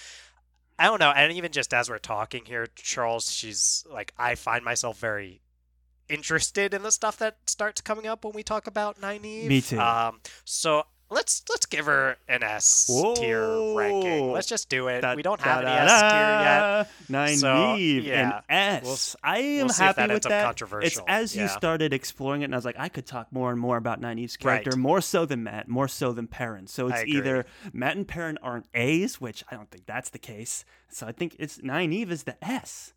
i 0.78 0.84
don't 0.86 1.00
know 1.00 1.10
and 1.10 1.32
even 1.32 1.52
just 1.52 1.72
as 1.72 1.88
we're 1.88 1.98
talking 1.98 2.44
here 2.44 2.66
charles 2.74 3.30
she's 3.30 3.84
like 3.90 4.12
i 4.18 4.34
find 4.34 4.64
myself 4.64 4.98
very 4.98 5.40
interested 6.08 6.74
in 6.74 6.82
the 6.82 6.90
stuff 6.90 7.16
that 7.18 7.36
starts 7.46 7.80
coming 7.80 8.06
up 8.06 8.24
when 8.24 8.32
we 8.34 8.42
talk 8.42 8.66
about 8.66 8.98
Nynaeve. 9.00 9.46
Me 9.46 9.60
too. 9.60 9.78
Um, 9.78 10.20
so 10.44 10.84
let's 11.10 11.42
let's 11.48 11.66
give 11.66 11.86
her 11.86 12.16
an 12.28 12.42
S 12.42 12.90
tier 13.16 13.74
ranking. 13.74 14.32
Let's 14.32 14.46
just 14.46 14.68
do 14.68 14.88
it. 14.88 15.00
Da- 15.02 15.14
we 15.14 15.22
don't 15.22 15.38
da- 15.38 15.44
have 15.44 15.64
any 15.64 15.74
da- 15.76 15.94
S 15.94 16.00
tier 16.00 17.08
yet. 17.08 17.08
Nine 17.08 17.36
so, 17.38 17.74
yeah, 17.76 18.40
and 18.48 18.82
we'll 18.84 18.92
S. 18.92 19.14
s- 19.14 19.16
I 19.22 19.38
am 19.38 19.66
we'll 19.66 19.74
happy 19.74 19.96
that 20.06 20.10
with 20.10 20.22
that. 20.24 20.62
It's 20.82 21.00
as 21.06 21.34
you 21.36 21.48
started 21.48 21.92
exploring 21.92 22.42
it, 22.42 22.46
and 22.46 22.54
I 22.54 22.58
was 22.58 22.64
like, 22.64 22.78
I 22.78 22.88
could 22.88 23.06
talk 23.06 23.32
more 23.32 23.50
and 23.50 23.60
more 23.60 23.76
about 23.76 24.00
Nynaeve's 24.00 24.36
character, 24.36 24.70
Right. 24.70 24.78
more 24.78 25.00
so 25.00 25.24
than 25.24 25.44
Mat, 25.44 25.68
more 25.68 25.88
so 25.88 26.12
than 26.12 26.26
Perrin. 26.26 26.66
So 26.66 26.88
it's 26.88 27.04
either 27.06 27.46
Mat 27.72 27.96
and 27.96 28.06
Perrin 28.06 28.38
aren't 28.42 28.66
A's, 28.74 29.20
which 29.20 29.42
I 29.50 29.54
don't 29.56 29.70
think 29.70 29.86
that's 29.86 30.10
the 30.10 30.18
case. 30.18 30.64
So 30.90 31.06
I 31.06 31.12
think 31.12 31.36
it's 31.38 31.58
Nynaeve 31.58 32.10
is 32.10 32.24
the 32.24 32.42
S. 32.44 32.92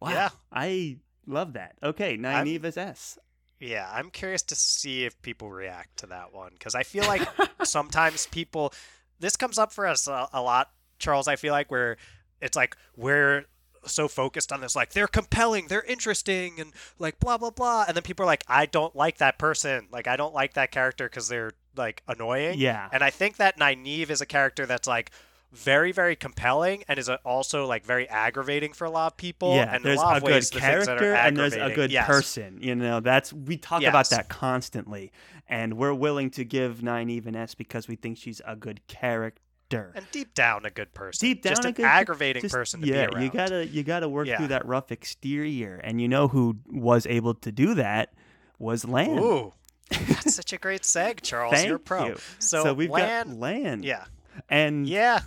Wow, 0.00 0.10
Yeah. 0.10 0.28
I 0.52 0.98
love 1.26 1.54
that. 1.54 1.76
Okay, 1.82 2.16
Nynaeve 2.18 2.64
is 2.64 2.76
S. 2.76 3.18
Yeah, 3.58 3.90
I'm 3.92 4.10
curious 4.10 4.42
to 4.42 4.54
see 4.54 5.04
if 5.04 5.20
people 5.22 5.50
react 5.50 5.98
to 5.98 6.06
that 6.08 6.34
one 6.34 6.50
because 6.52 6.74
I 6.74 6.82
feel 6.82 7.04
like 7.06 7.26
sometimes 7.64 8.26
people. 8.26 8.72
This 9.18 9.36
comes 9.36 9.58
up 9.58 9.72
for 9.72 9.86
us 9.86 10.08
a, 10.08 10.28
a 10.32 10.42
lot, 10.42 10.70
Charles. 10.98 11.26
I 11.26 11.36
feel 11.36 11.52
like 11.52 11.70
where 11.70 11.96
it's 12.40 12.56
like 12.56 12.76
we're 12.96 13.46
so 13.86 14.08
focused 14.08 14.52
on 14.52 14.60
this, 14.60 14.76
like 14.76 14.92
they're 14.92 15.06
compelling, 15.06 15.68
they're 15.68 15.82
interesting, 15.82 16.60
and 16.60 16.72
like 16.98 17.18
blah 17.18 17.38
blah 17.38 17.50
blah, 17.50 17.84
and 17.88 17.96
then 17.96 18.02
people 18.02 18.24
are 18.24 18.26
like, 18.26 18.44
I 18.46 18.66
don't 18.66 18.94
like 18.94 19.18
that 19.18 19.38
person, 19.38 19.88
like 19.90 20.06
I 20.06 20.16
don't 20.16 20.34
like 20.34 20.54
that 20.54 20.70
character 20.70 21.08
because 21.08 21.28
they're 21.28 21.52
like 21.76 22.02
annoying. 22.08 22.58
Yeah. 22.58 22.88
And 22.92 23.02
I 23.02 23.10
think 23.10 23.36
that 23.36 23.58
Nynaeve 23.58 24.10
is 24.10 24.20
a 24.20 24.26
character 24.26 24.66
that's 24.66 24.88
like 24.88 25.10
very 25.56 25.92
very 25.92 26.14
compelling 26.16 26.84
and 26.88 26.98
is 26.98 27.08
also 27.08 27.66
like 27.66 27.84
very 27.84 28.08
aggravating 28.08 28.72
for 28.72 28.84
a 28.84 28.90
lot 28.90 29.12
of 29.12 29.16
people. 29.16 29.54
yeah, 29.56 29.74
and 29.74 29.84
there's 29.84 29.98
a 29.98 30.02
lot 30.02 30.14
a 30.14 30.16
of 30.18 30.22
good 30.24 30.32
ways, 30.32 30.50
the 30.50 30.60
things 30.60 30.86
that 30.86 30.96
are 30.96 30.98
character 31.00 31.14
and 31.14 31.36
there's 31.36 31.54
a 31.54 31.74
good 31.74 31.90
yes. 31.90 32.06
person. 32.06 32.58
You 32.60 32.74
know, 32.74 33.00
that's 33.00 33.32
we 33.32 33.56
talk 33.56 33.82
about 33.82 34.08
that 34.10 34.28
constantly, 34.28 35.12
and 35.48 35.74
we're 35.74 35.94
willing 35.94 36.30
to 36.30 36.44
give 36.44 36.82
nine 36.82 37.10
even 37.10 37.34
S 37.36 37.54
because 37.54 37.88
we 37.88 37.96
think 37.96 38.18
she's 38.18 38.40
a 38.46 38.54
good 38.56 38.86
character. 38.86 39.92
and 39.96 40.06
deep 40.12 40.32
down 40.34 40.64
a 40.64 40.70
good 40.70 40.94
person. 40.94 41.26
Deep 41.28 41.42
down, 41.42 41.50
just 41.52 41.64
a 41.64 41.68
an 41.68 41.74
good- 41.74 41.84
aggravating 41.86 42.42
Just- 42.42 42.54
person 42.54 42.80
to 42.82 42.86
yeah, 42.86 43.06
be 43.06 43.14
around. 43.14 43.22
you 43.24 43.30
gotta 43.30 43.66
you 43.66 43.82
gotta 43.82 44.08
work 44.08 44.26
Yeah. 44.28 44.36
through 44.38 44.48
that 44.48 44.64
rough 44.66 44.92
exterior, 44.92 45.80
and 45.82 46.00
you 46.00 46.06
know 46.08 46.28
who 46.28 46.56
was 46.66 47.06
able 47.06 47.34
to 47.34 47.50
do 47.50 47.74
that 47.74 48.12
was 48.58 48.84
Lan. 48.84 49.18
Ooh, 49.18 49.52
that's 49.90 50.34
such 50.34 50.52
a 50.52 50.58
great 50.58 50.82
seg, 50.82 51.20
Charles. 51.22 51.54
Thank 51.54 51.68
You're 51.68 51.78
pro. 51.78 52.06
you. 52.06 52.16
So, 52.38 52.72
we've 52.74 52.90
Lan, 52.90 53.26
got 53.28 53.36
Lan. 53.38 53.82
yeah, 53.82 54.04
and 54.48 54.88
yeah. 54.88 55.20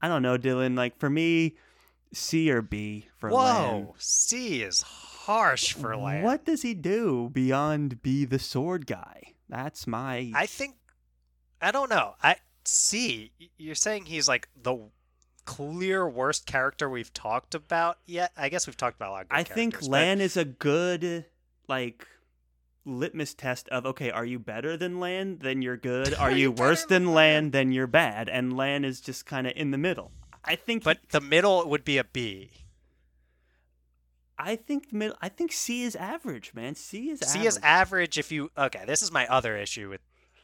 I 0.00 0.08
don't 0.08 0.22
know, 0.22 0.38
Dylan. 0.38 0.76
Like 0.76 0.98
for 0.98 1.10
me, 1.10 1.56
C 2.12 2.50
or 2.50 2.62
B 2.62 3.08
for 3.18 3.30
Whoa, 3.30 3.36
Lan. 3.38 3.88
C 3.98 4.62
is 4.62 4.82
harsh 4.82 5.72
for 5.74 5.96
Lan. 5.96 6.22
What 6.22 6.44
does 6.44 6.62
he 6.62 6.74
do 6.74 7.30
beyond 7.32 8.02
be 8.02 8.24
the 8.24 8.38
sword 8.38 8.86
guy? 8.86 9.34
That's 9.48 9.86
my. 9.86 10.30
I 10.34 10.46
think 10.46 10.76
I 11.60 11.70
don't 11.70 11.90
know. 11.90 12.14
I 12.22 12.36
C. 12.64 13.32
You're 13.56 13.74
saying 13.74 14.06
he's 14.06 14.28
like 14.28 14.48
the 14.62 14.78
clear 15.44 16.06
worst 16.08 16.46
character 16.46 16.88
we've 16.90 17.12
talked 17.14 17.54
about 17.54 17.98
yet. 18.06 18.32
I 18.36 18.48
guess 18.50 18.66
we've 18.66 18.76
talked 18.76 18.96
about 18.96 19.08
a 19.08 19.12
lot 19.12 19.22
of 19.22 19.28
good 19.30 19.36
I 19.38 19.42
think 19.42 19.72
characters, 19.74 19.88
but- 19.88 19.92
Lan 19.92 20.20
is 20.20 20.36
a 20.36 20.44
good 20.44 21.24
like 21.68 22.06
litmus 22.88 23.34
test 23.34 23.68
of 23.68 23.86
okay, 23.86 24.10
are 24.10 24.24
you 24.24 24.38
better 24.38 24.76
than 24.76 24.98
Lan? 24.98 25.38
Then 25.40 25.62
you're 25.62 25.76
good. 25.76 26.14
Are, 26.14 26.28
Are 26.28 26.30
you 26.30 26.36
you 26.38 26.52
worse 26.52 26.84
than 26.84 27.04
than 27.04 27.14
Lan? 27.14 27.50
Then 27.50 27.72
you're 27.72 27.86
bad. 27.86 28.28
And 28.28 28.56
Lan 28.56 28.84
is 28.84 29.00
just 29.00 29.26
kind 29.26 29.46
of 29.46 29.52
in 29.54 29.70
the 29.70 29.78
middle. 29.78 30.10
I 30.44 30.56
think. 30.56 30.84
But 30.84 30.98
the 31.10 31.20
middle 31.20 31.68
would 31.68 31.84
be 31.84 31.98
a 31.98 32.04
B. 32.04 32.50
I 34.38 34.56
think 34.56 34.92
middle. 34.92 35.16
I 35.20 35.28
think 35.28 35.52
C 35.52 35.82
is 35.82 35.96
average, 35.96 36.52
man. 36.54 36.74
C 36.74 37.10
is 37.10 37.20
C 37.20 37.38
average. 37.40 37.46
is 37.46 37.58
average 37.62 38.18
if 38.18 38.32
you 38.32 38.50
okay. 38.56 38.84
This 38.86 39.02
is 39.02 39.10
my 39.12 39.26
other 39.26 39.56
issue 39.56 39.90
with. 39.90 40.00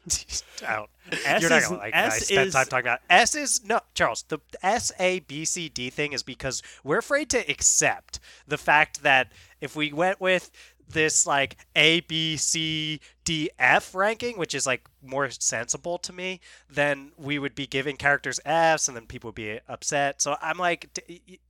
I 0.67 0.75
don't, 0.75 0.89
S 1.25 1.41
you're 1.41 1.49
not 1.49 1.63
gonna 1.63 1.77
like. 1.77 1.93
that. 1.93 2.11
I 2.11 2.15
S 2.15 2.27
spent 2.27 2.47
is- 2.47 2.53
time 2.53 2.65
talking 2.67 2.85
about 2.85 2.99
S 3.09 3.33
is 3.33 3.63
no 3.65 3.79
Charles. 3.95 4.23
The 4.27 4.39
S 4.61 4.91
A 4.99 5.21
B 5.21 5.45
C 5.45 5.69
D 5.69 5.89
thing 5.89 6.13
is 6.13 6.21
because 6.21 6.61
we're 6.83 6.99
afraid 6.99 7.29
to 7.31 7.49
accept 7.49 8.19
the 8.47 8.57
fact 8.57 9.01
that 9.01 9.31
if 9.61 9.75
we 9.75 9.91
went 9.91 10.21
with 10.21 10.51
this 10.87 11.25
like 11.25 11.57
A 11.75 12.01
B 12.01 12.37
C 12.37 12.99
D 13.23 13.49
F 13.57 13.95
ranking, 13.95 14.37
which 14.37 14.53
is 14.53 14.67
like 14.67 14.87
more 15.03 15.29
sensible 15.29 15.97
to 15.99 16.13
me, 16.13 16.39
then 16.69 17.11
we 17.17 17.39
would 17.39 17.55
be 17.55 17.67
giving 17.67 17.97
characters 17.97 18.39
Fs, 18.45 18.87
and 18.87 18.95
then 18.95 19.05
people 19.05 19.29
would 19.29 19.35
be 19.35 19.59
upset. 19.67 20.21
So 20.21 20.37
I'm 20.41 20.57
like, 20.57 20.89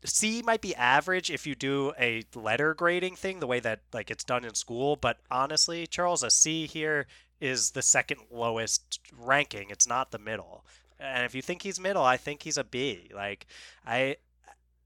C 0.04 0.42
might 0.42 0.62
be 0.62 0.76
average 0.76 1.30
if 1.30 1.46
you 1.46 1.56
do 1.56 1.94
a 2.00 2.24
letter 2.34 2.74
grading 2.74 3.16
thing, 3.18 3.40
the 3.40 3.48
way 3.48 3.60
that 3.60 3.82
like 3.94 4.10
it's 4.10 4.24
done 4.24 4.46
in 4.46 4.56
school. 4.56 4.96
But 4.96 5.20
honestly, 5.30 5.86
Charles, 5.86 6.24
a 6.24 6.30
C 6.30 6.66
here 6.66 7.08
is 7.42 7.72
the 7.72 7.82
second 7.82 8.22
lowest 8.32 9.00
ranking. 9.18 9.70
It's 9.70 9.88
not 9.88 10.12
the 10.12 10.20
middle. 10.20 10.64
And 10.98 11.26
if 11.26 11.36
you 11.36 11.42
think 11.42 11.62
he's 11.62 11.80
middle, 11.80 12.04
I 12.04 12.16
think 12.16 12.44
he's 12.44 12.58
a 12.58 12.64
B. 12.64 13.10
Like 13.14 13.48
I 13.86 14.16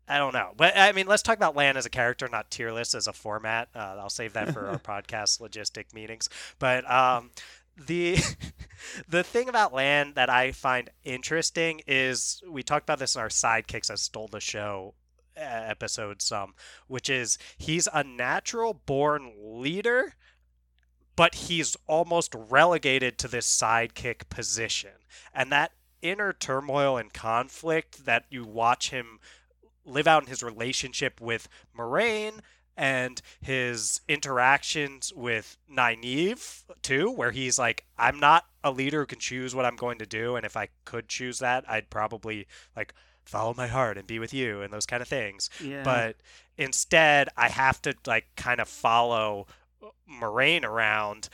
I 0.09 0.17
don't 0.17 0.33
know. 0.33 0.53
But 0.57 0.75
I 0.75 0.91
mean, 0.91 1.07
let's 1.07 1.21
talk 1.21 1.37
about 1.37 1.55
Lan 1.55 1.77
as 1.77 1.85
a 1.85 1.89
character, 1.89 2.27
not 2.27 2.49
tier 2.49 2.71
list 2.71 2.95
as 2.95 3.07
a 3.07 3.13
format. 3.13 3.69
Uh, 3.75 3.97
I'll 3.99 4.09
save 4.09 4.33
that 4.33 4.51
for 4.53 4.67
our 4.67 4.79
podcast 4.79 5.39
logistic 5.39 5.93
meetings. 5.93 6.29
But 6.57 6.89
um 6.89 7.31
the 7.77 8.17
the 9.07 9.23
thing 9.23 9.47
about 9.47 9.73
Lan 9.73 10.13
that 10.15 10.29
I 10.29 10.51
find 10.51 10.89
interesting 11.03 11.81
is 11.87 12.41
we 12.49 12.63
talked 12.63 12.85
about 12.85 12.99
this 12.99 13.15
in 13.15 13.21
our 13.21 13.29
sidekicks 13.29 13.87
that 13.87 13.99
stole 13.99 14.27
the 14.27 14.41
show 14.41 14.95
uh, 15.37 15.41
episode 15.41 16.21
some, 16.21 16.55
which 16.87 17.09
is 17.09 17.37
he's 17.57 17.87
a 17.93 18.03
natural 18.03 18.73
born 18.73 19.31
leader 19.39 20.15
but 21.19 21.35
he's 21.35 21.75
almost 21.85 22.33
relegated 22.33 23.17
to 23.17 23.27
this 23.27 23.45
sidekick 23.45 24.29
position. 24.29 24.91
And 25.33 25.51
that 25.51 25.73
inner 26.01 26.31
turmoil 26.31 26.95
and 26.95 27.13
conflict 27.13 28.05
that 28.05 28.23
you 28.29 28.45
watch 28.45 28.91
him 28.91 29.19
live 29.89 30.07
out 30.07 30.23
in 30.23 30.29
his 30.29 30.43
relationship 30.43 31.19
with 31.19 31.47
Moiraine 31.77 32.39
and 32.77 33.21
his 33.41 33.99
interactions 34.07 35.11
with 35.13 35.57
Nynaeve 35.69 36.63
too, 36.81 37.11
where 37.11 37.31
he's 37.31 37.59
like, 37.59 37.85
I'm 37.97 38.19
not 38.19 38.45
a 38.63 38.71
leader 38.71 39.01
who 39.01 39.05
can 39.05 39.19
choose 39.19 39.53
what 39.53 39.65
I'm 39.65 39.75
going 39.75 39.99
to 39.99 40.05
do, 40.05 40.35
and 40.35 40.45
if 40.45 40.55
I 40.55 40.69
could 40.85 41.09
choose 41.09 41.39
that, 41.39 41.69
I'd 41.69 41.89
probably 41.89 42.47
like 42.75 42.93
follow 43.25 43.53
my 43.53 43.67
heart 43.67 43.97
and 43.97 44.07
be 44.07 44.17
with 44.17 44.33
you 44.33 44.61
and 44.61 44.73
those 44.73 44.85
kind 44.87 45.01
of 45.03 45.07
things 45.07 45.49
Yeah. 45.63 45.83
but 45.83 46.15
instead 46.57 47.29
I 47.37 47.49
have 47.49 47.79
to 47.83 47.93
like 48.07 48.25
kind 48.35 48.59
of 48.59 48.67
follow 48.67 49.45
Moiraine 50.09 50.63
around. 50.63 51.29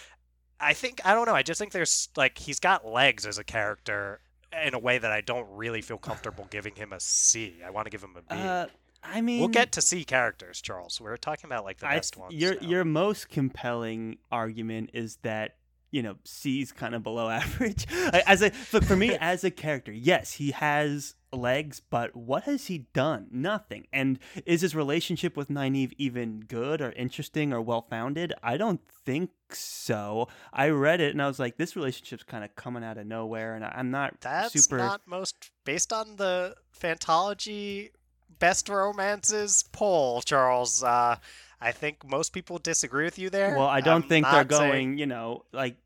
I 0.59 0.73
think 0.73 0.99
I 1.05 1.13
don't 1.13 1.25
know. 1.25 1.35
I 1.35 1.43
just 1.43 1.59
think 1.59 1.71
there's 1.71 2.09
like 2.17 2.37
he's 2.37 2.59
got 2.59 2.85
legs 2.85 3.25
as 3.25 3.37
a 3.37 3.43
character 3.43 4.19
in 4.63 4.73
a 4.73 4.79
way 4.79 4.97
that 4.97 5.11
I 5.11 5.21
don't 5.21 5.47
really 5.51 5.81
feel 5.81 5.97
comfortable 5.97 6.47
giving 6.49 6.75
him 6.75 6.93
a 6.93 6.99
C. 6.99 7.55
I 7.65 7.69
want 7.69 7.85
to 7.85 7.91
give 7.91 8.03
him 8.03 8.15
a 8.17 8.21
B. 8.21 8.41
uh, 8.41 8.67
I 9.03 9.21
mean, 9.21 9.39
we'll 9.39 9.49
get 9.49 9.71
to 9.73 9.81
C 9.81 10.03
characters, 10.03 10.61
Charles. 10.61 10.99
We're 10.99 11.17
talking 11.17 11.47
about 11.47 11.63
like 11.63 11.79
the 11.79 11.87
I, 11.87 11.95
best 11.95 12.17
ones. 12.17 12.33
your 12.33 12.55
now. 12.59 12.67
your 12.67 12.85
most 12.85 13.29
compelling 13.29 14.17
argument 14.31 14.91
is 14.93 15.17
that 15.21 15.57
you 15.91 16.01
know 16.01 16.15
C's 16.23 16.71
kind 16.71 16.95
of 16.95 17.03
below 17.03 17.29
average. 17.41 17.85
As 17.91 18.41
a 18.41 18.51
look 18.73 18.83
for 18.83 18.95
me 18.95 19.15
as 19.19 19.43
a 19.43 19.51
character, 19.51 19.91
yes, 19.91 20.33
he 20.33 20.51
has 20.51 21.15
legs, 21.31 21.81
but 21.89 22.15
what 22.15 22.43
has 22.43 22.67
he 22.67 22.79
done? 22.93 23.27
Nothing. 23.31 23.87
And 23.93 24.19
is 24.45 24.61
his 24.61 24.75
relationship 24.75 25.35
with 25.37 25.49
Nynaeve 25.49 25.93
even 25.97 26.39
good 26.41 26.81
or 26.81 26.91
interesting 26.93 27.53
or 27.53 27.61
well 27.61 27.85
founded? 27.89 28.33
I 28.41 28.57
don't 28.57 28.81
think 29.05 29.31
so. 29.53 30.27
I 30.53 30.69
read 30.69 31.01
it 31.01 31.11
and 31.11 31.21
I 31.21 31.27
was 31.27 31.39
like, 31.39 31.57
this 31.57 31.75
relationship's 31.75 32.23
kind 32.23 32.43
of 32.43 32.55
coming 32.55 32.83
out 32.83 32.97
of 32.97 33.05
nowhere, 33.05 33.55
and 33.55 33.63
I'm 33.65 33.91
not 33.91 34.21
That's 34.21 34.53
super. 34.53 34.77
not 34.77 35.01
most 35.05 35.51
based 35.65 35.91
on 35.93 36.15
the 36.15 36.55
Fantology 36.79 37.91
best 38.39 38.69
romances 38.69 39.63
poll, 39.71 40.21
Charles. 40.21 40.83
Uh, 40.83 41.17
I 41.61 41.71
think 41.71 42.07
most 42.07 42.33
people 42.33 42.57
disagree 42.57 43.05
with 43.05 43.17
you 43.17 43.29
there. 43.29 43.55
Well, 43.57 43.67
I 43.67 43.81
don't 43.81 44.03
I'm 44.03 44.09
think 44.09 44.25
they're 44.25 44.43
not 44.43 44.51
saying- 44.51 44.71
going. 44.71 44.97
You 44.97 45.05
know, 45.05 45.45
like 45.53 45.77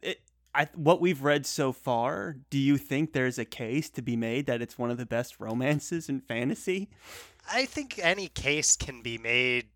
it. 0.00 0.20
I 0.54 0.68
what 0.74 1.00
we've 1.00 1.22
read 1.22 1.46
so 1.46 1.72
far. 1.72 2.36
Do 2.50 2.58
you 2.58 2.76
think 2.76 3.12
there's 3.12 3.38
a 3.38 3.44
case 3.44 3.88
to 3.90 4.02
be 4.02 4.16
made 4.16 4.46
that 4.46 4.60
it's 4.60 4.76
one 4.76 4.90
of 4.90 4.98
the 4.98 5.06
best 5.06 5.40
romances 5.40 6.08
in 6.08 6.20
fantasy? 6.20 6.90
I 7.52 7.64
think 7.64 7.98
any 8.02 8.28
case 8.28 8.76
can 8.76 9.02
be 9.02 9.18
made. 9.18 9.68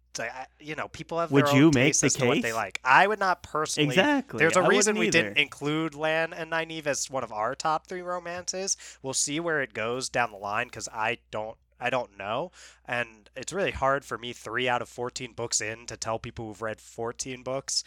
You 0.61 0.75
know, 0.75 0.89
people 0.89 1.19
have 1.19 1.31
Would 1.33 1.47
their 1.47 1.57
you 1.57 1.71
make 1.73 1.97
the 1.99 2.07
what 2.27 2.35
they 2.35 2.43
case? 2.43 2.55
like. 2.55 2.81
I 2.85 3.07
would 3.07 3.19
not 3.19 3.43
personally. 3.43 3.89
Exactly. 3.91 4.39
There's 4.39 4.57
a 4.57 4.61
I 4.61 4.69
reason 4.69 4.97
we 4.99 5.09
either. 5.09 5.23
didn't 5.23 5.39
include 5.39 5.95
Lan 5.95 6.33
and 6.33 6.51
Nynaeve 6.53 6.87
as 6.87 7.11
one 7.11 7.25
of 7.25 7.33
our 7.33 7.55
top 7.55 7.87
three 7.87 8.03
romances. 8.03 8.77
We'll 9.03 9.15
see 9.15 9.41
where 9.41 9.61
it 9.63 9.75
goes 9.75 10.09
down 10.09 10.31
the 10.33 10.39
line 10.39 10.67
because 10.69 10.89
I 10.93 11.19
don't. 11.31 11.57
I 11.79 11.91
don't 11.91 12.17
know, 12.17 12.53
and 12.87 13.29
it's 13.37 13.53
really 13.53 13.73
hard 13.73 14.03
for 14.03 14.17
me 14.17 14.33
three 14.33 14.67
out 14.67 14.81
of 14.81 14.89
fourteen 14.89 15.35
books 15.35 15.61
in 15.61 15.85
to 15.89 15.97
tell 15.99 16.19
people 16.19 16.47
who've 16.47 16.63
read 16.63 16.81
fourteen 16.81 17.43
books 17.43 17.85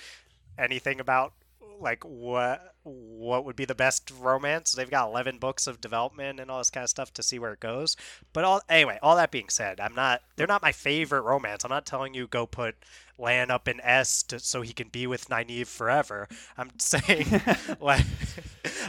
anything 0.60 1.00
about 1.00 1.34
like 1.80 2.04
what 2.04 2.76
what 2.84 3.45
would 3.45 3.56
be 3.56 3.65
the 3.65 3.76
best 3.76 4.12
romance. 4.12 4.72
They've 4.72 4.89
got 4.89 5.10
11 5.10 5.38
books 5.38 5.67
of 5.67 5.82
development 5.82 6.39
and 6.39 6.50
all 6.50 6.58
this 6.60 6.69
kind 6.69 6.84
of 6.84 6.89
stuff 6.89 7.13
to 7.13 7.24
see 7.24 7.39
where 7.39 7.54
it 7.54 7.60
goes. 7.60 7.95
But 8.34 8.43
all 8.43 8.62
anyway, 8.69 9.00
all 9.02 9.15
that 9.17 9.32
being 9.32 9.50
said, 9.50 9.80
I'm 9.80 9.95
not 9.95 10.22
they're 10.36 10.48
not 10.48 10.62
my 10.62 10.72
favorite 10.72 11.22
romance. 11.22 11.63
I'm 11.63 11.69
not 11.69 11.86
telling 11.86 12.13
you 12.13 12.28
go 12.28 12.45
put 12.45 12.76
Lan 13.17 13.52
up 13.52 13.67
in 13.67 13.82
S 13.82 14.24
to, 14.24 14.39
so 14.39 14.62
he 14.62 14.74
can 14.74 14.88
be 14.89 15.08
with 15.08 15.30
Nynaeve 15.30 15.67
forever. 15.67 16.28
I'm 16.58 16.72
saying 16.80 17.28
like 17.80 18.06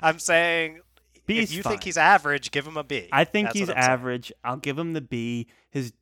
I'm 0.03 0.19
saying 0.19 0.81
B 1.27 1.39
if 1.41 1.53
you 1.53 1.63
fine. 1.63 1.73
think 1.73 1.85
he's 1.85 1.97
average, 1.99 2.51
give 2.51 2.67
him 2.67 2.77
a 2.77 2.85
B. 2.85 3.09
I 3.13 3.25
think 3.25 3.49
That's 3.49 3.59
he's 3.59 3.69
saying. 3.69 3.79
average. 3.79 4.33
I'll 4.45 4.57
give 4.57 4.79
him 4.79 4.93
the 4.95 5.01
B. 5.01 5.47
His, 5.71 5.93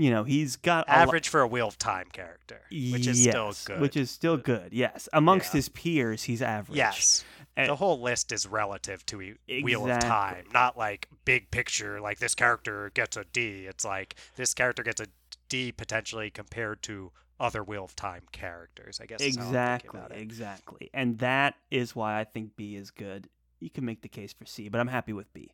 you 0.00 0.10
know, 0.10 0.24
he's 0.24 0.56
got 0.56 0.88
a 0.88 0.92
lo- 0.92 0.96
average 0.98 1.28
for 1.28 1.40
a 1.40 1.46
Wheel 1.46 1.68
of 1.68 1.78
Time 1.78 2.06
character, 2.12 2.60
which 2.70 3.06
is 3.06 3.22
still 3.22 3.52
good. 3.64 3.80
Which 3.80 3.96
is 3.96 4.10
still 4.10 4.36
good. 4.36 4.72
Yes, 4.72 5.08
amongst 5.12 5.52
Yeah. 5.52 5.58
his 5.58 5.68
peers, 5.68 6.22
he's 6.24 6.42
average. 6.42 6.76
yes. 6.76 7.24
And- 7.56 7.68
the 7.68 7.76
whole 7.76 8.00
list 8.00 8.32
is 8.32 8.46
relative 8.46 9.04
to 9.06 9.20
e- 9.20 9.62
Wheel 9.62 9.90
of 9.90 9.98
Time, 10.00 10.46
not 10.54 10.78
like 10.78 11.08
big 11.24 11.50
picture. 11.50 12.00
Like 12.00 12.18
this 12.18 12.34
character 12.34 12.90
gets 12.94 13.16
a 13.16 13.24
D. 13.24 13.66
It's 13.66 13.84
like 13.84 14.14
this 14.36 14.54
character 14.54 14.82
gets 14.82 15.00
a 15.00 15.06
D 15.48 15.72
potentially 15.72 16.30
compared 16.30 16.80
to 16.84 17.12
other 17.40 17.62
Wheel 17.64 17.84
of 17.84 17.96
Time 17.96 18.22
characters. 18.32 19.00
I 19.02 19.06
guess 19.06 19.20
is 19.20 19.36
how 19.36 19.42
I'm 19.42 19.50
thinking 19.80 19.90
Exactly, 20.00 20.20
exactly. 20.22 20.90
And 20.94 21.18
that 21.18 21.56
is 21.70 21.94
why 21.96 22.20
I 22.20 22.24
think 22.24 22.54
B 22.56 22.76
is 22.76 22.90
good. 22.90 23.28
You 23.58 23.68
can 23.68 23.84
make 23.84 24.00
the 24.00 24.08
case 24.08 24.32
for 24.32 24.46
C, 24.46 24.68
but 24.68 24.80
I'm 24.80 24.88
happy 24.88 25.12
with 25.12 25.30
B. 25.34 25.50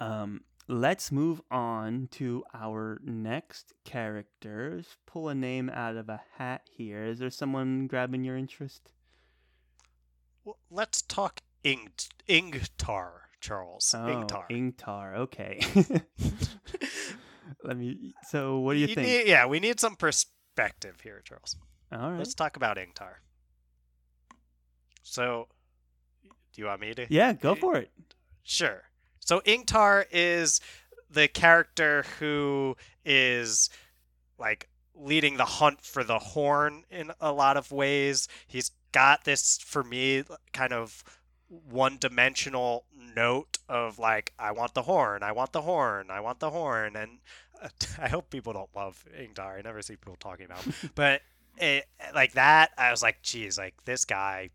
Um, 0.00 0.42
let's 0.68 1.12
move 1.12 1.40
on 1.50 2.08
to 2.12 2.44
our 2.54 2.98
next 3.02 3.72
characters. 3.84 4.96
Pull 5.06 5.28
a 5.28 5.34
name 5.34 5.70
out 5.70 5.96
of 5.96 6.08
a 6.08 6.20
hat 6.38 6.62
here. 6.70 7.04
Is 7.04 7.18
there 7.18 7.30
someone 7.30 7.86
grabbing 7.86 8.24
your 8.24 8.36
interest? 8.36 8.92
Well, 10.44 10.58
let's 10.70 11.02
talk 11.02 11.40
Ing- 11.62 11.92
Ingtar, 12.28 13.10
Charles. 13.40 13.94
Oh, 13.96 14.06
Ingtar. 14.06 14.48
Ingtar. 14.50 15.16
Okay. 15.16 15.60
Let 17.64 17.78
me. 17.78 18.12
So, 18.28 18.58
what 18.58 18.74
do 18.74 18.80
you, 18.80 18.88
think? 18.88 19.06
need- 19.06 19.26
yeah, 19.26 19.46
we 19.46 19.60
need 19.60 19.80
some 19.80 19.96
perspective 19.96 21.00
here, 21.02 21.22
Charles. 21.24 21.56
All 21.92 22.10
right. 22.10 22.18
Let's 22.18 22.34
talk 22.34 22.56
about 22.56 22.76
Ingtar. 22.76 23.14
So, 25.02 25.48
do 26.24 26.60
you 26.60 26.66
want 26.66 26.80
me 26.80 26.92
to? 26.94 27.06
Yeah, 27.08 27.32
go 27.32 27.54
for 27.54 27.76
it. 27.76 27.90
Sure. 28.42 28.82
So 29.24 29.40
Ingtar 29.40 30.04
is 30.10 30.60
the 31.10 31.28
character 31.28 32.04
who 32.18 32.76
is 33.04 33.70
like 34.38 34.68
leading 34.94 35.36
the 35.36 35.44
hunt 35.44 35.80
for 35.80 36.04
the 36.04 36.18
horn 36.18 36.84
in 36.90 37.10
a 37.20 37.32
lot 37.32 37.56
of 37.56 37.72
ways. 37.72 38.28
He's 38.46 38.70
got 38.92 39.24
this 39.24 39.58
for 39.58 39.82
me 39.82 40.24
kind 40.52 40.72
of 40.72 41.02
one-dimensional 41.70 42.84
note 43.14 43.58
of 43.68 43.98
like 43.98 44.32
I 44.38 44.52
want 44.52 44.74
the 44.74 44.82
horn, 44.82 45.22
I 45.22 45.32
want 45.32 45.52
the 45.52 45.62
horn, 45.62 46.10
I 46.10 46.20
want 46.20 46.40
the 46.40 46.50
horn 46.50 46.94
and 46.96 47.18
I 47.98 48.08
hope 48.08 48.28
people 48.30 48.52
don't 48.52 48.74
love 48.74 49.04
Ingtar. 49.18 49.58
I 49.58 49.62
never 49.62 49.80
see 49.80 49.96
people 49.96 50.16
talking 50.20 50.46
about 50.46 50.62
him. 50.62 50.74
but 50.94 51.22
it, 51.56 51.86
like 52.14 52.32
that 52.32 52.72
I 52.76 52.90
was 52.90 53.02
like 53.02 53.22
geez, 53.22 53.56
like 53.56 53.84
this 53.84 54.04
guy 54.04 54.50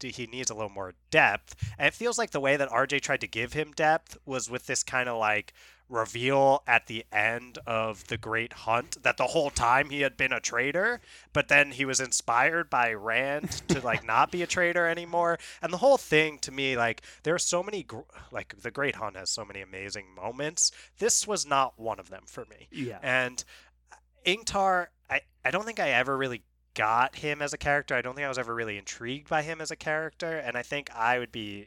he 0.00 0.26
needs 0.26 0.50
a 0.50 0.54
little 0.54 0.70
more 0.70 0.94
depth. 1.10 1.54
And 1.78 1.88
it 1.88 1.94
feels 1.94 2.18
like 2.18 2.30
the 2.30 2.40
way 2.40 2.56
that 2.56 2.68
RJ 2.68 3.00
tried 3.00 3.20
to 3.22 3.26
give 3.28 3.52
him 3.52 3.72
depth 3.72 4.16
was 4.24 4.50
with 4.50 4.66
this 4.66 4.82
kind 4.82 5.08
of 5.08 5.18
like 5.18 5.52
reveal 5.88 6.62
at 6.66 6.86
the 6.86 7.04
end 7.12 7.58
of 7.66 8.06
the 8.08 8.18
Great 8.18 8.52
Hunt 8.52 9.02
that 9.02 9.16
the 9.16 9.28
whole 9.28 9.50
time 9.50 9.90
he 9.90 10.00
had 10.00 10.16
been 10.16 10.32
a 10.32 10.40
traitor, 10.40 11.00
but 11.32 11.48
then 11.48 11.70
he 11.70 11.84
was 11.84 12.00
inspired 12.00 12.68
by 12.68 12.92
Rand 12.92 13.50
to 13.68 13.80
like 13.80 14.04
not 14.06 14.32
be 14.32 14.42
a 14.42 14.46
traitor 14.46 14.86
anymore. 14.86 15.38
And 15.62 15.72
the 15.72 15.78
whole 15.78 15.96
thing 15.96 16.38
to 16.40 16.52
me, 16.52 16.76
like 16.76 17.02
there 17.22 17.34
are 17.34 17.38
so 17.38 17.62
many, 17.62 17.82
gr- 17.84 18.00
like 18.32 18.60
the 18.60 18.70
Great 18.70 18.96
Hunt 18.96 19.16
has 19.16 19.30
so 19.30 19.44
many 19.44 19.60
amazing 19.60 20.06
moments. 20.14 20.72
This 20.98 21.26
was 21.26 21.46
not 21.46 21.78
one 21.78 22.00
of 22.00 22.10
them 22.10 22.24
for 22.26 22.44
me. 22.46 22.68
Yeah. 22.70 22.98
And 23.02 23.44
uh, 23.92 23.96
Ingtar, 24.26 24.88
I, 25.08 25.20
I 25.44 25.50
don't 25.50 25.64
think 25.64 25.80
I 25.80 25.90
ever 25.90 26.16
really 26.16 26.42
got 26.76 27.16
him 27.16 27.42
as 27.42 27.52
a 27.52 27.58
character. 27.58 27.96
I 27.96 28.02
don't 28.02 28.14
think 28.14 28.26
I 28.26 28.28
was 28.28 28.38
ever 28.38 28.54
really 28.54 28.78
intrigued 28.78 29.28
by 29.28 29.42
him 29.42 29.60
as 29.60 29.72
a 29.72 29.76
character. 29.76 30.38
And 30.38 30.56
I 30.56 30.62
think 30.62 30.90
I 30.94 31.18
would 31.18 31.32
be 31.32 31.66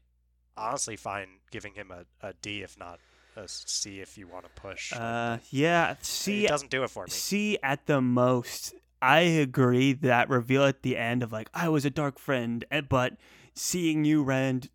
honestly 0.56 0.95
fine 0.95 1.39
giving 1.52 1.74
him 1.74 1.91
a, 1.91 2.06
a 2.26 2.34
D, 2.41 2.62
if 2.62 2.80
not 2.80 3.00
a 3.36 3.48
C, 3.48 4.00
if 4.00 4.17
you 4.17 4.28
want 4.28 4.45
to 4.45 4.62
push. 4.62 4.93
Uh, 4.93 5.39
yeah. 5.50 5.91
it 5.91 6.06
See, 6.06 6.48
doesn't 6.48 6.72
do 6.72 6.84
it 6.84 6.89
for 6.89 7.04
me. 7.06 7.10
See, 7.10 7.58
at 7.62 7.88
the 7.88 8.00
most, 8.00 8.74
I 9.02 9.22
agree 9.22 9.93
that 9.93 10.30
reveal 10.30 10.63
at 10.63 10.84
the 10.84 10.95
end 10.95 11.24
of 11.24 11.32
like 11.34 11.50
I 11.54 11.67
was 11.69 11.84
a 11.84 11.89
dark 11.89 12.19
friend, 12.19 12.63
eh, 12.72 12.82
but 12.82 13.17
seeing 13.54 14.06
you, 14.06 14.24
Rand, 14.24 14.69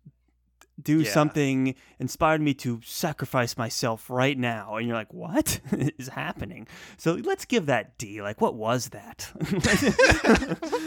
do 0.81 1.01
Yeah. 1.01 1.11
something 1.11 1.75
inspired 1.99 2.41
me 2.41 2.53
to 2.55 2.81
sacrifice 2.83 3.57
myself 3.57 4.09
right 4.09 4.37
now, 4.37 4.75
and 4.75 4.87
you're 4.87 4.95
like, 4.97 5.13
what 5.13 5.59
is 5.71 6.09
happening? 6.09 6.67
So 6.97 7.13
let's 7.13 7.45
give 7.45 7.67
that 7.67 7.97
D. 7.97 8.21
Like, 8.21 8.41
what 8.41 8.55
was 8.55 8.89
that? 8.89 9.31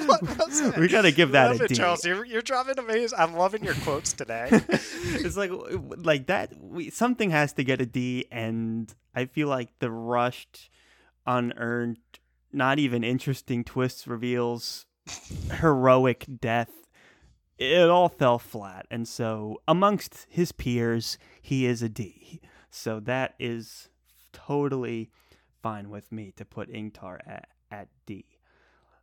What 0.09 0.23
was 0.23 0.61
that? 0.63 0.75
we 0.79 0.89
gotta 0.89 1.13
give 1.13 1.33
that 1.33 1.49
Love 1.53 1.61
a 1.61 1.65
it, 1.65 1.69
D. 1.69 1.75
Charles. 1.75 2.05
You're, 2.05 2.25
you're 2.25 2.43
dropping 2.43 2.79
amazing. 2.79 3.19
I'm 3.19 3.35
loving 3.35 3.63
your 3.65 3.75
quotes 3.75 4.13
today. 4.13 4.49
it's 4.51 5.37
like 5.37 5.51
like 5.99 6.27
that 6.27 6.53
we, 6.61 6.91
something 6.91 7.31
has 7.31 7.53
to 7.55 7.65
get 7.65 7.81
a 7.81 7.87
D 7.87 8.27
and 8.31 8.93
I 9.15 9.27
feel 9.27 9.49
like 9.49 9.71
the 9.79 9.91
rushed 9.91 10.71
unearned 11.27 11.99
not 12.53 12.79
even 12.79 13.05
interesting 13.05 13.65
twists 13.65 14.07
reveals 14.07 14.87
heroic 15.61 16.27
death 16.41 16.71
it 17.59 17.89
all 17.89 18.09
fell 18.09 18.39
flat 18.39 18.87
and 18.91 19.07
so 19.07 19.57
amongst 19.67 20.27
his 20.29 20.53
peers 20.53 21.19
he 21.41 21.67
is 21.67 21.83
a 21.83 21.89
D 21.89 22.41
so 22.71 23.01
that 23.01 23.35
is 23.39 23.89
totally 24.33 25.11
fine 25.63 25.91
with 25.91 26.13
me 26.13 26.33
to 26.37 26.45
put 26.45 26.73
Ingtar 26.73 27.19
at, 27.27 27.49
at 27.71 27.89
D 28.07 28.25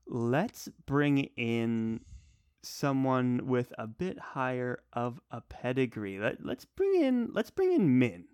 let's 0.07 0.69
bring 0.85 1.29
in 1.35 1.99
someone 2.65 3.41
with 3.45 3.71
a 3.77 3.87
bit 3.87 4.17
higher 4.19 4.79
of 4.93 5.19
a 5.31 5.41
pedigree. 5.41 6.19
Let, 6.19 6.43
let's 6.45 6.65
bring 6.65 7.01
in 7.01 7.29
let's 7.33 7.51
bring 7.51 7.71
in 7.73 7.99
Min. 7.99 8.25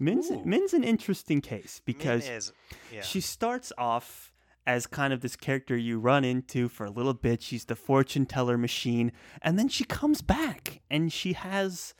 Min's 0.00 0.30
Ooh. 0.30 0.42
Min's 0.44 0.72
an 0.72 0.84
interesting 0.84 1.40
case 1.40 1.80
because 1.84 2.28
is, 2.28 2.52
yeah. 2.92 3.02
she 3.02 3.20
starts 3.20 3.72
off 3.76 4.31
as 4.66 4.86
kind 4.86 5.12
of 5.12 5.20
this 5.20 5.36
character 5.36 5.76
you 5.76 5.98
run 5.98 6.24
into 6.24 6.68
for 6.68 6.84
a 6.86 6.90
little 6.90 7.14
bit. 7.14 7.42
She's 7.42 7.64
the 7.64 7.74
fortune 7.76 8.26
teller 8.26 8.56
machine, 8.56 9.12
and 9.40 9.58
then 9.58 9.68
she 9.68 9.84
comes 9.84 10.22
back 10.22 10.80
and 10.90 11.12
she 11.12 11.32
has 11.32 11.94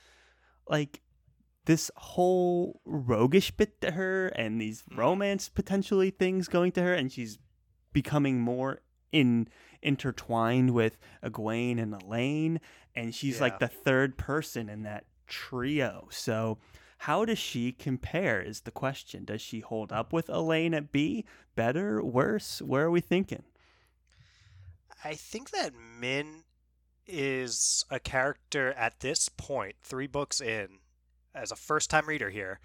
like 0.68 1.01
this 1.64 1.90
whole 1.96 2.81
roguish 2.85 3.51
bit 3.53 3.81
to 3.81 3.92
her 3.92 4.29
and 4.29 4.61
these 4.61 4.83
Mhm. 4.83 4.96
romance 4.98 5.48
potentially 5.48 6.11
things 6.11 6.48
going 6.48 6.72
to 6.72 6.83
her, 6.83 6.94
and 6.94 7.11
she's 7.12 7.38
becoming 7.92 8.40
more 8.40 8.81
in 9.12 9.48
intertwined 9.83 10.70
with 10.70 10.96
Egwene 11.22 11.79
and 11.81 11.92
Elayne, 11.94 12.59
and 12.94 13.14
she's 13.14 13.37
Yeah. 13.37 13.42
like 13.42 13.59
the 13.59 13.68
third 13.68 14.16
person 14.16 14.68
in 14.68 14.83
that 14.85 15.05
trio. 15.27 16.09
So 16.11 16.59
how 17.02 17.24
does 17.24 17.38
she 17.38 17.72
compare 17.72 18.40
is 18.40 18.60
the 18.60 18.70
question. 18.70 19.24
Does 19.24 19.40
she 19.40 19.58
hold 19.58 19.90
up 19.90 20.12
with 20.12 20.28
Elayne 20.28 20.72
at 20.72 20.92
B? 20.92 21.24
Better? 21.56 22.00
Worse? 22.00 22.62
Where 22.62 22.84
are 22.84 22.90
we 22.92 23.00
thinking? 23.00 23.42
I 25.02 25.14
think 25.14 25.50
that 25.50 25.72
Min 25.74 26.44
is 27.04 27.84
a 27.90 27.98
character 27.98 28.72
at 28.74 29.00
this 29.00 29.28
point, 29.28 29.74
three 29.82 30.06
books 30.06 30.40
in, 30.40 30.78
as 31.34 31.50
a 31.50 31.56
first 31.56 31.90
time 31.90 32.06
reader 32.06 32.30
here, 32.30 32.60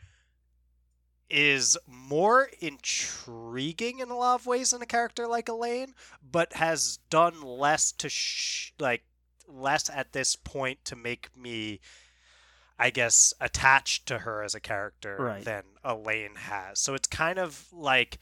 is 1.31 1.75
more 1.87 2.51
intriguing 2.59 3.97
in 3.97 4.11
a 4.11 4.15
lot 4.15 4.39
of 4.39 4.45
ways 4.45 4.69
than 4.69 4.83
a 4.83 4.85
character 4.85 5.25
like 5.25 5.47
Elayne, 5.47 5.95
but 6.21 6.53
has 6.53 6.99
done 7.09 7.41
less 7.41 7.91
to 7.93 8.07
sh- 8.07 8.71
like 8.77 9.03
less 9.47 9.89
at 9.89 10.13
this 10.13 10.35
point 10.35 10.85
to 10.85 10.95
make 10.95 11.35
me 11.35 11.79
I 12.79 12.89
guess 12.91 13.33
attached 13.41 14.05
to 14.07 14.19
her 14.19 14.43
as 14.43 14.53
a 14.55 14.59
character 14.59 15.17
Right. 15.19 15.43
than 15.43 15.63
Elayne 15.83 16.35
has. 16.37 16.79
So 16.79 16.93
it's 16.93 17.07
kind 17.07 17.39
of 17.39 17.65
like 17.71 18.19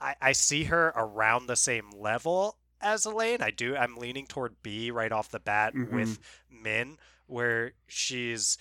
I, 0.00 0.14
I 0.20 0.32
see 0.32 0.64
her 0.64 0.92
around 0.96 1.46
the 1.46 1.56
same 1.56 1.90
level 1.90 2.58
as 2.80 3.06
Elayne. 3.06 3.40
I 3.42 3.50
do. 3.50 3.76
I'm 3.76 3.96
leaning 3.96 4.26
toward 4.26 4.62
B 4.62 4.90
right 4.90 5.12
off 5.12 5.30
the 5.30 5.38
bat 5.40 5.74
Mhm. 5.74 5.90
with 5.92 6.18
Min, 6.50 6.98
where 7.26 7.72
she's. 7.86 8.58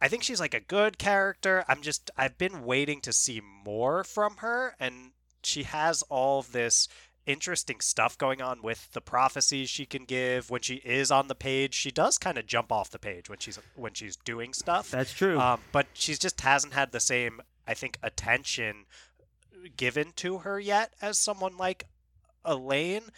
I 0.00 0.08
think 0.08 0.22
she's 0.22 0.40
like 0.40 0.54
a 0.54 0.60
good 0.60 0.98
character. 0.98 1.64
I'm 1.68 1.82
just. 1.82 2.10
I've 2.16 2.38
been 2.38 2.64
waiting 2.64 3.00
to 3.02 3.12
see 3.12 3.40
more 3.42 4.02
from 4.04 4.38
her, 4.38 4.74
and 4.80 5.12
she 5.42 5.64
has 5.64 6.00
all 6.08 6.42
this 6.42 6.88
interesting 7.30 7.80
stuff 7.80 8.18
going 8.18 8.42
on 8.42 8.62
with 8.62 8.90
the 8.92 9.00
prophecies 9.00 9.70
she 9.70 9.86
can 9.86 10.04
give 10.04 10.50
when 10.50 10.60
she 10.62 10.76
is 10.76 11.10
on 11.10 11.28
the 11.28 11.34
page. 11.34 11.74
She 11.74 11.90
does 11.90 12.18
kind 12.18 12.38
of 12.38 12.46
jump 12.46 12.72
off 12.72 12.90
the 12.90 12.98
page 12.98 13.28
when 13.28 13.38
she's 13.38 13.58
when 13.74 13.94
she's 13.94 14.16
doing 14.16 14.52
stuff. 14.52 14.90
That's 14.90 15.12
true. 15.12 15.38
Um, 15.38 15.60
but 15.72 15.86
she's 15.92 16.18
just 16.18 16.40
hasn't 16.40 16.74
had 16.74 16.92
the 16.92 17.00
same, 17.00 17.40
I 17.66 17.74
think, 17.74 17.98
attention 18.02 18.86
given 19.76 20.12
to 20.16 20.38
her 20.38 20.58
yet 20.58 20.94
as 21.02 21.18
someone 21.18 21.56
like 21.56 21.84
Elayne, 22.44 23.10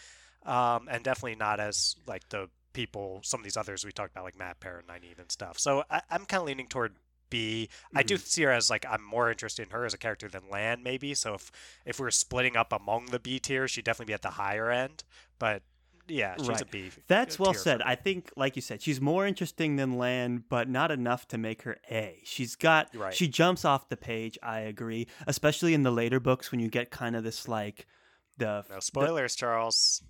um, 0.44 0.88
and 0.90 1.02
definitely 1.04 1.36
not 1.36 1.60
as 1.60 1.96
like 2.06 2.28
the 2.28 2.48
people, 2.72 3.20
some 3.22 3.40
of 3.40 3.44
these 3.44 3.56
others 3.56 3.84
we 3.84 3.92
talked 3.92 4.12
about, 4.12 4.24
like 4.24 4.38
Mat 4.38 4.58
Perrin, 4.60 4.86
Nynaeve, 4.86 5.18
and 5.18 5.30
stuff. 5.30 5.58
So 5.58 5.84
I, 5.90 6.02
I'm 6.10 6.24
kind 6.24 6.40
of 6.40 6.46
leaning 6.46 6.66
toward 6.66 6.94
B. 7.32 7.68
I 7.94 8.02
do 8.02 8.14
mm-hmm. 8.14 8.24
see 8.24 8.42
her 8.42 8.50
as 8.52 8.70
like 8.70 8.86
I'm 8.88 9.02
more 9.02 9.30
interested 9.30 9.64
in 9.64 9.70
her 9.70 9.84
as 9.84 9.94
a 9.94 9.98
character 9.98 10.28
than 10.28 10.42
Lan, 10.50 10.82
maybe. 10.82 11.14
So 11.14 11.34
if 11.34 11.50
if 11.84 11.98
we 11.98 12.06
are 12.06 12.10
splitting 12.10 12.56
up 12.56 12.72
among 12.72 13.06
the 13.06 13.18
B 13.18 13.38
tier, 13.40 13.66
she'd 13.66 13.84
definitely 13.84 14.10
be 14.10 14.14
at 14.14 14.22
the 14.22 14.30
higher 14.30 14.70
end. 14.70 15.02
But 15.38 15.62
yeah, 16.08 16.34
she's 16.36 16.48
Right. 16.48 16.60
a 16.60 16.66
B. 16.66 16.90
That's 17.06 17.38
well 17.38 17.54
said. 17.54 17.80
I 17.82 17.94
think, 17.94 18.30
like 18.36 18.56
you 18.56 18.62
said, 18.62 18.82
she's 18.82 19.00
more 19.00 19.26
interesting 19.26 19.76
than 19.76 19.96
Lan, 19.96 20.44
but 20.48 20.68
not 20.68 20.90
enough 20.90 21.26
to 21.28 21.38
make 21.38 21.62
her 21.62 21.78
A. 21.90 22.20
She's 22.24 22.56
got, 22.56 22.94
Right. 22.94 23.14
she 23.14 23.28
jumps 23.28 23.64
off 23.64 23.88
the 23.88 23.96
page. 23.96 24.38
I 24.42 24.60
agree, 24.60 25.06
especially 25.26 25.74
in 25.74 25.82
the 25.84 25.90
later 25.92 26.20
books 26.20 26.50
when 26.50 26.60
you 26.60 26.68
get 26.68 26.90
kind 26.90 27.16
of 27.16 27.24
this 27.24 27.48
like 27.48 27.86
the. 28.36 28.64
no 28.68 28.76
the- 28.76 28.80
spoilers, 28.80 29.34
Charles. 29.36 30.02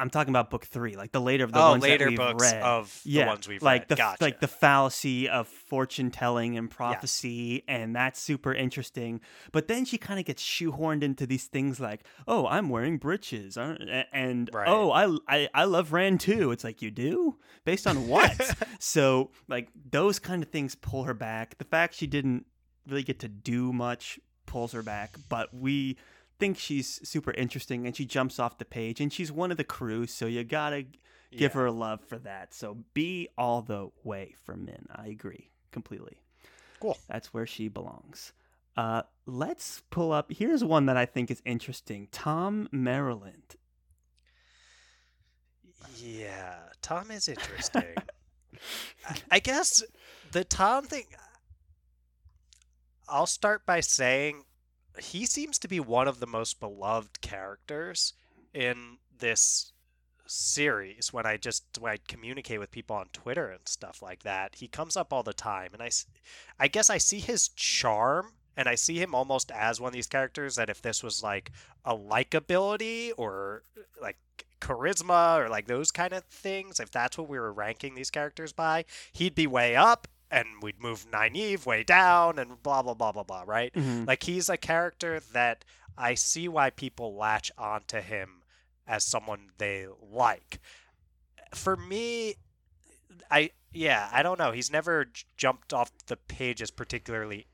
I'm 0.00 0.10
talking 0.10 0.32
about 0.32 0.50
book 0.50 0.64
three, 0.64 0.96
like 0.96 1.12
the 1.12 1.20
later 1.20 1.44
of 1.44 1.52
the 1.52 1.60
oh, 1.60 1.70
ones 1.72 1.82
later 1.82 2.06
that 2.06 2.10
we've 2.10 2.18
books 2.18 2.42
read. 2.42 2.62
of 2.62 3.00
yeah, 3.04 3.24
the 3.24 3.28
ones 3.28 3.46
we've 3.48 3.62
like 3.62 3.82
read. 3.82 3.88
the 3.88 3.96
gotcha. 3.96 4.24
like 4.24 4.40
the 4.40 4.48
fallacy 4.48 5.28
of 5.28 5.46
fortune 5.46 6.10
telling 6.10 6.56
and 6.56 6.70
prophecy, 6.70 7.62
and 7.68 7.94
that's 7.94 8.18
super 8.20 8.54
interesting. 8.54 9.20
But 9.52 9.68
then 9.68 9.84
she 9.84 9.98
kind 9.98 10.18
of 10.18 10.24
gets 10.24 10.42
shoehorned 10.42 11.02
into 11.02 11.26
these 11.26 11.44
things 11.44 11.78
like, 11.78 12.04
"Oh, 12.26 12.46
I'm 12.46 12.68
wearing 12.70 12.96
breeches," 12.96 13.56
and 13.56 14.50
Right. 14.52 14.68
"Oh, 14.68 14.90
I, 14.90 15.16
I 15.28 15.48
I 15.54 15.64
love 15.64 15.92
Rand 15.92 16.20
too." 16.20 16.50
It's 16.50 16.64
like 16.64 16.80
you 16.80 16.90
do 16.90 17.36
based 17.64 17.86
on 17.86 18.08
what? 18.08 18.56
so 18.78 19.30
like 19.48 19.68
those 19.90 20.18
kind 20.18 20.42
of 20.42 20.48
things 20.48 20.74
pull 20.74 21.04
her 21.04 21.14
back. 21.14 21.58
The 21.58 21.64
fact 21.64 21.94
she 21.94 22.06
didn't 22.06 22.46
really 22.88 23.02
get 23.02 23.18
to 23.20 23.28
do 23.28 23.72
much 23.72 24.18
pulls 24.46 24.72
her 24.72 24.82
back, 24.82 25.16
but 25.28 25.52
we 25.54 25.96
think 26.40 26.58
she's 26.58 27.06
super 27.08 27.30
interesting 27.32 27.86
and 27.86 27.94
she 27.94 28.04
jumps 28.04 28.38
off 28.40 28.58
the 28.58 28.64
page 28.64 29.00
and 29.00 29.12
she's 29.12 29.30
one 29.30 29.50
of 29.52 29.56
the 29.56 29.64
crew, 29.64 30.06
so 30.06 30.26
you 30.26 30.42
gotta 30.42 30.82
give 31.30 31.54
Yeah. 31.54 31.60
her 31.60 31.70
love 31.70 32.00
for 32.00 32.18
that. 32.18 32.52
So 32.54 32.78
be 32.94 33.28
all 33.38 33.62
the 33.62 33.90
way 34.02 34.34
for 34.44 34.56
Min. 34.56 34.86
I 34.90 35.06
agree 35.08 35.50
completely. 35.70 36.18
Cool. 36.80 36.98
That's 37.08 37.32
where 37.32 37.46
she 37.46 37.68
belongs. 37.68 38.32
Uh, 38.76 39.02
let's 39.26 39.82
pull 39.90 40.10
up. 40.12 40.32
Here's 40.32 40.64
one 40.64 40.86
that 40.86 40.96
I 40.96 41.04
think 41.06 41.30
is 41.30 41.42
interesting. 41.44 42.08
Tom 42.10 42.68
Merrilin. 42.72 43.42
Yeah, 45.96 46.56
Tom 46.82 47.10
is 47.10 47.28
interesting. 47.28 47.94
I 49.30 49.38
guess 49.38 49.82
the 50.32 50.44
Tom 50.44 50.84
thing. 50.86 51.04
I'll 53.08 53.26
start 53.26 53.66
by 53.66 53.80
saying 53.80 54.44
he 54.98 55.26
seems 55.26 55.58
to 55.60 55.68
be 55.68 55.80
one 55.80 56.08
of 56.08 56.20
the 56.20 56.26
most 56.26 56.60
beloved 56.60 57.20
characters 57.20 58.14
in 58.52 58.98
this 59.18 59.72
series. 60.26 61.12
When 61.12 61.26
I 61.26 61.36
just 61.36 61.64
when 61.78 61.92
I 61.92 61.98
communicate 62.08 62.60
with 62.60 62.70
people 62.70 62.96
on 62.96 63.08
Twitter 63.12 63.50
and 63.50 63.66
stuff 63.66 64.02
like 64.02 64.22
that, 64.22 64.56
he 64.56 64.68
comes 64.68 64.96
up 64.96 65.12
all 65.12 65.22
the 65.22 65.32
time, 65.32 65.70
and 65.72 65.82
i 65.82 65.90
i 66.58 66.68
guess 66.68 66.90
I 66.90 66.98
see 66.98 67.20
his 67.20 67.48
charm. 67.48 68.32
And 68.56 68.68
I 68.68 68.74
see 68.74 69.00
him 69.00 69.14
almost 69.14 69.50
as 69.52 69.80
one 69.80 69.88
of 69.88 69.94
these 69.94 70.08
characters 70.08 70.56
that 70.56 70.68
if 70.68 70.82
this 70.82 71.02
was 71.02 71.22
like 71.22 71.50
a 71.84 71.96
likability 71.96 73.12
or 73.16 73.62
like 74.02 74.18
charisma 74.60 75.38
or 75.38 75.48
like 75.48 75.66
those 75.66 75.90
kind 75.90 76.12
of 76.12 76.24
things, 76.24 76.78
if 76.78 76.90
that's 76.90 77.16
what 77.16 77.28
we 77.28 77.38
were 77.38 77.52
ranking 77.52 77.94
these 77.94 78.10
characters 78.10 78.52
by, 78.52 78.84
he'd 79.12 79.36
be 79.36 79.46
way 79.46 79.76
up 79.76 80.08
and 80.30 80.46
we'd 80.62 80.80
move 80.80 81.10
Nynaeve 81.10 81.66
way 81.66 81.82
down 81.82 82.38
and 82.38 82.62
blah 82.62 82.82
blah 82.82 82.94
blah 82.94 83.12
blah 83.12 83.22
blah, 83.24 83.44
right? 83.46 83.72
Mhm. 83.74 84.06
Like 84.06 84.22
he's 84.22 84.48
a 84.48 84.56
character 84.56 85.20
that 85.32 85.64
I 85.98 86.14
see 86.14 86.48
why 86.48 86.70
people 86.70 87.14
latch 87.14 87.50
onto 87.58 88.00
him 88.00 88.42
as 88.86 89.04
someone 89.04 89.50
they 89.58 89.86
like. 90.00 90.60
For 91.54 91.76
me, 91.76 92.36
I 93.30 93.50
yeah, 93.72 94.08
I 94.12 94.22
don't 94.22 94.38
know. 94.38 94.52
He's 94.52 94.70
never 94.70 95.06
jumped 95.36 95.72
off 95.72 95.90
the 96.06 96.16
page 96.16 96.60
as 96.62 96.70
particularly 96.70 97.46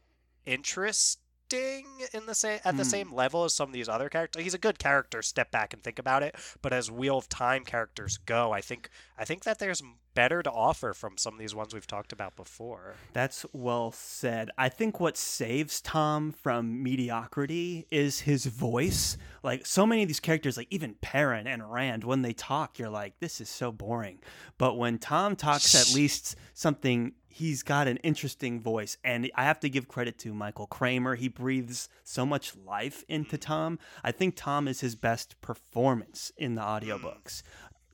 interesting 0.45 1.21
in 1.55 2.27
the 2.27 2.35
same 2.35 2.61
at 2.65 2.77
the 2.77 2.83
Hmm. 2.83 2.89
same 2.89 3.13
level 3.15 3.45
as 3.45 3.55
some 3.55 3.69
of 3.69 3.73
these 3.73 3.89
other 3.89 4.09
characters. 4.09 4.43
He's 4.43 4.55
a 4.55 4.59
good 4.59 4.79
character. 4.79 5.23
Step 5.23 5.51
back 5.51 5.73
and 5.73 5.83
think 5.83 5.99
about 5.99 6.23
it. 6.23 6.35
But 6.63 6.73
as 6.73 6.91
Wheel 6.91 7.19
of 7.19 7.29
Time 7.29 7.65
characters 7.65 8.19
go, 8.19 8.53
I 8.53 8.61
think 8.61 8.91
I 9.19 9.25
think 9.25 9.45
that 9.45 9.59
there's 9.59 9.83
better 10.15 10.43
to 10.43 10.51
offer 10.51 10.95
from 10.95 11.19
some 11.19 11.35
of 11.35 11.39
these 11.39 11.55
ones 11.55 11.75
we've 11.75 11.87
talked 11.87 12.11
about 12.11 12.35
before. 12.37 12.95
That's 13.13 13.45
well 13.53 13.93
said. 13.93 14.51
I 14.57 14.71
think 14.71 14.99
what 14.99 15.17
saves 15.19 15.81
Tom 15.83 16.33
from 16.33 16.83
mediocrity 16.83 17.87
is 17.91 18.21
his 18.21 18.47
voice. 18.47 19.19
Like 19.43 19.67
so 19.67 19.87
many 19.87 20.03
of 20.03 20.09
these 20.09 20.21
characters, 20.21 20.57
like 20.57 20.69
even 20.71 20.95
Perrin 21.03 21.47
and 21.47 21.71
Rand, 21.71 22.03
when 22.05 22.23
they 22.23 22.33
talk, 22.33 22.79
you're 22.79 22.89
like, 22.89 23.19
this 23.21 23.41
is 23.41 23.49
so 23.51 23.71
boring. 23.73 24.19
But 24.59 24.79
when 24.79 24.99
Tom 24.99 25.37
talks, 25.37 25.75
at 25.75 25.95
least 25.95 26.37
something. 26.55 27.13
He's 27.37 27.62
got 27.62 27.87
an 27.87 27.99
interesting 27.99 28.62
voice, 28.62 28.96
and 29.05 29.31
I 29.35 29.44
have 29.44 29.61
to 29.61 29.68
give 29.68 29.88
credit 29.88 30.16
to 30.20 30.33
Michael 30.33 30.66
Kramer. 30.66 31.16
He 31.16 31.29
breathes 31.29 31.90
so 32.03 32.25
much 32.25 32.57
life 32.57 33.05
into 33.09 33.37
Tom. 33.37 33.79
I 34.03 34.11
think 34.11 34.37
Tom 34.37 34.66
is 34.66 34.81
his 34.81 34.94
best 34.94 35.38
performance 35.42 36.33
in 36.38 36.55
the 36.55 36.62
audiobooks. 36.62 37.42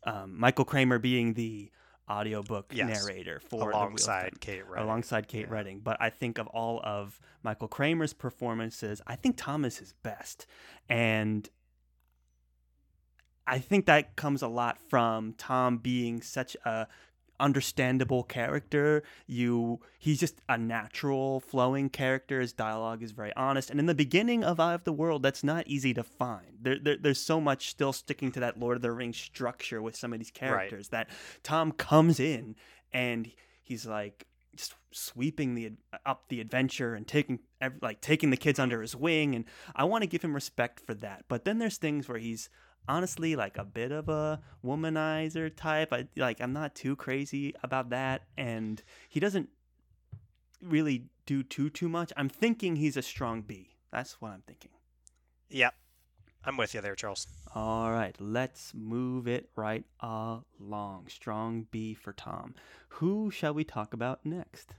Um, 0.05 0.39
Michael 0.39 0.65
Kramer 0.65 1.01
being 1.01 1.35
the 1.35 1.73
audiobook 2.09 2.73
Yes. 2.73 3.05
narrator 3.05 3.41
for 3.41 3.59
the 3.59 3.65
Wheel 3.67 3.69
of 3.71 3.75
alongside 3.75 4.41
Kate 4.41 4.65
Reading. 4.65 4.85
alongside 4.85 5.27
Kate 5.27 5.49
Yeah. 5.49 5.55
Reading. 5.57 5.81
But 5.81 5.97
I 6.01 6.09
think 6.11 6.39
of 6.39 6.47
all 6.47 6.81
of 6.85 7.19
Michael 7.43 7.67
Kramer's 7.69 8.13
performances, 8.13 9.03
I 9.09 9.17
think 9.17 9.37
Tom 9.37 9.65
is 9.65 9.79
his 9.79 9.93
best. 10.05 10.47
And 10.89 11.51
I 13.45 13.59
think 13.59 13.87
that 13.87 14.15
comes 14.15 14.41
a 14.43 14.49
lot 14.49 14.79
from 14.89 15.33
Tom 15.35 15.79
being 15.79 16.23
such 16.23 16.57
a 16.65 16.87
understandable 17.43 18.23
character. 18.23 19.03
You 19.27 19.81
he's 19.99 20.21
just 20.21 20.41
a 20.49 20.57
natural 20.57 21.41
flowing 21.41 21.91
character. 21.91 22.41
His 22.41 22.53
dialogue 22.53 23.03
is 23.03 23.11
very 23.11 23.35
honest. 23.37 23.69
And 23.69 23.81
in 23.81 23.87
the 23.87 23.95
beginning 23.95 24.45
of 24.45 24.61
Eye 24.61 24.75
of 24.75 24.85
the 24.85 24.93
World, 24.93 25.23
that's 25.23 25.45
not 25.45 25.67
easy 25.67 25.93
to 25.95 26.03
find. 26.03 26.59
There, 26.61 26.79
there 26.79 26.97
there's 26.97 27.21
so 27.21 27.41
much 27.41 27.69
still 27.69 27.93
sticking 27.93 28.33
to 28.33 28.41
that 28.41 28.59
Lord 28.59 28.77
of 28.77 28.83
the 28.83 28.93
Rings 28.93 29.19
structure 29.19 29.83
with 29.83 29.97
some 29.97 30.13
of 30.13 30.21
these 30.21 30.31
characters 30.31 30.89
that 30.89 31.11
Tom 31.43 31.73
comes 31.73 32.21
in 32.21 32.55
and 32.93 33.31
he's 33.63 33.87
like 33.87 34.27
just 34.55 34.75
sweeping 34.91 35.55
the 35.55 35.73
up 36.05 36.25
the 36.29 36.41
adventure 36.41 36.95
and 36.95 37.09
taking 37.09 37.41
like 37.81 38.01
taking 38.01 38.31
the 38.31 38.37
kids 38.37 38.59
under 38.59 38.83
his 38.83 38.95
wing 38.95 39.35
and 39.35 39.47
I 39.75 39.85
want 39.85 40.03
to 40.03 40.07
give 40.07 40.23
him 40.23 40.35
respect 40.35 40.81
for 40.81 40.95
that. 40.95 41.25
But 41.29 41.45
then 41.45 41.59
there's 41.59 41.79
things 41.79 42.09
where 42.09 42.19
he's 42.19 42.49
honestly 42.89 43.37
like 43.37 43.59
a 43.59 43.65
bit 43.65 43.93
of 43.93 44.09
a 44.09 44.41
womanizer 44.65 45.55
type. 45.55 45.93
I 45.93 46.07
like 46.17 46.41
I'm 46.41 46.53
not 46.53 46.75
too 46.75 46.97
crazy 46.97 47.55
about 47.63 47.91
that 47.91 48.23
and 48.37 48.83
he 49.09 49.21
doesn't 49.21 49.49
really 50.61 51.07
do 51.27 51.43
too 51.43 51.71
too 51.71 51.89
much. 51.89 52.13
I'm 52.17 52.29
thinking 52.29 52.77
he's 52.77 52.97
a 52.97 53.03
strong 53.03 53.43
B. 53.43 53.77
That's 53.91 54.21
what 54.21 54.33
I'm 54.33 54.43
thinking. 54.47 54.71
Yep. 55.51 55.75
I'm 56.45 56.57
with 56.57 56.75
you 56.75 56.81
there, 56.81 56.97
Charles. 56.97 57.29
All 57.55 57.93
right, 57.93 58.17
let's 58.19 58.73
move 58.75 59.29
it 59.29 59.51
right 59.55 59.85
along. 60.01 61.07
Strong 61.09 61.69
B 61.71 61.95
for 61.95 62.13
Tom. 62.13 62.55
Who 62.89 63.31
shall 63.31 63.55
we 63.55 63.63
talk 63.63 63.95
about 63.95 64.27
next? 64.27 64.75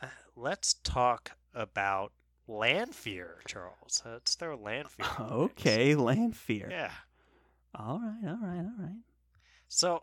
Uh, 0.00 0.06
let's 0.36 0.74
talk 0.74 1.32
about 1.52 2.12
Lanfear, 2.46 3.38
Charles. 3.46 4.02
Let's 4.04 4.34
throw 4.34 4.56
Lanfear. 4.56 5.06
in 5.06 5.12
the 5.16 5.22
mix. 5.22 5.32
Okay, 5.32 5.94
Lanfear. 5.94 6.68
Yeah. 6.70 6.90
All 7.74 7.98
right, 8.00 8.30
all 8.30 8.38
right, 8.40 8.58
all 8.64 8.84
right. 8.84 8.96
So 9.68 10.02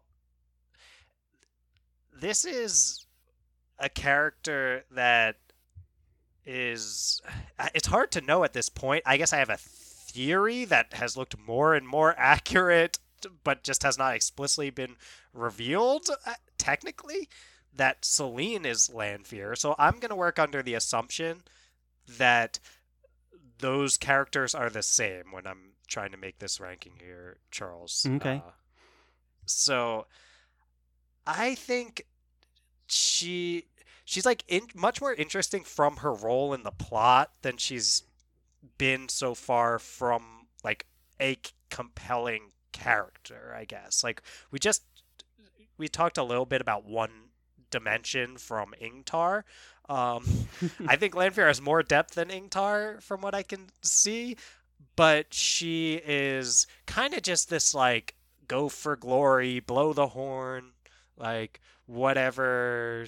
this 2.14 2.46
is 2.46 3.06
a 3.80 3.90
character 3.90 4.84
that 4.92 5.38
is 6.46 7.22
uh, 7.60 7.70
it's 7.74 7.88
hard 7.88 8.12
to 8.12 8.22
know 8.22 8.44
at 8.44 8.54
this 8.54 8.70
point. 8.70 9.04
I 9.06 9.18
guess 9.18 9.32
I 9.34 9.38
have 9.38 9.50
a 9.50 9.58
theory 9.58 10.66
that 10.66 10.94
has 10.94 11.16
looked 11.16 11.38
more 11.48 11.76
and 11.76 11.88
more 11.88 12.14
accurate 12.18 13.00
but 13.44 13.64
just 13.64 13.84
has 13.84 13.98
not 13.98 14.16
explicitly 14.16 14.70
been 14.70 14.96
revealed 15.34 16.08
uh, 16.26 16.34
technically 16.58 17.30
that 17.76 18.04
Selene 18.04 18.66
is 18.66 18.94
Lanfear. 18.94 19.56
So 19.56 19.76
I'm 19.78 20.00
going 20.00 20.10
to 20.10 20.16
work 20.16 20.40
under 20.40 20.62
the 20.62 20.74
assumption 20.74 21.44
that 22.18 22.60
those 23.60 23.98
characters 23.98 24.56
are 24.56 24.70
the 24.70 24.84
same 24.84 25.32
when 25.32 25.46
I'm 25.46 25.74
trying 25.88 26.12
to 26.12 26.18
make 26.18 26.40
this 26.40 26.60
ranking 26.60 26.94
here, 27.00 27.38
Charles. 27.52 28.06
Okay. 28.10 28.42
Uh, 28.46 28.52
so 29.46 30.08
I 31.26 31.56
think 31.56 32.06
she 32.88 33.66
she's 34.06 34.26
like 34.26 34.44
in, 34.48 34.68
much 34.74 35.00
more 35.02 35.14
interesting 35.14 35.64
from 35.64 35.98
her 35.98 36.14
role 36.14 36.54
in 36.54 36.64
the 36.64 36.72
plot 36.72 37.32
than 37.42 37.58
she's 37.58 38.04
been 38.78 39.10
so 39.10 39.34
far 39.34 39.80
from 39.80 40.48
like 40.64 40.86
a 41.20 41.38
compelling 41.70 42.52
character, 42.72 43.56
I 43.58 43.66
guess. 43.66 44.04
Like 44.04 44.22
we 44.52 44.60
just 44.60 44.84
we 45.78 45.88
talked 45.88 46.18
a 46.18 46.24
little 46.24 46.46
bit 46.46 46.62
about 46.62 46.86
one 46.86 47.30
dimension 47.70 48.38
from 48.38 48.74
Ingtar. 48.82 49.44
Um, 49.92 50.24
I 50.88 50.96
think 50.96 51.16
Lanfear 51.16 51.48
has 51.48 51.62
more 51.62 51.84
depth 51.84 52.16
than 52.16 52.30
Ingtar 52.30 53.02
from 53.02 53.22
what 53.22 53.36
I 53.36 53.44
can 53.44 53.68
see, 53.82 54.38
but 54.96 55.34
she 55.34 55.96
is 56.06 56.66
kind 56.86 57.14
of 57.14 57.22
just 57.24 57.50
this 57.50 57.76
like 57.76 58.16
go 58.48 58.70
for 58.70 58.96
glory, 58.96 59.60
blow 59.60 59.92
the 59.94 60.08
horn, 60.08 60.72
like 61.18 61.60
whatever 61.88 63.08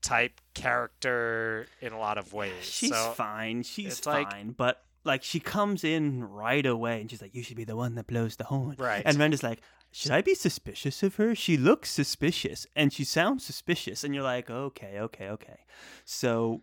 type 0.00 0.40
character 0.54 1.66
in 1.80 1.92
a 1.92 1.98
lot 1.98 2.18
of 2.18 2.32
ways. 2.32 2.52
She's 2.62 2.90
so, 2.90 3.12
fine. 3.12 3.62
She's 3.62 3.98
it's 3.98 4.06
like- 4.06 4.30
fine. 4.30 4.54
but 4.56 4.82
like 5.04 5.22
she 5.22 5.40
comes 5.40 5.84
in 5.84 6.24
right 6.24 6.64
away 6.64 7.00
and 7.02 7.10
she's 7.10 7.20
like, 7.20 7.34
You 7.34 7.42
should 7.42 7.58
be 7.58 7.64
the 7.64 7.76
one 7.76 7.94
that 7.96 8.06
blows 8.06 8.36
the 8.36 8.44
horn. 8.44 8.76
Right. 8.78 9.02
And 9.04 9.18
Randa's 9.18 9.42
like, 9.42 9.60
Should 9.96 10.10
I 10.10 10.22
be 10.22 10.34
suspicious 10.34 11.04
of 11.04 11.14
her? 11.16 11.36
She 11.36 11.56
looks 11.56 11.88
suspicious 11.88 12.66
and 12.74 12.92
she 12.92 13.04
sounds 13.04 13.44
suspicious. 13.44 14.02
And 14.02 14.12
you're 14.12 14.24
like, 14.24 14.50
Okay, 14.50 14.98
okay, 14.98 15.28
okay. 15.28 15.60
So 16.04 16.62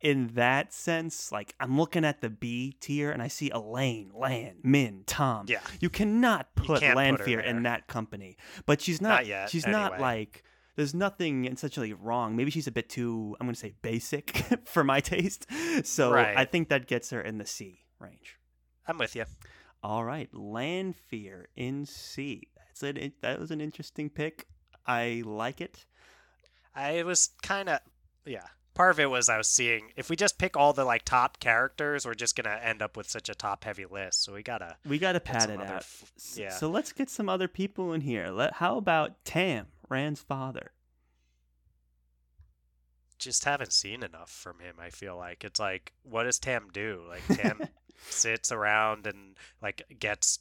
in 0.00 0.32
that 0.34 0.72
sense, 0.72 1.30
like 1.30 1.54
I'm 1.60 1.78
looking 1.78 2.04
at 2.04 2.20
the 2.20 2.28
B 2.28 2.76
tier 2.80 3.12
and 3.12 3.22
I 3.22 3.28
see 3.28 3.48
Elayne, 3.50 4.10
Lan, 4.12 4.56
Min, 4.64 5.04
Tom. 5.06 5.46
Yeah. 5.48 5.60
You 5.78 5.88
cannot 5.88 6.56
put 6.56 6.80
can't 6.80 6.98
put 7.16 7.30
her 7.30 7.40
in 7.40 7.62
that 7.62 7.86
company. 7.86 8.36
But 8.66 8.80
she's 8.80 9.00
not, 9.00 9.08
Not 9.08 9.26
yet, 9.26 9.50
she's 9.50 9.68
not 9.68 10.00
like 10.00 10.42
there's 10.74 10.94
nothing 10.94 11.44
essentially 11.44 11.92
wrong. 11.92 12.34
Maybe 12.34 12.50
she's 12.50 12.66
a 12.66 12.72
bit 12.72 12.88
too, 12.88 13.36
I'm 13.38 13.46
going 13.46 13.54
to 13.54 13.60
say 13.60 13.74
basic 13.82 14.36
for 14.64 14.82
my 14.82 14.98
taste. 14.98 15.46
So 15.84 16.12
Right. 16.12 16.36
I 16.36 16.44
think 16.44 16.70
that 16.70 16.88
gets 16.88 17.10
her 17.10 17.20
in 17.20 17.38
the 17.38 17.46
C 17.46 17.84
range. 18.00 18.36
I'm 18.88 18.98
with 18.98 19.14
you. 19.14 19.26
All 19.84 20.02
right, 20.02 20.28
Lanfear 20.32 21.48
in 21.54 21.84
C. 21.86 22.48
An, 22.82 22.96
it, 22.96 23.20
that 23.22 23.38
was 23.38 23.50
an 23.50 23.60
interesting 23.60 24.10
pick. 24.10 24.46
I 24.86 25.22
like 25.24 25.60
it. 25.60 25.84
I 26.74 27.02
was 27.02 27.30
kind 27.42 27.68
of 27.68 27.80
yeah. 28.24 28.46
Part 28.74 28.90
of 28.90 28.98
it 28.98 29.08
was 29.08 29.28
I 29.28 29.38
was 29.38 29.46
seeing 29.46 29.92
if 29.96 30.10
we 30.10 30.16
just 30.16 30.36
pick 30.36 30.56
all 30.56 30.72
the 30.72 30.84
like 30.84 31.04
top 31.04 31.38
characters, 31.38 32.04
we're 32.04 32.14
just 32.14 32.34
gonna 32.34 32.58
end 32.62 32.82
up 32.82 32.96
with 32.96 33.08
such 33.08 33.28
a 33.28 33.34
top 33.34 33.62
heavy 33.64 33.86
list. 33.86 34.24
So 34.24 34.34
we 34.34 34.42
gotta 34.42 34.76
We 34.84 34.98
got 34.98 35.12
to 35.12 35.20
pad 35.20 35.48
it 35.50 35.60
out. 35.60 35.76
f- 35.76 36.12
yeah. 36.34 36.50
So 36.50 36.68
let's 36.68 36.92
get 36.92 37.08
some 37.08 37.28
other 37.28 37.46
people 37.46 37.92
in 37.92 38.00
here. 38.00 38.30
Let, 38.30 38.54
how 38.54 38.76
about 38.76 39.24
Tam, 39.24 39.66
Rand's 39.88 40.20
father? 40.20 40.72
just 43.24 43.44
haven't 43.44 43.72
seen 43.72 44.02
enough 44.02 44.30
from 44.30 44.58
him. 44.60 44.74
I 44.78 44.90
feel 44.90 45.16
like 45.16 45.44
it's 45.44 45.58
like, 45.58 45.92
what 46.02 46.24
does 46.24 46.38
Tam 46.38 46.68
do? 46.72 47.02
Like 47.08 47.26
Tam 47.38 47.60
sits 48.10 48.52
around 48.52 49.06
and 49.06 49.36
like 49.62 49.82
gets 49.98 50.40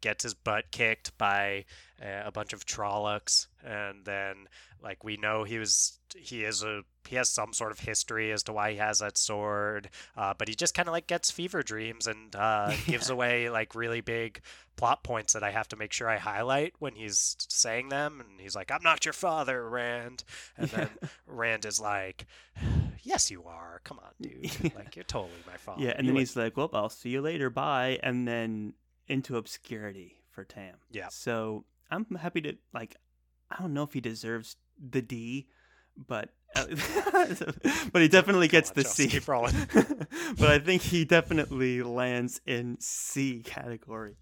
gets 0.00 0.24
his 0.24 0.34
butt 0.34 0.70
kicked 0.70 1.16
by 1.18 1.64
uh, 2.02 2.22
a 2.24 2.32
bunch 2.32 2.52
of 2.52 2.66
Trollocs, 2.66 3.46
and 3.64 4.04
then 4.04 4.48
like 4.82 5.02
we 5.02 5.16
know 5.16 5.44
he 5.44 5.58
was 5.58 5.98
he 6.16 6.44
is 6.44 6.62
a 6.62 6.82
he 7.08 7.16
has 7.16 7.28
some 7.28 7.52
sort 7.52 7.72
of 7.72 7.80
history 7.80 8.32
as 8.32 8.42
to 8.44 8.52
why 8.52 8.72
he 8.72 8.76
has 8.78 9.00
that 9.00 9.18
sword, 9.18 9.90
uh, 10.16 10.34
but 10.36 10.48
he 10.48 10.54
just 10.54 10.74
kind 10.74 10.88
of 10.88 10.92
like 10.92 11.06
gets 11.06 11.30
fever 11.30 11.62
dreams 11.62 12.06
and 12.06 12.34
uh, 12.36 12.72
gives 12.86 13.10
away 13.10 13.50
like 13.50 13.74
really 13.74 14.00
big 14.00 14.40
plot 14.76 15.04
points 15.04 15.32
that 15.34 15.42
I 15.42 15.50
have 15.50 15.68
to 15.68 15.76
make 15.76 15.92
sure 15.92 16.08
I 16.08 16.18
highlight 16.18 16.74
when 16.78 16.94
he's 16.94 17.36
saying 17.48 17.88
them, 17.88 18.20
and 18.20 18.40
he's 18.40 18.56
like, 18.56 18.70
"I'm 18.70 18.82
not 18.82 19.04
your 19.04 19.12
father, 19.12 19.68
Rand," 19.68 20.24
and 20.56 20.68
then 20.70 20.90
Rand 21.26 21.64
is 21.64 21.80
like, 21.80 22.26
"Yes, 23.02 23.30
you 23.30 23.44
are. 23.44 23.80
Come 23.84 23.98
on, 24.00 24.12
dude. 24.20 24.74
Like 24.76 24.96
you're 24.96 25.04
totally 25.04 25.32
my 25.46 25.56
father." 25.56 25.82
yeah, 25.82 25.94
and 25.96 26.08
then 26.08 26.16
he's 26.16 26.36
like, 26.36 26.56
"Well, 26.56 26.70
I'll 26.72 26.88
see 26.88 27.10
you 27.10 27.20
later. 27.20 27.50
Bye." 27.50 27.98
And 28.02 28.26
then 28.26 28.74
into 29.08 29.36
obscurity 29.36 30.18
for 30.30 30.44
Tam. 30.44 30.76
Yeah. 30.90 31.08
So 31.10 31.64
I'm 31.90 32.06
happy 32.16 32.40
to 32.42 32.56
like. 32.72 32.96
I 33.50 33.60
don't 33.60 33.74
know 33.74 33.82
if 33.82 33.92
he 33.92 34.00
deserves 34.00 34.56
the 34.78 35.02
D, 35.02 35.46
but 35.96 36.30
uh, 36.54 36.66
but 37.92 38.02
he 38.02 38.08
definitely 38.08 38.48
gets 38.48 38.70
on, 38.70 38.74
the 38.76 39.20
Charles, 39.20 39.52
C. 39.52 39.66
but 40.38 40.50
I 40.50 40.58
think 40.58 40.82
he 40.82 41.04
definitely 41.04 41.82
lands 41.82 42.40
in 42.46 42.76
C 42.80 43.42
category. 43.44 44.16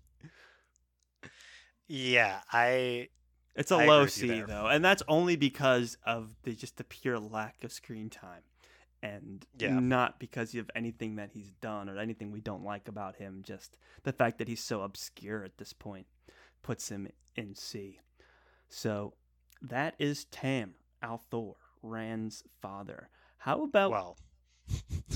Yeah, 1.88 2.40
I 2.50 3.08
It's 3.54 3.70
a 3.70 3.76
I 3.76 3.86
low 3.86 4.06
C 4.06 4.42
though, 4.42 4.66
and 4.66 4.84
that's 4.84 5.02
only 5.08 5.36
because 5.36 5.96
of 6.06 6.34
the 6.42 6.54
just 6.54 6.76
the 6.76 6.84
pure 6.84 7.18
lack 7.18 7.64
of 7.64 7.72
screen 7.72 8.08
time, 8.08 8.42
and 9.02 9.44
Yeah. 9.58 9.78
not 9.80 10.18
because 10.20 10.54
of 10.54 10.70
anything 10.74 11.16
that 11.16 11.30
he's 11.32 11.50
done 11.60 11.88
or 11.88 11.98
anything 11.98 12.30
we 12.30 12.40
don't 12.40 12.64
like 12.64 12.88
about 12.88 13.16
him. 13.16 13.42
Just 13.44 13.76
the 14.04 14.12
fact 14.12 14.38
that 14.38 14.48
he's 14.48 14.62
so 14.62 14.82
obscure 14.82 15.42
at 15.44 15.58
this 15.58 15.72
point 15.72 16.06
puts 16.62 16.88
him 16.88 17.08
in 17.36 17.54
C. 17.54 17.98
So 18.68 19.14
that 19.60 19.94
is 19.98 20.24
Tam 20.26 20.74
al'Thor, 21.02 21.54
Rand's 21.82 22.44
father. 22.60 23.08
How 23.38 23.64
about 23.64 23.90
well, 23.90 24.16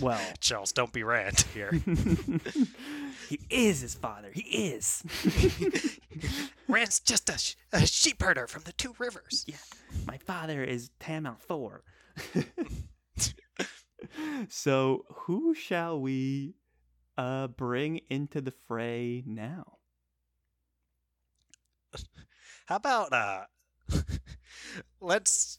well? 0.01 0.21
Charles, 0.41 0.73
don't 0.73 0.93
be 0.93 1.05
Rand 1.05 1.45
here. 1.55 1.71
he 3.29 3.39
is 3.49 3.81
his 3.83 3.95
father. 3.95 4.31
He 4.33 4.43
is. 4.43 5.03
Rand's 6.69 6.99
just 7.01 7.31
a, 7.31 7.39
sh- 7.39 7.55
a 7.73 7.87
sheep 7.87 8.21
herder 8.21 8.47
from 8.49 8.65
the 8.65 8.73
two 8.73 8.95
rivers. 8.99 9.45
Yeah, 9.47 9.57
my 10.07 10.19
father 10.19 10.65
is 10.65 10.91
Tam 10.99 11.25
al'Thor. 11.25 11.81
So, 14.49 15.05
who 15.15 15.55
shall 15.55 16.01
we 16.01 16.55
uh, 17.17 17.49
bring 17.49 18.01
into 18.11 18.41
the 18.41 18.53
fray 18.67 19.23
now? 19.27 19.79
How 22.67 22.77
about 22.77 23.13
uh, 23.13 23.45
let's 25.01 25.59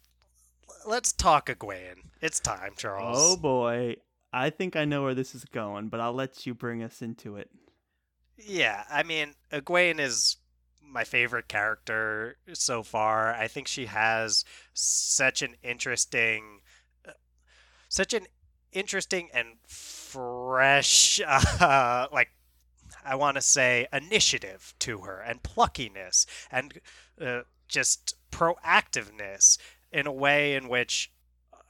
let's 0.86 1.14
talk 1.14 1.48
Egwene. 1.48 2.10
It's 2.22 2.40
time, 2.40 2.74
Charles. 2.78 3.18
Oh 3.18 3.38
boy, 3.38 3.96
I 4.34 4.50
think 4.50 4.76
I 4.76 4.86
know 4.86 5.04
where 5.04 5.16
this 5.16 5.34
is 5.34 5.46
going, 5.46 5.90
but 5.90 6.00
I'll 6.00 6.14
let 6.14 6.46
you 6.46 6.54
bring 6.54 6.84
us 6.84 7.02
into 7.02 7.36
it. 7.38 7.50
Yeah, 8.38 8.84
I 8.90 9.04
mean, 9.04 9.34
Egwene 9.52 10.00
is 10.00 10.38
my 10.82 11.04
favorite 11.04 11.48
character 11.48 12.38
so 12.54 12.84
far. 12.84 13.34
I 13.34 13.48
think 13.48 13.68
she 13.68 13.86
has 13.86 14.46
such 14.74 15.42
an 15.42 15.56
interesting, 15.64 16.62
uh, 17.08 17.12
such 17.90 18.14
an 18.14 18.28
interesting 18.72 19.30
and 19.34 19.58
fresh, 19.68 21.22
uh, 21.28 22.08
like 22.12 22.32
I 23.06 23.16
want 23.16 23.36
to 23.36 23.42
say, 23.42 23.88
initiative 23.94 24.74
to 24.80 25.00
her 25.00 25.20
and 25.20 25.42
pluckiness 25.44 26.26
and 26.52 26.80
uh, 27.22 27.42
just 27.68 28.16
proactiveness 28.32 29.58
in 29.92 30.08
a 30.08 30.12
way 30.12 30.56
in 30.56 30.68
which 30.68 31.12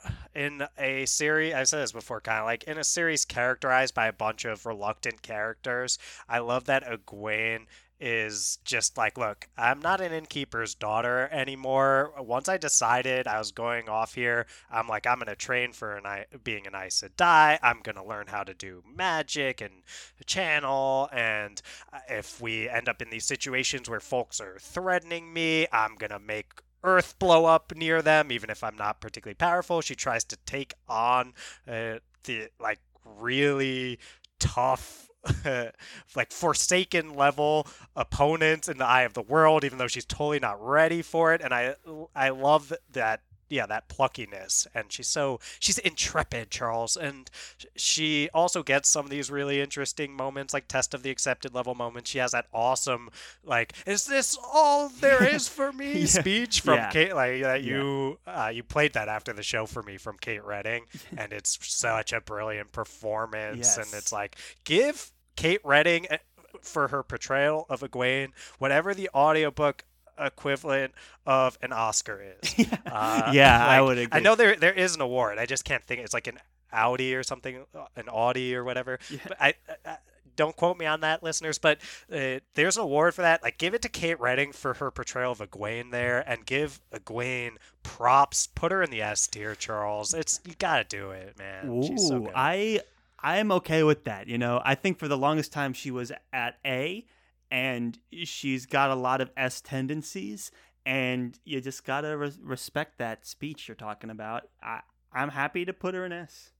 uh, 0.03 0.09
in 0.33 0.63
a 0.77 1.05
series 1.05 1.53
i've 1.53 1.67
said 1.67 1.81
this 1.81 1.91
before 1.91 2.19
kind 2.21 2.39
of 2.39 2.45
like 2.45 2.63
in 2.63 2.77
a 2.77 2.83
series 2.83 3.25
characterized 3.25 3.93
by 3.93 4.07
a 4.07 4.13
bunch 4.13 4.45
of 4.45 4.65
reluctant 4.65 5.21
characters 5.21 5.97
i 6.27 6.39
love 6.39 6.65
that 6.65 6.83
egwene 6.83 7.65
is 7.99 8.59
just 8.63 8.97
like 8.97 9.17
look 9.17 9.47
i'm 9.57 9.79
not 9.79 10.01
an 10.01 10.11
innkeeper's 10.11 10.75
daughter 10.75 11.27
anymore. 11.31 12.13
Once 12.19 12.47
i 12.47 12.57
decided 12.57 13.27
i 13.27 13.39
was 13.39 13.51
going 13.51 13.89
off 13.89 14.13
here 14.13 14.45
i'm 14.71 14.87
like 14.87 15.07
i'm 15.07 15.17
going 15.17 15.27
to 15.27 15.35
train 15.35 15.71
for 15.71 15.95
an 15.95 16.05
I- 16.05 16.25
being 16.43 16.67
an 16.67 16.75
Aes 16.75 17.01
Sedai. 17.01 17.57
i'm 17.63 17.79
going 17.81 17.95
to 17.95 18.03
learn 18.03 18.27
how 18.27 18.43
to 18.43 18.53
do 18.53 18.83
magic 18.95 19.61
and 19.61 19.83
channel. 20.25 21.09
And 21.11 21.61
uh, 21.91 21.99
if 22.09 22.39
we 22.39 22.69
end 22.69 22.87
up 22.87 23.01
in 23.01 23.09
these 23.09 23.25
situations 23.25 23.89
where 23.89 23.99
folks 23.99 24.39
are 24.39 24.57
threatening 24.59 25.33
me 25.33 25.67
i'm 25.71 25.95
going 25.95 26.11
to 26.11 26.19
make 26.19 26.61
earth 26.83 27.17
blow 27.17 27.45
up 27.45 27.73
near 27.75 28.01
them 28.01 28.31
even 28.31 28.49
if 28.49 28.63
i'm 28.63 28.75
not 28.77 29.01
particularly 29.01 29.35
powerful. 29.35 29.81
She 29.81 29.95
tries 29.95 30.23
to 30.25 30.37
take 30.45 30.73
on 30.87 31.33
uh, 31.67 31.95
the 32.25 32.49
like 32.59 32.79
really 33.03 33.97
tough 34.39 35.06
like 36.15 36.31
forsaken 36.31 37.15
level 37.15 37.67
opponents 37.95 38.67
in 38.67 38.77
the 38.77 38.85
eye 38.85 39.03
of 39.03 39.13
the 39.13 39.21
world 39.21 39.63
even 39.63 39.77
though 39.77 39.87
she's 39.87 40.05
totally 40.05 40.39
not 40.39 40.63
ready 40.65 41.01
for 41.01 41.33
it. 41.33 41.41
And 41.41 41.53
i 41.53 41.75
i 42.15 42.29
love 42.29 42.73
that 42.93 43.21
yeah 43.49 43.65
that 43.65 43.87
pluckiness. 43.87 44.67
And 44.75 44.91
she's 44.91 45.07
so 45.07 45.39
she's 45.59 45.77
intrepid 45.77 46.51
charles. 46.51 46.97
And 46.97 47.29
she 47.77 48.29
also 48.33 48.61
gets 48.61 48.89
some 48.89 49.05
of 49.05 49.09
these 49.09 49.31
really 49.31 49.61
interesting 49.61 50.11
moments 50.13 50.53
like 50.53 50.67
test 50.67 50.93
of 50.93 51.01
the 51.01 51.09
accepted 51.09 51.55
level 51.55 51.73
moments. 51.73 52.09
She 52.09 52.17
has 52.19 52.33
that 52.33 52.47
awesome 52.53 53.09
like 53.45 53.71
is 53.85 54.05
this 54.05 54.37
all 54.53 54.89
there 54.89 55.23
is 55.23 55.47
for 55.57 55.71
me? 55.71 55.99
Yeah. 55.99 56.05
speech 56.07 56.59
from 56.59 56.75
Yeah. 56.75 56.89
kate 56.89 57.15
like 57.15 57.41
that 57.41 57.63
Yeah. 57.63 57.75
you 57.77 58.19
uh, 58.27 58.51
you 58.53 58.63
played 58.63 58.91
that 58.93 59.07
after 59.07 59.31
the 59.31 59.43
show 59.43 59.65
for 59.65 59.81
me 59.81 59.95
from 59.97 60.17
kate 60.19 60.43
reading. 60.43 60.83
And 61.17 61.31
it's 61.31 61.57
such 61.65 62.11
a 62.11 62.19
brilliant 62.19 62.73
performance. 62.73 63.77
And 63.77 63.87
it's 63.93 64.11
like 64.11 64.35
give 64.65 65.11
kate 65.37 65.61
reading 65.63 66.05
uh, 66.11 66.17
for 66.61 66.89
her 66.89 67.01
portrayal 67.01 67.65
of 67.69 67.79
egwene 67.79 68.31
whatever 68.59 68.93
the 68.93 69.09
audiobook 69.15 69.85
equivalent 70.19 70.93
of 71.25 71.57
an 71.61 71.71
oscar 71.71 72.21
is 72.41 72.67
uh, 72.85 73.31
yeah, 73.33 73.65
I 73.65 73.81
would 73.81 73.97
agree. 73.97 74.17
I 74.17 74.19
know 74.19 74.35
there 74.35 74.55
there 74.55 74.73
is 74.73 74.95
an 74.95 75.01
award. 75.01 75.37
I 75.37 75.45
just 75.45 75.63
can't 75.63 75.83
think. 75.83 76.01
It's 76.01 76.13
like 76.13 76.27
an 76.27 76.39
Audie 76.73 77.15
or 77.15 77.23
something, 77.23 77.65
uh, 77.75 77.85
an 77.95 78.09
Audie 78.09 78.55
or 78.55 78.63
whatever. 78.63 78.99
Yeah. 79.09 79.19
But 79.27 79.37
I, 79.39 79.53
I, 79.85 79.97
don't 80.35 80.55
quote 80.55 80.77
me 80.77 80.85
on 80.85 81.01
that, 81.01 81.23
listeners. 81.23 81.57
But 81.57 81.79
uh, 82.11 82.39
there's 82.53 82.77
an 82.77 82.83
award 82.83 83.15
for 83.15 83.21
that. 83.21 83.43
Like, 83.43 83.57
give 83.57 83.73
it 83.73 83.81
to 83.83 83.89
Kate 83.89 84.19
Reading 84.19 84.51
for 84.51 84.75
her 84.75 84.91
portrayal 84.91 85.31
of 85.31 85.39
Egwene 85.39 85.91
there, 85.91 86.23
and 86.27 86.45
give 86.45 86.79
Egwene 86.93 87.55
props. 87.83 88.47
Put 88.47 88.71
her 88.71 88.83
in 88.83 88.91
the 88.91 89.01
S 89.01 89.27
tier, 89.27 89.55
Charles. 89.55 90.13
It's 90.13 90.39
you 90.45 90.53
gotta 90.57 90.83
do 90.83 91.11
it, 91.11 91.37
man. 91.37 91.83
She's 91.83 92.07
so 92.07 92.17
Ooh, 92.17 92.19
good. 92.21 92.33
I 92.35 92.81
I'm 93.19 93.51
okay 93.53 93.83
with 93.83 94.03
that. 94.05 94.27
You 94.27 94.37
know, 94.37 94.61
I 94.63 94.75
think 94.75 94.99
for 94.99 95.07
the 95.07 95.17
longest 95.17 95.51
time 95.51 95.73
she 95.73 95.91
was 95.91 96.11
at 96.31 96.57
A, 96.65 97.05
and 97.49 97.97
she's 98.25 98.65
got 98.65 98.89
a 98.91 98.95
lot 98.95 99.21
of 99.21 99.31
S 99.37 99.61
tendencies, 99.61 100.51
and 100.85 101.37
you 101.45 101.59
just 101.61 101.83
gotta 101.85 102.15
res- 102.17 102.39
respect 102.41 102.97
that 102.99 103.25
speech 103.25 103.67
you're 103.67 103.75
talking 103.75 104.09
about. 104.09 104.43
I 104.61 104.81
I'm 105.11 105.29
happy 105.29 105.65
to 105.65 105.73
put 105.73 105.95
her 105.95 106.05
in 106.05 106.11
S, 106.11 106.51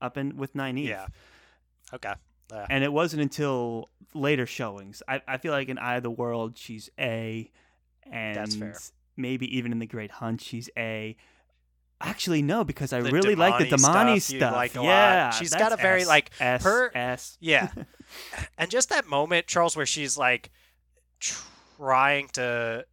up 0.00 0.16
in 0.16 0.36
with 0.36 0.54
Nynaeve. 0.54 0.86
Yeah. 0.86 1.06
Okay. 1.92 2.14
Uh, 2.52 2.66
And 2.70 2.82
it 2.82 2.92
wasn't 2.92 3.20
until 3.20 3.90
later 4.14 4.46
showings. 4.46 5.02
I, 5.06 5.20
I 5.28 5.36
feel 5.36 5.52
like 5.52 5.68
in 5.68 5.76
Eye 5.78 5.96
of 5.96 6.02
the 6.02 6.10
World 6.10 6.56
she's 6.56 6.88
A, 6.98 7.50
and 8.10 8.36
That's 8.36 8.56
fair. 8.56 8.74
maybe 9.16 9.54
even 9.56 9.72
in 9.72 9.78
the 9.80 9.86
Great 9.86 10.12
Hunt 10.12 10.40
she's 10.40 10.70
A. 10.78 11.16
Actually, 12.00 12.42
no, 12.42 12.62
because 12.64 12.92
I 12.92 13.00
The 13.00 13.10
really 13.10 13.34
like 13.34 13.58
the 13.58 13.76
damane 13.76 14.20
stuff 14.20 14.36
stuff. 14.38 14.54
like 14.54 14.74
yeah, 14.74 15.30
She's 15.30 15.52
got 15.54 15.72
a 15.72 15.76
very, 15.76 16.02
S, 16.02 16.06
like, 16.08 16.30
S, 16.38 16.62
her- 16.64 16.96
S. 16.96 17.36
Yeah. 17.40 17.70
and 18.58 18.70
just 18.70 18.88
that 18.90 19.06
moment, 19.08 19.46
Charles, 19.48 19.76
where 19.76 19.84
she's 19.86 20.16
like 20.16 20.50
trying 21.20 22.28
to 22.34 22.84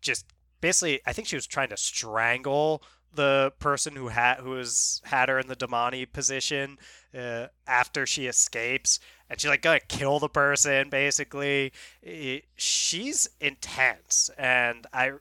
just 0.00 0.26
basically, 0.60 1.00
I 1.06 1.12
think 1.12 1.28
she 1.28 1.36
was 1.36 1.46
trying 1.46 1.70
to 1.70 1.76
strangle 1.76 2.82
the 3.14 3.52
person 3.58 3.94
who 3.94 4.08
had 4.08 4.38
who 4.38 4.50
was 4.50 5.02
had 5.04 5.28
her 5.28 5.38
in 5.38 5.46
the 5.46 5.56
damane 5.56 6.10
position 6.12 6.78
uh, 7.18 7.46
after 7.66 8.06
she 8.06 8.26
escapes, 8.26 9.00
and 9.28 9.38
she's 9.40 9.50
like 9.50 9.60
gonna 9.62 9.80
kill 9.80 10.18
the 10.18 10.28
person. 10.28 10.88
Basically, 10.88 11.72
It- 12.02 12.44
she's 12.56 13.28
intense, 13.40 14.30
and 14.38 14.86
I. 14.92 15.12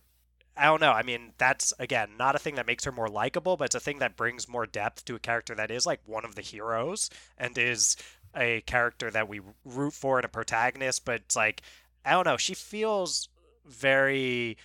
I 0.57 0.65
don't 0.65 0.81
know. 0.81 0.91
I 0.91 1.03
mean, 1.03 1.33
that's 1.37 1.73
again 1.79 2.11
not 2.17 2.35
a 2.35 2.39
thing 2.39 2.55
that 2.55 2.67
makes 2.67 2.83
her 2.83 2.91
more 2.91 3.07
likable, 3.07 3.57
but 3.57 3.65
it's 3.65 3.75
a 3.75 3.79
thing 3.79 3.99
that 3.99 4.17
brings 4.17 4.47
more 4.47 4.65
depth 4.65 5.05
to 5.05 5.15
a 5.15 5.19
character 5.19 5.55
that 5.55 5.71
is 5.71 5.85
like 5.85 6.01
one 6.05 6.25
of 6.25 6.35
the 6.35 6.41
heroes 6.41 7.09
and 7.37 7.57
is 7.57 7.95
a 8.35 8.61
character 8.61 9.09
that 9.11 9.27
we 9.27 9.41
root 9.65 9.93
for 9.93 10.17
and 10.17 10.25
a 10.25 10.29
protagonist, 10.29 11.05
but 11.05 11.15
it's 11.21 11.35
like 11.35 11.61
I 12.05 12.11
don't 12.11 12.25
know, 12.25 12.37
she 12.37 12.53
feels 12.53 13.29
very 13.65 14.57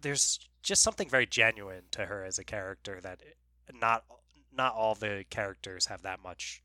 there's 0.00 0.38
just 0.62 0.82
something 0.82 1.08
very 1.08 1.26
genuine 1.26 1.84
to 1.92 2.06
her 2.06 2.24
as 2.24 2.38
a 2.38 2.44
character 2.44 3.00
that 3.00 3.20
not 3.80 4.04
not 4.56 4.74
all 4.74 4.94
the 4.94 5.24
characters 5.30 5.86
have 5.86 6.02
that 6.02 6.22
much 6.22 6.62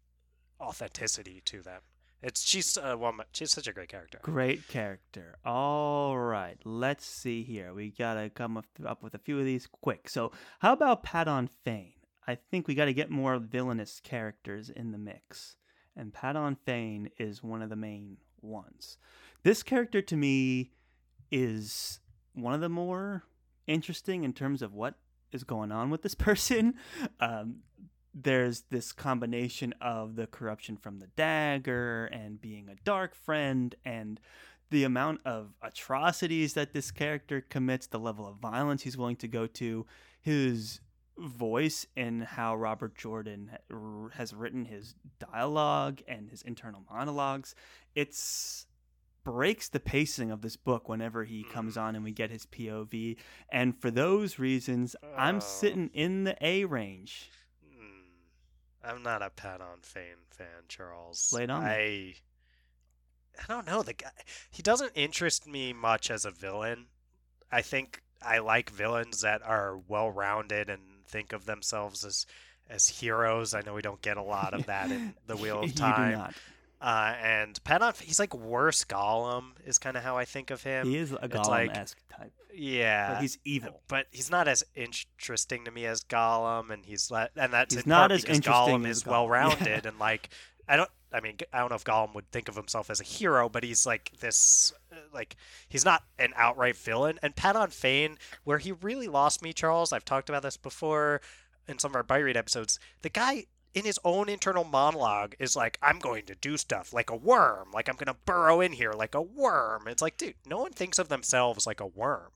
authenticity 0.59 1.41
to 1.45 1.61
them. 1.61 1.81
It's 2.23 2.45
she's 2.45 2.77
a 2.77 2.97
woman. 2.97 3.25
She's 3.31 3.51
such 3.51 3.67
a 3.67 3.73
great 3.73 3.89
character. 3.89 4.19
Great 4.21 4.67
character. 4.67 5.37
All 5.43 6.17
right, 6.17 6.57
let's 6.63 7.05
see 7.05 7.43
here. 7.43 7.73
We 7.73 7.89
gotta 7.89 8.29
come 8.29 8.57
up, 8.57 8.65
with 9.01 9.15
a 9.15 9.19
few 9.19 9.39
of 9.39 9.45
these 9.45 9.67
quick. 9.67 10.07
So, 10.07 10.31
how 10.59 10.73
about 10.73 11.03
Padan 11.03 11.47
Fain? 11.47 11.93
I 12.27 12.35
think 12.35 12.67
we 12.67 12.75
gotta 12.75 12.93
get 12.93 13.09
more 13.09 13.39
villainous 13.39 13.99
characters 14.03 14.69
in 14.69 14.91
the 14.91 14.99
mix, 14.99 15.55
and 15.95 16.13
Padan 16.13 16.57
Fain 16.63 17.09
is 17.17 17.41
one 17.43 17.63
of 17.63 17.69
the 17.69 17.75
main 17.75 18.17
ones. 18.41 18.97
This 19.43 19.63
character 19.63 20.01
to 20.03 20.15
me 20.15 20.71
is 21.31 21.99
one 22.33 22.53
of 22.53 22.61
the 22.61 22.69
more 22.69 23.23
interesting 23.65 24.23
in 24.23 24.33
terms 24.33 24.61
of 24.61 24.73
what 24.73 24.95
is 25.31 25.43
going 25.43 25.71
on 25.71 25.89
with 25.89 26.03
this 26.03 26.15
person. 26.29 26.75
Um, 27.19 27.57
there's 28.13 28.61
this 28.69 28.91
combination 28.91 29.73
of 29.81 30.15
the 30.15 30.27
corruption 30.27 30.77
from 30.77 30.99
the 30.99 31.07
dagger 31.15 32.05
and 32.05 32.41
being 32.41 32.69
a 32.69 32.75
dark 32.83 33.15
friend 33.15 33.75
and 33.85 34.19
the 34.69 34.83
amount 34.83 35.21
of 35.25 35.53
atrocities 35.61 36.53
that 36.53 36.73
this 36.73 36.91
character 36.91 37.41
commits, 37.41 37.87
the 37.87 37.99
level 37.99 38.25
of 38.27 38.37
violence 38.37 38.83
he's 38.83 38.97
willing 38.97 39.17
to 39.17 39.27
go 39.27 39.45
to, 39.45 39.85
his 40.21 40.79
voice 41.17 41.85
and 41.95 42.23
how 42.23 42.55
Robert 42.55 42.95
Jordan 42.95 43.51
has 44.13 44.33
written 44.33 44.65
his 44.65 44.95
dialogue 45.19 46.01
and 46.07 46.29
his 46.29 46.41
internal 46.41 46.83
monologues. 46.89 47.53
It's 47.95 48.65
breaks 49.23 49.69
the 49.69 49.79
pacing 49.79 50.31
of 50.31 50.41
this 50.41 50.55
book 50.55 50.89
whenever 50.89 51.23
he 51.23 51.43
comes 51.43 51.75
mm. 51.75 51.81
on 51.81 51.95
and 51.95 52.03
we 52.03 52.11
get 52.11 52.31
his 52.31 52.45
POV. 52.47 53.17
And 53.51 53.79
for 53.79 53.91
those 53.91 54.39
reasons, 54.39 54.95
Oh. 55.03 55.13
I'm 55.15 55.41
sitting 55.41 55.89
in 55.93 56.23
the 56.23 56.35
A 56.41 56.65
range. 56.65 57.29
I'm 58.83 59.03
not 59.03 59.21
a 59.21 59.29
Padan 59.29 59.81
Fain 59.81 60.15
fan, 60.29 60.65
Charles. 60.67 61.31
Lay 61.33 61.45
on. 61.45 61.63
I 61.63 62.15
I 63.39 63.43
don't 63.47 63.67
know 63.67 63.83
the 63.83 63.93
guy. 63.93 64.09
He 64.49 64.61
doesn't 64.61 64.91
interest 64.95 65.47
me 65.47 65.73
much 65.73 66.11
as 66.11 66.25
a 66.25 66.31
villain. 66.31 66.87
I 67.51 67.61
think 67.61 68.01
I 68.21 68.39
like 68.39 68.69
villains 68.69 69.21
that 69.21 69.41
are 69.43 69.77
well-rounded 69.87 70.69
and 70.69 70.81
think 71.07 71.33
of 71.33 71.45
themselves 71.45 72.03
as 72.03 72.25
as 72.69 72.87
heroes. 72.87 73.53
I 73.53 73.61
know 73.61 73.73
we 73.73 73.81
don't 73.81 74.01
get 74.01 74.17
a 74.17 74.23
lot 74.23 74.53
of 74.53 74.65
that 74.67 74.91
in 74.91 75.13
the 75.27 75.35
Wheel 75.35 75.61
of 75.63 75.75
Time. 75.75 76.33
Uh, 76.81 77.13
and 77.21 77.63
Padan 77.63 77.93
he's 78.01 78.19
like 78.19 78.33
worse 78.33 78.83
Gollum 78.85 79.51
is 79.63 79.77
kind 79.77 79.95
of 79.95 80.03
how 80.03 80.17
I 80.17 80.25
think 80.25 80.49
of 80.49 80.63
him. 80.63 80.87
He 80.87 80.97
is 80.97 81.11
a 81.11 81.29
Gollum-esque 81.29 82.01
type, 82.09 82.33
yeah, 82.55 83.13
but 83.13 83.21
he's 83.21 83.37
evil. 83.45 83.81
but 83.87 84.07
he's 84.09 84.31
not 84.31 84.47
as 84.47 84.63
interesting 84.73 85.65
to 85.65 85.71
me 85.71 85.85
as 85.85 86.03
Gollum, 86.03 86.71
and 86.71 86.83
he's 86.83 87.11
le- 87.11 87.29
and 87.35 87.53
that's 87.53 87.75
He's 87.75 87.85
not 87.85 88.11
as 88.11 88.21
because 88.21 88.37
interesting 88.37 88.79
Gollum 88.79 88.87
is 88.87 89.05
well 89.05 89.29
rounded 89.29 89.85
and 89.85 89.99
like 89.99 90.29
I 90.67 90.75
don't 90.75 90.89
I 91.13 91.19
mean 91.19 91.37
I 91.53 91.59
don't 91.59 91.69
know 91.69 91.75
if 91.75 91.83
Gollum 91.83 92.15
would 92.15 92.31
think 92.31 92.49
of 92.49 92.55
himself 92.55 92.89
as 92.89 92.99
a 92.99 93.03
hero, 93.03 93.47
but 93.47 93.63
he's 93.63 93.85
like 93.85 94.11
this 94.19 94.73
uh, 94.91 94.95
like 95.13 95.35
he's 95.69 95.85
not 95.85 96.01
an 96.17 96.33
outright 96.35 96.77
villain. 96.77 97.19
And 97.21 97.35
Padan 97.35 97.69
Fain, 97.69 98.17
where 98.43 98.57
he 98.57 98.71
really 98.71 99.07
lost 99.07 99.43
me, 99.43 99.53
Charles. 99.53 99.93
I've 99.93 100.05
talked 100.05 100.29
about 100.29 100.41
this 100.41 100.57
before 100.57 101.21
in 101.67 101.77
some 101.77 101.91
of 101.91 101.95
our 101.95 102.03
bite 102.03 102.19
read 102.21 102.37
episodes. 102.37 102.79
The 103.03 103.09
guy 103.09 103.45
in 103.73 103.85
his 103.85 103.99
own 104.03 104.29
internal 104.29 104.63
monologue 104.63 105.35
is 105.39 105.55
like, 105.55 105.77
I'm 105.81 105.99
going 105.99 106.25
to 106.25 106.35
do 106.35 106.57
stuff 106.57 106.93
like 106.93 107.09
a 107.09 107.15
worm, 107.15 107.69
like 107.73 107.89
I'm 107.89 107.95
gonna 107.95 108.17
burrow 108.25 108.61
in 108.61 108.73
here 108.73 108.93
like 108.93 109.15
a 109.15 109.21
worm. 109.21 109.87
It's 109.87 110.01
like, 110.01 110.17
dude, 110.17 110.35
no 110.45 110.59
one 110.59 110.71
thinks 110.71 110.99
of 110.99 111.09
themselves 111.09 111.65
like 111.65 111.79
a 111.79 111.87
worm. 111.87 112.31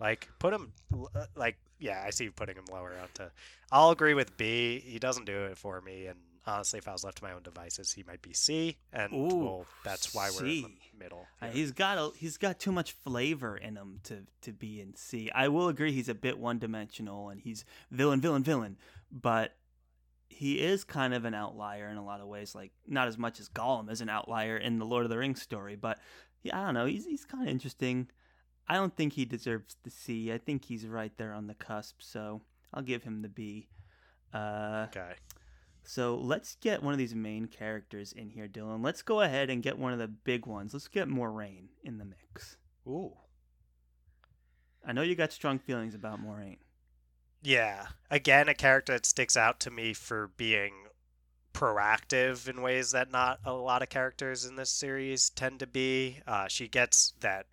Like, 0.00 0.28
put 0.38 0.54
him, 0.54 0.72
uh, 0.92 1.26
like, 1.34 1.56
yeah, 1.80 2.04
I 2.06 2.10
see 2.10 2.24
you 2.24 2.32
putting 2.32 2.54
him 2.56 2.66
lower 2.70 2.94
out 2.94 3.10
onto. 3.18 3.32
I'll 3.72 3.90
agree 3.90 4.14
with 4.14 4.36
B. 4.36 4.78
He 4.78 4.98
doesn't 4.98 5.24
do 5.24 5.46
it 5.46 5.58
for 5.58 5.80
me, 5.80 6.06
and 6.06 6.18
honestly, 6.46 6.78
if 6.78 6.88
I 6.88 6.92
was 6.92 7.04
left 7.04 7.18
to 7.18 7.24
my 7.24 7.32
own 7.32 7.42
devices, 7.42 7.92
he 7.92 8.02
might 8.04 8.22
be 8.22 8.32
C, 8.32 8.76
and 8.92 9.12
Ooh, 9.12 9.36
well, 9.36 9.66
that's 9.84 10.14
why 10.14 10.30
we're 10.30 10.46
in 10.46 10.62
the 10.62 10.98
middle. 10.98 11.26
Uh, 11.42 11.46
here. 11.46 11.54
he's 11.54 11.72
got 11.72 11.98
a, 11.98 12.10
he's 12.16 12.36
got 12.36 12.58
too 12.58 12.72
much 12.72 12.92
flavor 12.92 13.56
in 13.56 13.76
him 13.76 14.00
to 14.04 14.24
to 14.42 14.52
be 14.52 14.80
in 14.80 14.94
C. 14.94 15.30
I 15.34 15.48
will 15.48 15.68
agree 15.68 15.92
he's 15.92 16.08
a 16.08 16.14
bit 16.14 16.38
one 16.38 16.58
dimensional 16.58 17.28
and 17.28 17.40
he's 17.40 17.64
villain, 17.90 18.20
villain, 18.20 18.42
villain, 18.42 18.76
but 19.10 19.54
he 20.28 20.60
is 20.60 20.84
kind 20.84 21.14
of 21.14 21.24
an 21.24 21.34
outlier 21.34 21.88
in 21.88 21.96
a 21.96 22.04
lot 22.04 22.20
of 22.20 22.28
ways. 22.28 22.54
Like 22.54 22.72
not 22.86 23.08
as 23.08 23.18
much 23.18 23.40
as 23.40 23.48
Gollum 23.48 23.90
is 23.90 24.00
an 24.00 24.08
outlier 24.08 24.56
in 24.56 24.78
the 24.78 24.84
Lord 24.84 25.04
of 25.04 25.10
the 25.10 25.18
Rings 25.18 25.42
story, 25.42 25.76
but 25.76 25.98
yeah, 26.42 26.60
I 26.60 26.64
don't 26.66 26.74
know. 26.74 26.86
He's 26.86 27.06
he's 27.06 27.24
kind 27.24 27.42
of 27.42 27.50
interesting. 27.50 28.08
I 28.68 28.74
don't 28.74 28.94
think 28.94 29.14
he 29.14 29.24
deserves 29.24 29.76
the 29.82 29.90
C. 29.90 30.32
I 30.32 30.38
think 30.38 30.64
he's 30.64 30.86
right 30.86 31.12
there 31.16 31.32
on 31.32 31.46
the 31.46 31.54
cusp, 31.54 32.02
so 32.02 32.42
I'll 32.72 32.82
give 32.82 33.02
him 33.02 33.22
the 33.22 33.28
B. 33.28 33.68
Uh, 34.32 34.86
okay. 34.90 35.14
so 35.84 36.16
let's 36.16 36.56
get 36.56 36.82
one 36.82 36.92
of 36.92 36.98
these 36.98 37.14
main 37.14 37.46
characters 37.46 38.12
in 38.12 38.28
here, 38.28 38.46
Dylan. 38.46 38.84
Let's 38.84 39.00
go 39.00 39.22
ahead 39.22 39.48
and 39.48 39.62
get 39.62 39.78
one 39.78 39.94
of 39.94 39.98
the 39.98 40.08
big 40.08 40.44
ones. 40.44 40.74
Let's 40.74 40.86
get 40.86 41.08
Moiraine 41.08 41.68
in 41.82 41.96
the 41.96 42.04
mix. 42.04 42.58
Ooh. 42.86 43.14
I 44.86 44.92
know 44.92 45.02
you 45.02 45.14
got 45.14 45.32
strong 45.32 45.58
feelings 45.58 45.94
about 45.94 46.22
Moiraine. 46.22 46.58
Yeah. 47.42 47.88
Again, 48.10 48.48
a 48.48 48.54
character 48.54 48.94
that 48.94 49.06
sticks 49.06 49.36
out 49.36 49.60
to 49.60 49.70
me 49.70 49.92
for 49.94 50.30
being 50.36 50.72
proactive 51.54 52.48
in 52.48 52.62
ways 52.62 52.92
that 52.92 53.10
not 53.10 53.40
a 53.44 53.52
lot 53.52 53.82
of 53.82 53.88
characters 53.88 54.44
in 54.44 54.56
this 54.56 54.70
series 54.70 55.30
tend 55.30 55.60
to 55.60 55.66
be. 55.66 56.20
Uh, 56.26 56.48
she 56.48 56.68
gets 56.68 57.14
that, 57.20 57.46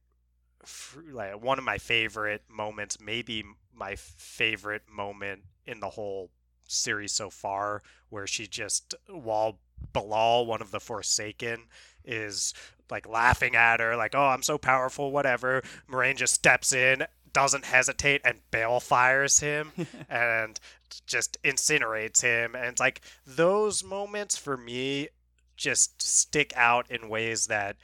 like, 1.11 1.41
one 1.41 1.57
of 1.57 1.63
my 1.63 1.77
favorite 1.77 2.43
moments, 2.49 2.99
maybe 2.99 3.43
my 3.73 3.95
favorite 3.95 4.83
moment 4.89 5.43
in 5.65 5.79
the 5.79 5.89
whole 5.89 6.29
series 6.67 7.11
so 7.11 7.29
far, 7.29 7.81
where 8.09 8.27
she 8.27 8.47
just, 8.47 8.95
while 9.07 9.59
Be'lal, 9.93 10.45
one 10.45 10.61
of 10.61 10.71
the 10.71 10.79
Forsaken, 10.79 11.63
is 12.03 12.53
like 12.89 13.07
laughing 13.07 13.55
at 13.55 13.79
her, 13.79 13.95
like, 13.95 14.13
oh, 14.15 14.27
I'm 14.27 14.43
so 14.43 14.57
powerful, 14.57 15.11
whatever. 15.11 15.63
Moiraine 15.89 16.15
just 16.15 16.35
steps 16.35 16.71
in, 16.71 17.05
doesn't 17.35 17.65
hesitate, 17.65 18.21
and 18.23 18.39
balefires 18.49 19.41
him 19.41 19.73
and 20.09 20.57
just 21.05 21.37
incinerates 21.43 22.21
him. 22.21 22.55
And 22.55 22.67
it's 22.67 22.79
like 22.79 23.01
those 23.27 23.83
moments 23.83 24.37
for 24.37 24.55
me 24.55 25.09
just 25.57 26.01
stick 26.01 26.53
out 26.55 26.89
in 26.89 27.09
ways 27.09 27.47
that, 27.47 27.75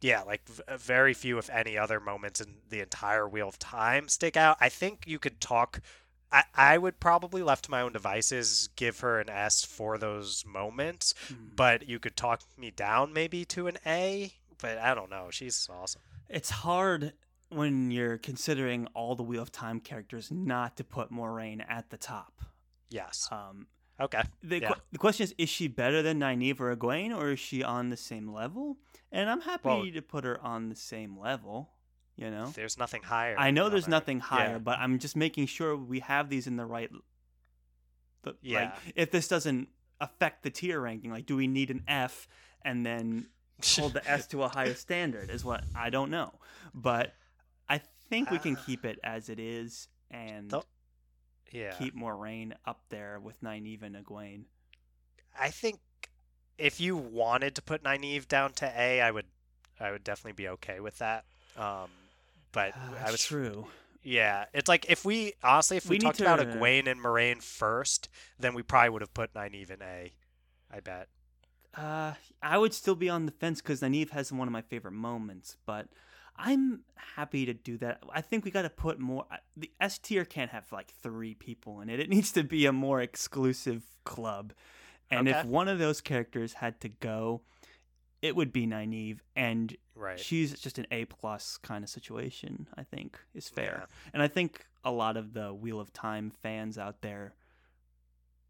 yeah, 0.00 0.22
like 0.22 0.46
v- 0.46 0.62
uh, 0.68 0.76
very 0.76 1.14
few, 1.14 1.36
if 1.38 1.50
any, 1.50 1.76
other 1.76 1.98
moments 1.98 2.40
in 2.40 2.54
the 2.70 2.78
entire 2.78 3.28
Wheel 3.28 3.48
of 3.48 3.58
Time 3.58 4.08
stick 4.08 4.36
out. 4.36 4.56
I 4.60 4.68
think 4.68 5.02
you 5.04 5.18
could 5.18 5.40
talk. 5.40 5.80
I, 6.30 6.44
I 6.54 6.78
would 6.78 7.00
probably, 7.00 7.42
left 7.42 7.64
to 7.64 7.72
my 7.72 7.80
own 7.80 7.92
devices, 7.92 8.68
give 8.76 9.00
her 9.00 9.18
an 9.18 9.30
S 9.30 9.64
for 9.64 9.98
those 9.98 10.44
moments, 10.46 11.12
hmm. 11.26 11.48
but 11.56 11.88
you 11.88 11.98
could 11.98 12.16
talk 12.16 12.42
me 12.56 12.70
down 12.70 13.12
maybe 13.12 13.44
to 13.46 13.66
an 13.66 13.78
A. 13.84 14.32
But 14.60 14.78
I 14.78 14.94
don't 14.94 15.10
know. 15.10 15.26
She's 15.30 15.68
awesome. 15.68 16.02
it's 16.28 16.50
hard 16.50 17.14
when 17.54 17.90
you're 17.90 18.18
considering 18.18 18.86
all 18.94 19.14
the 19.14 19.22
Wheel 19.22 19.42
of 19.42 19.52
Time 19.52 19.80
characters 19.80 20.30
not 20.30 20.76
to 20.76 20.84
put 20.84 21.10
Moiraine 21.12 21.64
at 21.68 21.90
the 21.90 21.96
top. 21.96 22.42
Yes. 22.90 23.28
Um, 23.30 23.66
Okay. 24.00 24.22
The, 24.42 24.60
Yeah. 24.60 24.68
que- 24.72 24.82
the 24.90 24.98
question 24.98 25.24
is, 25.24 25.34
is 25.38 25.48
she 25.48 25.68
better 25.68 26.02
than 26.02 26.18
Nynaeve 26.18 26.58
or 26.60 26.74
Egwene, 26.74 27.16
or 27.16 27.30
is 27.32 27.38
she 27.40 27.62
on 27.62 27.90
the 27.90 27.96
same 27.96 28.32
level? 28.32 28.78
And 29.12 29.30
I'm 29.30 29.42
happy 29.42 29.68
Well- 29.68 29.84
to 29.92 30.02
put 30.02 30.24
her 30.24 30.40
on 30.40 30.70
the 30.70 30.74
same 30.74 31.16
level. 31.18 31.70
You 32.16 32.30
know, 32.30 32.46
There's 32.46 32.76
nothing 32.78 33.02
higher. 33.02 33.36
I 33.38 33.50
know 33.50 33.68
there's 33.68 33.84
her. 33.84 33.90
nothing 33.90 34.20
higher, 34.20 34.52
Yeah. 34.52 34.58
but 34.58 34.78
I'm 34.78 34.98
just 34.98 35.14
making 35.14 35.46
sure 35.46 35.76
we 35.76 36.00
have 36.00 36.28
these 36.30 36.46
in 36.46 36.56
the 36.56 36.64
right. 36.66 36.90
But 38.22 38.38
Yeah. 38.40 38.64
like, 38.84 38.92
if 38.96 39.10
this 39.10 39.28
doesn't 39.28 39.68
affect 40.00 40.42
the 40.42 40.50
tier 40.50 40.80
ranking, 40.80 41.10
like, 41.10 41.26
do 41.26 41.36
we 41.36 41.46
need 41.46 41.70
an 41.70 41.84
F 41.86 42.26
and 42.62 42.84
then 42.84 43.28
hold 43.76 43.92
the 43.94 44.08
S 44.08 44.26
to 44.28 44.42
a 44.42 44.48
higher 44.48 44.74
standard? 44.74 45.30
Is 45.30 45.44
what 45.44 45.64
I 45.74 45.90
don't 45.90 46.10
know, 46.10 46.40
but 46.74 47.14
think 48.12 48.30
we 48.30 48.38
can 48.38 48.56
Ah. 48.58 48.62
keep 48.66 48.84
it 48.84 48.98
as 49.02 49.28
it 49.28 49.38
is 49.40 49.88
and 50.10 50.52
yeah. 51.50 51.72
keep 51.78 51.94
Moiraine 51.96 52.52
up 52.66 52.80
there 52.90 53.18
with 53.18 53.40
Nynaeve 53.42 53.82
and 53.82 53.96
Egwene. 53.96 54.44
I 55.38 55.48
think 55.50 55.80
if 56.58 56.80
you 56.80 56.96
wanted 56.96 57.54
to 57.56 57.62
put 57.62 57.82
Nynaeve 57.82 58.28
down 58.28 58.52
to 58.54 58.66
A, 58.78 59.00
I 59.00 59.10
would, 59.10 59.26
I 59.80 59.90
would 59.90 60.04
definitely 60.04 60.32
be 60.34 60.48
okay 60.48 60.80
with 60.80 60.98
that. 60.98 61.24
Um, 61.56 61.88
but 62.52 62.72
Ah, 62.76 62.90
I 62.90 62.94
that's 62.98 63.12
was 63.12 63.24
true. 63.24 63.66
Yeah, 64.02 64.46
it's 64.52 64.68
like 64.68 64.84
if 64.90 65.04
we 65.04 65.32
honestly, 65.42 65.76
if 65.76 65.88
we, 65.88 65.94
We 65.96 66.00
talked 66.00 66.20
about 66.20 66.36
to- 66.36 66.44
Egwene 66.44 66.86
and 66.88 67.00
Moiraine 67.00 67.42
first, 67.42 68.08
then 68.38 68.52
we 68.52 68.62
probably 68.62 68.90
would 68.90 69.00
have 69.02 69.14
put 69.14 69.32
Nynaeve 69.32 69.70
in 69.70 69.80
A. 69.80 70.12
I 70.70 70.80
bet. 70.80 71.08
Uh, 71.74 72.14
I 72.42 72.58
would 72.58 72.74
still 72.74 72.94
be 72.96 73.08
on 73.08 73.24
the 73.26 73.32
fence 73.32 73.62
because 73.62 73.80
Nynaeve 73.80 74.10
has 74.10 74.30
one 74.32 74.48
of 74.48 74.52
my 74.52 74.60
favorite 74.60 74.92
moments, 74.92 75.56
but 75.64 75.88
I'm 76.44 76.80
happy 77.14 77.46
to 77.46 77.54
do 77.54 77.78
that. 77.78 78.02
I 78.12 78.20
think 78.20 78.44
we 78.44 78.50
got 78.50 78.62
to 78.62 78.70
put 78.70 78.98
more. 78.98 79.26
The 79.56 79.70
S 79.80 79.98
tier 79.98 80.24
can't 80.24 80.50
have 80.50 80.70
like 80.72 80.90
three 81.02 81.34
people 81.34 81.80
in 81.80 81.88
it. 81.88 82.00
It 82.00 82.08
needs 82.10 82.32
to 82.32 82.42
be 82.42 82.66
a 82.66 82.72
more 82.72 83.00
exclusive 83.00 83.84
club. 84.04 84.52
And 85.10 85.28
if 85.28 85.44
one 85.44 85.68
of 85.68 85.78
those 85.78 86.00
characters 86.00 86.54
had 86.54 86.80
to 86.80 86.88
go, 86.88 87.42
it 88.22 88.34
would 88.34 88.52
be 88.52 88.66
Nynaeve, 88.66 89.18
and 89.36 89.76
Right. 89.94 90.18
she's 90.18 90.58
just 90.58 90.78
an 90.78 90.86
A 90.90 91.04
plus 91.04 91.58
kind 91.58 91.84
of 91.84 91.90
situation. 91.90 92.66
I 92.76 92.82
think 92.84 93.18
is 93.34 93.48
fair, 93.48 93.86
Yeah. 93.88 93.96
and 94.14 94.22
I 94.22 94.28
think 94.28 94.64
a 94.84 94.90
lot 94.90 95.16
of 95.18 95.32
the 95.34 95.52
Wheel 95.52 95.78
of 95.80 95.92
Time 95.92 96.30
fans 96.42 96.78
out 96.78 97.02
there 97.02 97.34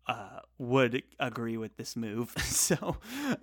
uh, 0.07 0.41
would 0.59 1.03
agree 1.21 1.57
with 1.57 1.77
this 1.77 1.95
move. 1.97 2.33
so, 2.45 2.97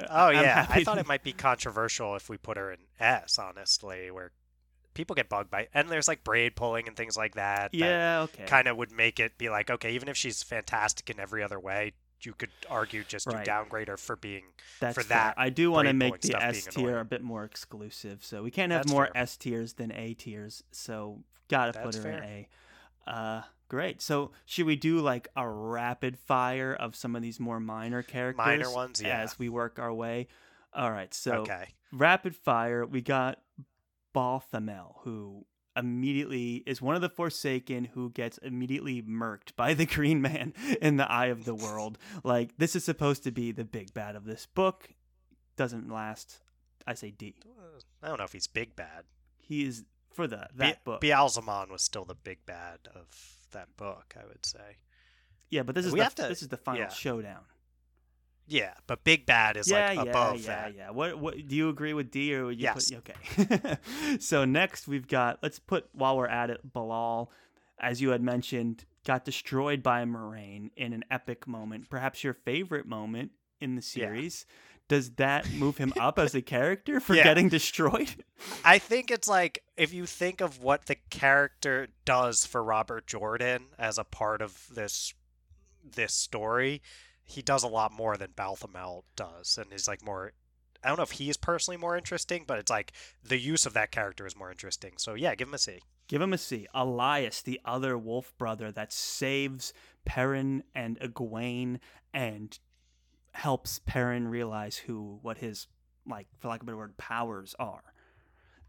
Oh 0.10 0.30
yeah, 0.30 0.66
I 0.70 0.84
thought 0.84 0.96
to- 0.96 1.00
it 1.02 1.08
might 1.08 1.24
be 1.24 1.32
controversial 1.34 2.16
if 2.16 2.30
we 2.30 2.38
put 2.38 2.58
her 2.58 2.72
in 2.72 2.80
S. 3.00 3.38
Honestly, 3.40 4.12
where 4.12 4.32
people 4.94 5.16
get 5.16 5.30
bugged 5.30 5.50
by, 5.50 5.68
and 5.74 5.90
there's 5.90 6.08
like 6.08 6.24
braid 6.24 6.56
pulling 6.56 6.88
and 6.88 6.96
things 6.98 7.16
like 7.18 7.36
that. 7.36 7.74
Yeah, 7.74 8.22
okay. 8.22 8.46
Kind 8.46 8.68
of 8.68 8.78
would 8.78 8.92
make 8.92 9.20
it 9.20 9.38
be 9.38 9.50
like, 9.50 9.70
okay, 9.70 9.94
even 9.94 10.08
if 10.10 10.18
she's 10.18 10.44
fantastic 10.44 11.10
in 11.10 11.20
every 11.20 11.44
other 11.44 11.60
way, 11.60 11.94
you 12.22 12.34
could 12.34 12.50
argue 12.70 13.04
just 13.06 13.28
Right. 13.28 13.38
to 13.38 13.44
downgrade 13.44 13.88
her 13.88 13.98
for 13.98 14.16
being. 14.16 14.44
That's 14.80 14.96
for 14.96 15.04
fair. 15.04 15.18
that 15.18 15.34
I 15.38 15.50
do 15.50 15.72
want 15.72 15.88
to 15.88 15.94
make 15.94 16.20
the 16.22 16.42
S 16.42 16.66
tier 16.66 17.00
a 17.00 17.06
bit 17.06 17.22
more 17.22 17.44
exclusive, 17.46 18.24
so 18.24 18.44
we 18.44 18.52
can't 18.52 18.72
have 18.72 18.84
That's 18.84 18.92
more. 18.92 19.10
S 19.16 19.38
tiers 19.38 19.74
than 19.74 19.92
A 19.94 20.14
tiers. 20.16 20.64
So 20.72 21.24
gotta 21.50 21.74
put 21.74 21.94
That's 21.94 22.04
her 22.04 22.12
in. 22.12 22.24
A. 22.24 22.48
Uh, 23.08 23.42
great. 23.70 24.02
So 24.02 24.32
should 24.46 24.66
we 24.66 24.76
do 24.76 25.00
like 25.00 25.30
a 25.36 25.48
rapid 25.48 26.18
fire 26.18 26.74
of 26.74 26.96
some 26.96 27.16
of 27.16 27.22
these 27.22 27.40
more 27.40 27.60
minor 27.60 28.04
characters 28.04 28.46
Minor 28.46 28.72
ones, 28.72 29.02
yeah. 29.02 29.22
as 29.22 29.40
we 29.40 29.48
work 29.50 29.80
our 29.80 29.94
way? 29.94 30.28
All 30.74 30.92
right. 30.92 31.14
So 31.14 31.38
okay. 31.38 31.70
rapid 31.92 32.36
fire, 32.36 32.86
we 32.86 33.02
got 33.02 33.40
Balthamel, 34.16 34.96
who 35.04 35.46
immediately 35.76 36.64
is 36.66 36.82
one 36.82 36.96
of 36.96 37.02
the 37.02 37.10
Forsaken 37.10 37.86
who 37.86 38.10
gets 38.10 38.38
immediately 38.40 39.02
murked 39.02 39.56
by 39.56 39.74
the 39.74 39.86
Green 39.96 40.22
Man 40.22 40.54
in 40.82 40.98
the 40.98 41.10
Eye 41.10 41.28
of 41.28 41.46
the 41.46 41.56
World. 41.56 41.98
like, 42.24 42.58
this 42.58 42.76
is 42.76 42.84
supposed 42.84 43.24
to 43.24 43.32
be 43.32 43.52
the 43.52 43.64
big 43.64 43.94
bad 43.94 44.16
of 44.16 44.26
this 44.26 44.46
book. 44.46 44.90
Doesn't 45.56 45.90
last. 45.92 46.40
I 46.88 46.94
say 46.96 47.12
D. 47.12 47.36
Uh, 47.46 47.80
I 48.04 48.08
don't 48.08 48.18
know 48.18 48.24
if 48.26 48.34
he's 48.34 48.48
big 48.48 48.76
bad. 48.76 49.04
He 49.38 49.66
is 49.66 49.84
for 50.14 50.28
the 50.28 50.48
that 50.56 50.84
Be- 50.86 50.92
book. 50.92 51.02
Ba'alzamon 51.02 51.70
was 51.70 51.82
still 51.82 52.06
the 52.06 52.16
big 52.16 52.46
bad 52.46 52.80
of 52.96 53.08
that 53.52 53.76
book, 53.78 54.16
I 54.20 54.26
would 54.28 54.46
say. 54.46 54.78
yeah, 55.50 55.64
but 55.64 55.76
this 55.76 55.86
is 55.86 55.92
we 55.94 56.00
the, 56.00 56.04
have 56.04 56.16
to- 56.16 56.28
this 56.28 56.42
is 56.42 56.48
the 56.50 56.58
final 56.58 56.82
yeah. 56.82 56.90
showdown. 56.90 57.42
Yeah, 58.50 58.74
but 58.88 59.04
big 59.04 59.26
bad 59.26 59.58
is 59.58 59.70
yeah, 59.70 59.88
like 59.90 59.96
yeah, 60.06 60.12
above 60.12 60.40
yeah, 60.42 60.48
that. 60.48 60.76
yeah. 60.76 60.84
yeah. 60.86 60.90
What 60.92 61.20
what 61.20 61.48
do 61.48 61.56
you 61.56 61.70
agree 61.70 61.94
with 61.94 62.10
D 62.12 62.34
or 62.36 62.46
would 62.48 62.58
you 62.60 62.64
Yes. 62.64 62.92
put 62.92 63.10
okay. 63.10 63.78
so 64.20 64.44
next 64.46 64.88
we've 64.88 65.08
got 65.08 65.40
let's 65.44 65.60
put 65.60 65.88
while 65.94 66.18
we're 66.18 66.28
at 66.28 66.50
it, 66.50 66.74
Be'lal, 66.74 67.30
as 67.80 68.02
you 68.02 68.10
had 68.10 68.22
mentioned, 68.24 68.86
got 69.06 69.24
destroyed 69.24 69.82
by 69.84 70.04
Moiraine 70.04 70.72
in 70.76 70.94
an 70.94 71.06
epic 71.12 71.48
moment, 71.48 71.90
perhaps 71.90 72.24
your 72.24 72.34
favorite 72.34 72.86
moment 72.88 73.32
in 73.62 73.76
the 73.76 73.82
Yeah. 73.82 74.08
series. 74.08 74.46
Does 74.88 75.12
that 75.18 75.52
move 75.52 75.78
him 75.78 75.94
up 76.00 76.18
as 76.26 76.34
a 76.34 76.42
character 76.42 77.00
for 77.00 77.14
Yeah. 77.14 77.24
getting 77.24 77.48
destroyed? 77.48 78.24
I 78.66 78.80
think 78.80 79.12
it's 79.12 79.28
like 79.28 79.64
if 79.78 79.94
you 79.94 80.08
think 80.08 80.42
of 80.42 80.64
what 80.64 80.88
the 80.88 80.96
character 81.12 81.90
does 82.06 82.48
for 82.48 82.64
Robert 82.64 83.06
Jordan 83.06 83.66
as 83.78 84.00
a 84.00 84.04
part 84.04 84.42
of 84.42 84.66
this 84.74 85.14
this 85.84 86.14
story, 86.14 86.82
he 87.30 87.42
does 87.42 87.64
a 87.64 87.68
lot 87.68 87.92
more 87.94 88.18
than 88.18 88.32
Balthamel 88.36 89.04
does, 89.16 89.58
and 89.58 89.72
is 89.72 89.88
like 89.88 90.04
more. 90.04 90.34
I 90.84 90.88
don't 90.88 90.98
know 90.98 91.04
if 91.04 91.12
he 91.12 91.30
is 91.30 91.38
personally 91.38 91.78
more 91.78 91.96
interesting, 91.98 92.46
but 92.48 92.58
it's 92.58 92.70
like 92.72 92.94
the 93.24 93.38
use 93.38 93.66
of 93.66 93.74
that 93.74 93.92
character 93.92 94.26
is 94.26 94.36
more 94.36 94.50
interesting. 94.50 94.94
So 94.98 95.14
yeah, 95.14 95.36
give 95.36 95.48
him 95.50 95.54
a 95.54 95.58
C. 95.58 95.82
Give 96.08 96.22
him 96.22 96.34
a 96.34 96.38
C. 96.38 96.68
Elyas, 96.74 97.44
the 97.44 97.60
other 97.66 97.98
wolf 97.98 98.34
brother 98.38 98.72
that 98.72 98.92
saves 98.94 99.74
Perrin 100.06 100.64
and 100.74 101.00
Egwene 101.00 101.80
and 102.14 102.58
helps 103.34 103.80
Perrin 103.86 104.28
realize 104.28 104.78
who 104.78 105.20
what 105.22 105.38
his 105.38 105.68
like 106.08 106.28
for 106.40 106.48
lack 106.48 106.62
of 106.62 106.64
a 106.64 106.66
better 106.68 106.78
word 106.78 106.98
powers 106.98 107.54
are. 107.60 107.84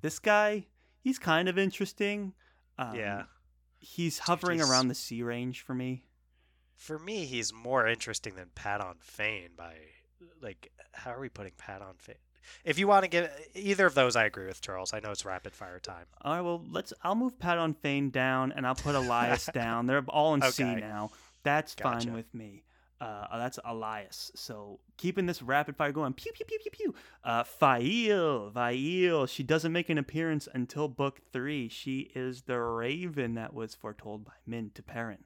This 0.03 0.19
guy, 0.19 0.67
he's 1.01 1.19
kind 1.19 1.49
of 1.49 1.57
interesting. 1.59 2.35
Um, 2.79 2.95
Yeah. 2.95 3.23
He's 3.79 4.19
hovering 4.19 4.59
he's- 4.59 4.69
around 4.71 4.89
the 4.89 4.95
C 4.95 5.23
range 5.23 5.63
for 5.63 5.75
me. 5.75 6.05
For 6.81 6.99
me, 6.99 7.27
he's 7.27 7.53
more 7.53 7.87
interesting 7.87 8.37
than 8.37 8.47
Padan 8.55 8.95
Fain 9.01 9.51
by 9.55 9.75
like 10.41 10.73
how 10.93 11.11
are 11.11 11.21
we 11.21 11.29
putting 11.29 11.53
Padan 11.59 11.97
Fain? 11.99 12.15
If 12.65 12.79
you 12.79 12.89
want 12.89 13.05
to 13.05 13.09
give 13.09 13.31
either 13.55 13.85
of 13.85 13.95
those, 13.95 14.17
I 14.17 14.25
agree 14.25 14.47
with 14.47 14.63
Charles. 14.63 14.95
I 14.95 15.01
know 15.01 15.11
it's 15.11 15.27
rapid 15.27 15.55
fire 15.55 15.79
time. 15.79 16.07
All 16.23 16.33
right, 16.35 16.41
well, 16.41 16.65
let's. 16.71 16.95
I'll 17.03 17.15
move 17.15 17.39
Padan 17.39 17.75
Fain 17.75 18.09
down, 18.09 18.53
and 18.53 18.67
I'll 18.67 18.75
put 18.75 18.95
Elyas 18.95 19.53
down. 19.53 19.85
They're 19.85 20.03
all 20.09 20.33
in 20.33 20.41
C 20.41 20.65
now. 20.65 21.11
That's 21.43 21.75
Gotcha. 21.75 22.07
fine 22.07 22.15
with 22.15 22.33
me. 22.33 22.65
Uh, 22.99 23.37
that's 23.37 23.59
Elyas. 23.59 24.31
So 24.35 24.81
keeping 24.97 25.27
this 25.27 25.43
rapid 25.43 25.77
fire 25.77 25.93
going. 25.93 26.15
Pew 26.15 26.33
pew 26.33 26.47
pew 26.47 26.59
pew 26.61 26.71
pew. 26.71 26.95
Uh, 27.23 27.45
Faile, 27.45 28.51
Faile. 28.53 29.27
She 29.27 29.43
doesn't 29.43 29.73
make 29.73 29.91
an 29.91 29.99
appearance 29.99 30.49
until 30.55 30.89
book 30.89 31.21
three. 31.31 31.69
She 31.69 32.11
is 32.15 32.41
the 32.43 32.59
Raven 32.59 33.35
that 33.35 33.53
was 33.53 33.75
foretold 33.75 34.25
by 34.25 34.33
Min 34.47 34.71
to 34.77 34.83
Perrin, 34.83 35.25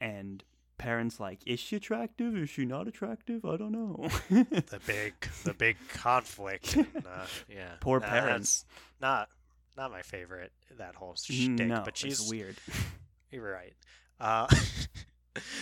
and 0.00 0.42
Perrin's 0.78 1.18
like, 1.20 1.40
is 1.46 1.58
she 1.60 1.76
attractive? 1.76 2.36
Is 2.36 2.48
she 2.48 2.64
not 2.64 2.86
attractive? 2.88 3.44
I 3.44 3.56
don't 3.56 3.72
know. 3.72 4.08
the 4.30 4.80
big 4.86 5.14
the 5.44 5.54
big 5.54 5.76
conflict. 5.92 6.74
And, 6.76 6.86
uh, 7.06 7.26
yeah, 7.48 7.72
Poor 7.80 8.00
Nah, 8.00 8.06
that's 8.08 8.64
Not 9.00 9.28
not 9.76 9.90
my 9.90 10.02
favorite. 10.02 10.52
That 10.78 10.94
whole 10.94 11.14
shtick, 11.16 11.66
no, 11.66 11.82
but 11.84 11.96
she's 11.96 12.20
it's 12.20 12.30
weird. 12.30 12.56
You're 13.32 13.50
right. 13.50 13.74
Uh, 14.20 14.46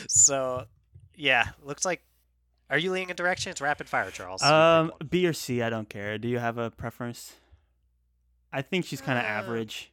so 0.08 0.64
yeah, 1.16 1.48
looks 1.62 1.84
like. 1.84 2.02
Are 2.68 2.78
you 2.78 2.90
leaning 2.90 3.12
a 3.12 3.14
direction? 3.14 3.50
It's 3.52 3.60
rapid 3.60 3.88
fire, 3.88 4.10
Charles. 4.10 4.42
Um. 4.42 4.92
B 5.08 5.26
or 5.26 5.32
C, 5.32 5.62
I 5.62 5.70
don't 5.70 5.88
care. 5.88 6.18
Do 6.18 6.26
you 6.28 6.38
have 6.38 6.58
a 6.58 6.70
preference? 6.70 7.34
I 8.52 8.62
think 8.62 8.84
she's 8.86 9.00
kind 9.00 9.18
of 9.18 9.24
Uh, 9.24 9.28
average. 9.28 9.92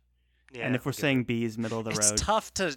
yeah, 0.51 0.65
and 0.65 0.75
if 0.75 0.85
we're 0.85 0.89
it- 0.91 0.95
saying 0.95 1.23
B 1.25 1.43
is 1.43 1.57
middle 1.57 1.79
of 1.79 1.85
the 1.85 1.91
it's 1.91 2.09
road, 2.11 2.17
tough 2.17 2.53
to. 2.55 2.75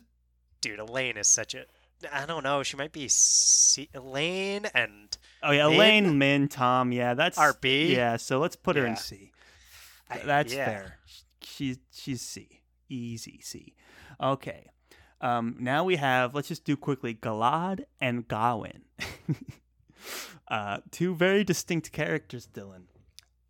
Dude, 0.61 0.79
Elayne 0.81 1.17
is 1.17 1.29
such 1.29 1.55
a. 1.55 1.65
I 2.13 2.27
don't 2.27 2.43
know. 2.45 2.63
She 2.63 2.77
might 2.77 2.93
be 2.93 3.09
C, 3.09 3.89
Elayne 3.95 4.69
and 4.75 5.17
oh 5.43 5.51
yeah, 5.51 5.69
Min? 5.69 5.77
Elayne, 6.05 6.17
Min, 6.19 6.49
Tom, 6.49 6.93
yeah, 6.93 7.15
that's 7.15 7.39
RB. 7.39 7.91
Yeah, 7.91 8.17
so 8.17 8.39
let's 8.39 8.57
put 8.57 8.77
her 8.77 8.85
in 8.85 8.93
Yeah. 8.93 8.95
C. 8.97 9.33
I- 10.11 10.15
Th- 10.15 10.27
That's 10.27 10.55
yeah. 10.55 10.65
fair. 10.67 10.99
She's 11.43 11.79
she's 11.93 12.21
C, 12.23 12.61
easy 12.89 13.41
C. 13.43 13.75
Okay. 14.23 14.67
Um, 15.21 15.57
now 15.59 15.83
we 15.85 15.97
have. 15.97 16.35
Let's 16.35 16.49
just 16.49 16.65
do 16.65 16.77
quickly. 16.77 17.15
Galad 17.15 17.85
and 18.01 18.29
Gawyn. 18.29 18.83
uh, 20.49 20.79
two 20.91 21.15
very 21.15 21.43
distinct 21.45 21.93
characters, 21.93 22.47
Dylan. 22.53 22.85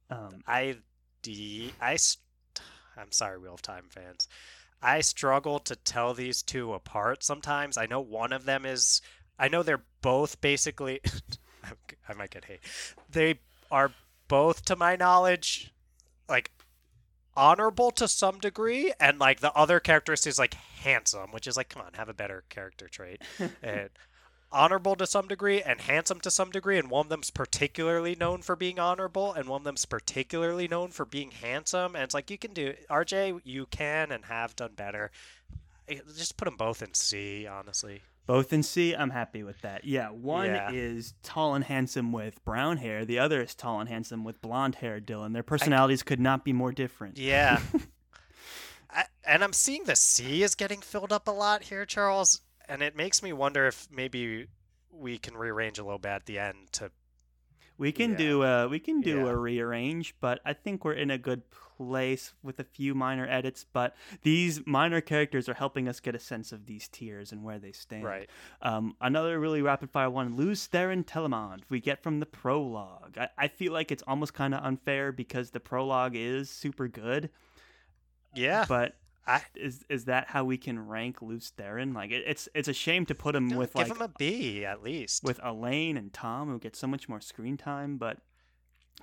Um, 0.09 0.41
I, 0.47 0.77
d- 1.23 1.73
I, 1.81 1.97
I'm 2.97 3.11
sorry, 3.11 3.39
Wheel 3.39 3.55
of 3.55 3.63
Time 3.63 3.87
fans. 3.91 4.29
I 4.83 5.01
struggle 5.01 5.59
to 5.61 5.77
tell 5.77 6.15
these 6.15 6.43
two 6.43 6.73
apart 6.75 7.25
sometimes. 7.25 7.77
I 7.77 7.87
know 7.87 8.01
one 8.01 8.33
of 8.33 8.45
them 8.45 8.65
is. 8.65 9.01
I 9.39 9.49
know 9.49 9.63
they're 9.63 9.85
both 10.03 10.41
basically. 10.41 11.01
I 12.09 12.15
might 12.15 12.31
get 12.31 12.45
hate. 12.45 12.61
They 13.11 13.41
are 13.71 13.93
both, 14.29 14.65
to 14.67 14.77
my 14.77 14.97
knowledge, 14.97 15.73
like 16.29 16.53
honorable 17.37 17.91
to 17.93 18.09
some 18.09 18.39
degree, 18.39 18.93
and 19.01 19.19
like 19.19 19.41
the 19.41 19.53
other 19.53 19.81
characteristic 19.81 20.31
is 20.31 20.39
like 20.39 20.55
handsome, 20.55 21.33
which 21.33 21.47
is 21.47 21.57
like, 21.57 21.69
come 21.69 21.83
on, 21.83 21.93
have 21.95 22.09
a 22.09 22.15
better 22.15 22.45
character 22.49 22.89
trait. 22.89 23.23
and 23.63 23.91
honorable 24.57 24.97
to 24.97 25.07
some 25.07 25.29
degree 25.29 25.61
and 25.63 25.81
handsome 25.81 26.21
to 26.21 26.31
some 26.31 26.51
degree, 26.51 26.79
and 26.79 26.91
one 26.91 27.07
of 27.07 27.11
them's 27.11 27.31
particularly 27.31 28.15
known 28.15 28.43
for 28.43 28.57
being 28.57 28.79
honorable, 28.79 29.33
and 29.33 29.49
one 29.49 29.61
of 29.61 29.65
them's 29.65 29.85
particularly 29.85 30.67
known 30.67 30.91
for 30.91 31.05
being 31.05 31.31
handsome. 31.31 31.95
And 31.95 32.03
it's 32.05 32.15
like 32.15 32.31
you 32.31 32.39
can 32.39 32.53
do 32.53 32.75
RJ, 32.91 33.41
you 33.45 33.67
can 33.67 34.11
and 34.11 34.25
have 34.25 34.57
done 34.57 34.73
better. 34.75 35.11
Just 36.17 36.37
put 36.37 36.47
them 36.47 36.57
both 36.57 36.83
in 36.83 36.95
C, 36.95 37.47
honestly. 37.47 38.03
Both 38.27 38.53
in 38.53 38.65
C, 38.65 38.93
I'm 38.93 39.11
happy 39.11 39.45
with 39.45 39.61
that. 39.61 39.85
Yeah, 39.85 40.09
one 40.09 40.47
Yeah. 40.47 40.71
is 40.73 41.15
tall 41.23 41.55
and 41.55 41.63
handsome 41.65 42.11
with 42.11 42.45
brown 42.45 42.79
hair. 42.79 43.05
The 43.05 43.21
other 43.21 43.41
is 43.43 43.55
tall 43.55 43.79
and 43.79 43.89
handsome 43.89 44.25
with 44.25 44.41
blonde 44.43 44.77
hair. 44.77 45.01
Dylan, 45.01 45.33
their 45.33 45.45
personalities 45.45 46.03
could 46.03 46.19
not 46.19 46.45
be 46.45 46.53
more 46.53 46.73
different. 46.73 47.19
Yeah. 47.19 47.61
I, 48.91 49.05
and 49.25 49.45
I'm 49.45 49.53
seeing 49.53 49.85
the 49.85 49.95
C 49.95 50.43
is 50.43 50.55
getting 50.57 50.81
filled 50.81 51.13
up 51.13 51.29
a 51.29 51.33
lot 51.33 51.65
here, 51.65 51.85
Charles, 51.85 52.41
and 52.69 52.83
it 52.83 52.97
makes 52.97 53.23
me 53.23 53.33
wonder 53.33 53.67
if 53.67 53.89
maybe 53.91 54.47
we 54.91 55.19
can 55.19 55.37
rearrange 55.37 55.79
a 55.79 55.85
little 55.85 55.99
bit 55.99 56.11
at 56.11 56.27
the 56.27 56.39
end 56.39 56.73
to 56.73 56.91
We 57.79 57.93
can 57.93 58.13
Yeah. 58.13 58.17
do 58.17 58.43
a 58.43 58.69
we 58.69 58.79
can 58.81 59.03
do 59.03 59.25
Yeah. 59.25 59.31
a 59.33 59.37
rearrange, 59.37 60.15
but 60.19 60.41
I 60.47 60.55
think 60.55 60.83
we're 60.83 60.95
in 60.95 61.11
a 61.11 61.19
good 61.19 61.43
place 61.51 62.33
with 62.43 62.59
a 62.59 62.65
few 62.65 62.95
minor 62.95 63.27
edits. 63.29 63.67
But 63.71 63.95
these 64.23 64.67
minor 64.67 65.03
characters 65.03 65.47
are 65.47 65.53
helping 65.55 65.87
us 65.87 66.01
get 66.01 66.15
a 66.15 66.19
sense 66.19 66.53
of 66.53 66.65
these 66.65 66.89
tiers 66.89 67.33
and 67.33 67.45
where 67.45 67.59
they 67.59 67.73
stand. 67.73 68.05
right. 68.05 68.31
Um, 68.63 68.97
another 69.03 69.39
really 69.39 69.61
rapid 69.61 69.91
fire 69.91 70.09
one, 70.09 70.37
Lews 70.37 70.67
Therin 70.67 71.05
Telamon, 71.05 71.65
we 71.69 71.79
get 71.79 72.03
from 72.03 72.19
the 72.19 72.25
prologue. 72.25 73.19
I, 73.19 73.29
I 73.37 73.49
feel 73.49 73.75
like 73.75 73.93
it's 73.93 74.03
almost 74.07 74.33
kind 74.33 74.55
of 74.55 74.65
unfair 74.65 75.13
because 75.13 75.51
the 75.51 75.61
prologue 75.61 76.17
is 76.17 76.49
super 76.49 76.89
good, 76.89 77.29
Yeah. 78.35 78.65
but 78.67 78.97
I 79.27 79.43
is 79.55 79.85
is 79.89 80.05
that 80.07 80.29
how 80.29 80.45
we 80.45 80.57
can 80.57 80.79
rank 80.87 81.21
Lews 81.23 81.53
Therin? 81.57 81.95
Like 81.95 82.11
it, 82.13 82.23
it's 82.27 82.49
it's 82.55 82.69
a 82.69 82.73
shame 82.73 83.07
to 83.07 83.15
put 83.15 83.35
him 83.35 83.49
no, 83.49 83.59
with 83.59 83.73
give 83.75 83.89
like 83.89 83.97
him 83.97 84.03
a 84.03 84.09
B 84.19 84.65
at 84.65 84.83
least. 84.83 85.25
with 85.25 85.39
Elayne 85.41 85.97
and 85.97 86.13
Tom 86.13 86.49
who 86.49 86.59
get 86.59 86.77
so 86.77 86.87
much 86.87 87.09
more 87.09 87.21
screen 87.21 87.57
time, 87.57 87.97
but 87.99 88.19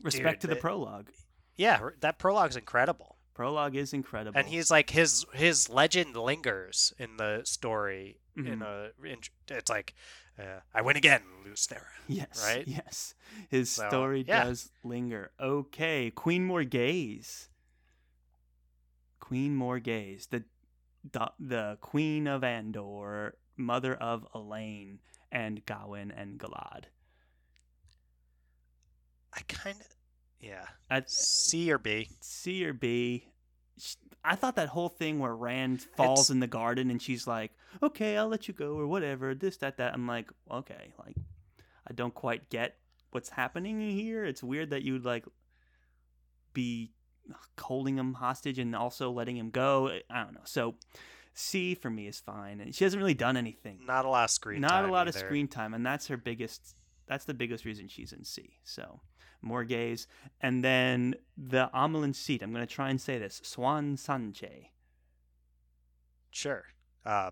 respect 0.02 0.36
Dude, 0.36 0.42
to 0.42 0.48
the 0.48 0.56
the- 0.56 0.62
prologue. 0.62 1.10
yeah, 1.56 1.80
that 2.02 2.20
prologue's 2.20 2.56
incredible. 2.56 3.18
Prologue 3.34 3.76
is 3.76 3.94
incredible. 3.94 4.38
And 4.40 4.48
he's 4.48 4.70
like 4.70 4.92
his 4.92 5.26
his 5.34 5.68
legend 5.70 6.16
lingers 6.16 6.94
in 7.00 7.18
the 7.18 7.42
story 7.46 8.20
in 8.38 8.60
Mhm. 8.60 8.62
a 8.62 8.92
in, 9.08 9.18
it's 9.50 9.70
like 9.70 9.94
uh, 10.40 10.60
I 10.74 10.82
win 10.82 10.98
again, 10.98 11.22
lose 11.46 11.68
there. 11.68 11.88
yes, 12.08 12.44
right? 12.48 12.68
Yes, 12.68 13.14
his 13.50 13.70
So, 13.72 13.88
story 13.88 14.24
yeah. 14.28 14.46
does 14.46 14.72
linger. 14.84 15.32
Okay, 15.40 16.10
Queen 16.12 16.48
Morgase. 16.48 17.50
Queen 19.24 19.58
Morgase, 19.58 20.28
the 20.28 20.44
the, 21.40 21.78
Queen 21.80 22.28
of 22.28 22.44
Andor, 22.44 23.38
mother 23.56 23.94
of 23.96 24.28
Elayne 24.36 25.00
and 25.32 25.66
Gawyn 25.66 26.12
and 26.14 26.38
Galad. 26.38 26.84
I 29.34 29.40
kind 29.48 29.78
of 29.80 29.88
yeah. 30.42 30.66
At 30.90 31.10
C 31.10 31.72
or 31.72 31.78
B. 31.78 32.10
C 32.20 32.66
or 32.66 32.74
B. 32.74 33.30
I 34.26 34.36
thought 34.36 34.58
that 34.58 34.68
whole 34.68 34.90
thing 34.90 35.20
where 35.20 35.34
Rand 35.34 35.82
falls 35.82 36.26
It's- 36.26 36.30
in 36.30 36.42
the 36.42 36.48
garden 36.48 36.92
and 36.92 37.02
she's 37.02 37.26
like, 37.26 37.54
"Okay, 37.82 38.18
I'll 38.18 38.28
let 38.28 38.50
you 38.50 38.54
go" 38.54 38.76
or 38.78 38.88
whatever. 38.88 39.34
This, 39.34 39.56
that, 39.58 39.78
that. 39.78 39.94
I'm 39.94 40.06
like, 40.06 40.32
okay, 40.52 40.92
like 41.00 41.16
I 41.88 41.94
don't 41.94 42.14
quite 42.14 42.50
get 42.50 42.76
what's 43.12 43.30
happening 43.30 43.80
here. 43.80 44.26
It's 44.26 44.44
weird 44.44 44.72
that 44.72 44.84
you'd 44.84 45.06
like 45.06 45.26
be 46.54 46.92
holding 47.60 47.98
him 47.98 48.14
hostage 48.14 48.60
and 48.60 48.76
also 48.76 49.12
letting 49.12 49.38
him 49.38 49.50
go. 49.50 49.90
I 50.10 50.24
don't 50.24 50.34
know. 50.34 50.42
So 50.46 50.76
C 51.34 51.76
for 51.76 51.90
me 51.90 52.08
is 52.08 52.20
fine, 52.20 52.60
and 52.60 52.74
she 52.74 52.84
hasn't 52.84 53.00
really 53.00 53.14
done 53.14 53.38
anything. 53.38 53.80
Not 53.86 54.06
a 54.06 54.10
lot 54.10 54.26
of 54.26 54.30
screen 54.30 54.62
Not 54.62 54.70
time. 54.70 54.90
a 54.90 54.92
lot 54.92 55.08
of 55.08 55.16
screen 55.16 55.48
time, 55.48 55.74
and 55.74 55.86
that's 55.86 56.08
her 56.08 56.18
biggest. 56.18 56.76
That's 57.08 57.26
the 57.26 57.34
biggest 57.34 57.66
reason 57.66 57.88
she's 57.88 58.14
in 58.14 58.24
C. 58.24 58.58
So 58.64 59.02
Morgase, 59.44 60.08
and 60.42 60.64
then 60.64 61.16
the 61.38 61.70
Amyrlin 61.74 62.16
Seat. 62.16 62.42
I'm 62.42 62.54
gonna 62.54 62.66
try 62.66 62.90
and 62.90 63.02
say 63.02 63.18
this: 63.18 63.42
Siuan 63.44 63.98
Sanche. 63.98 64.68
Sure. 66.32 66.64
Uh, 67.06 67.32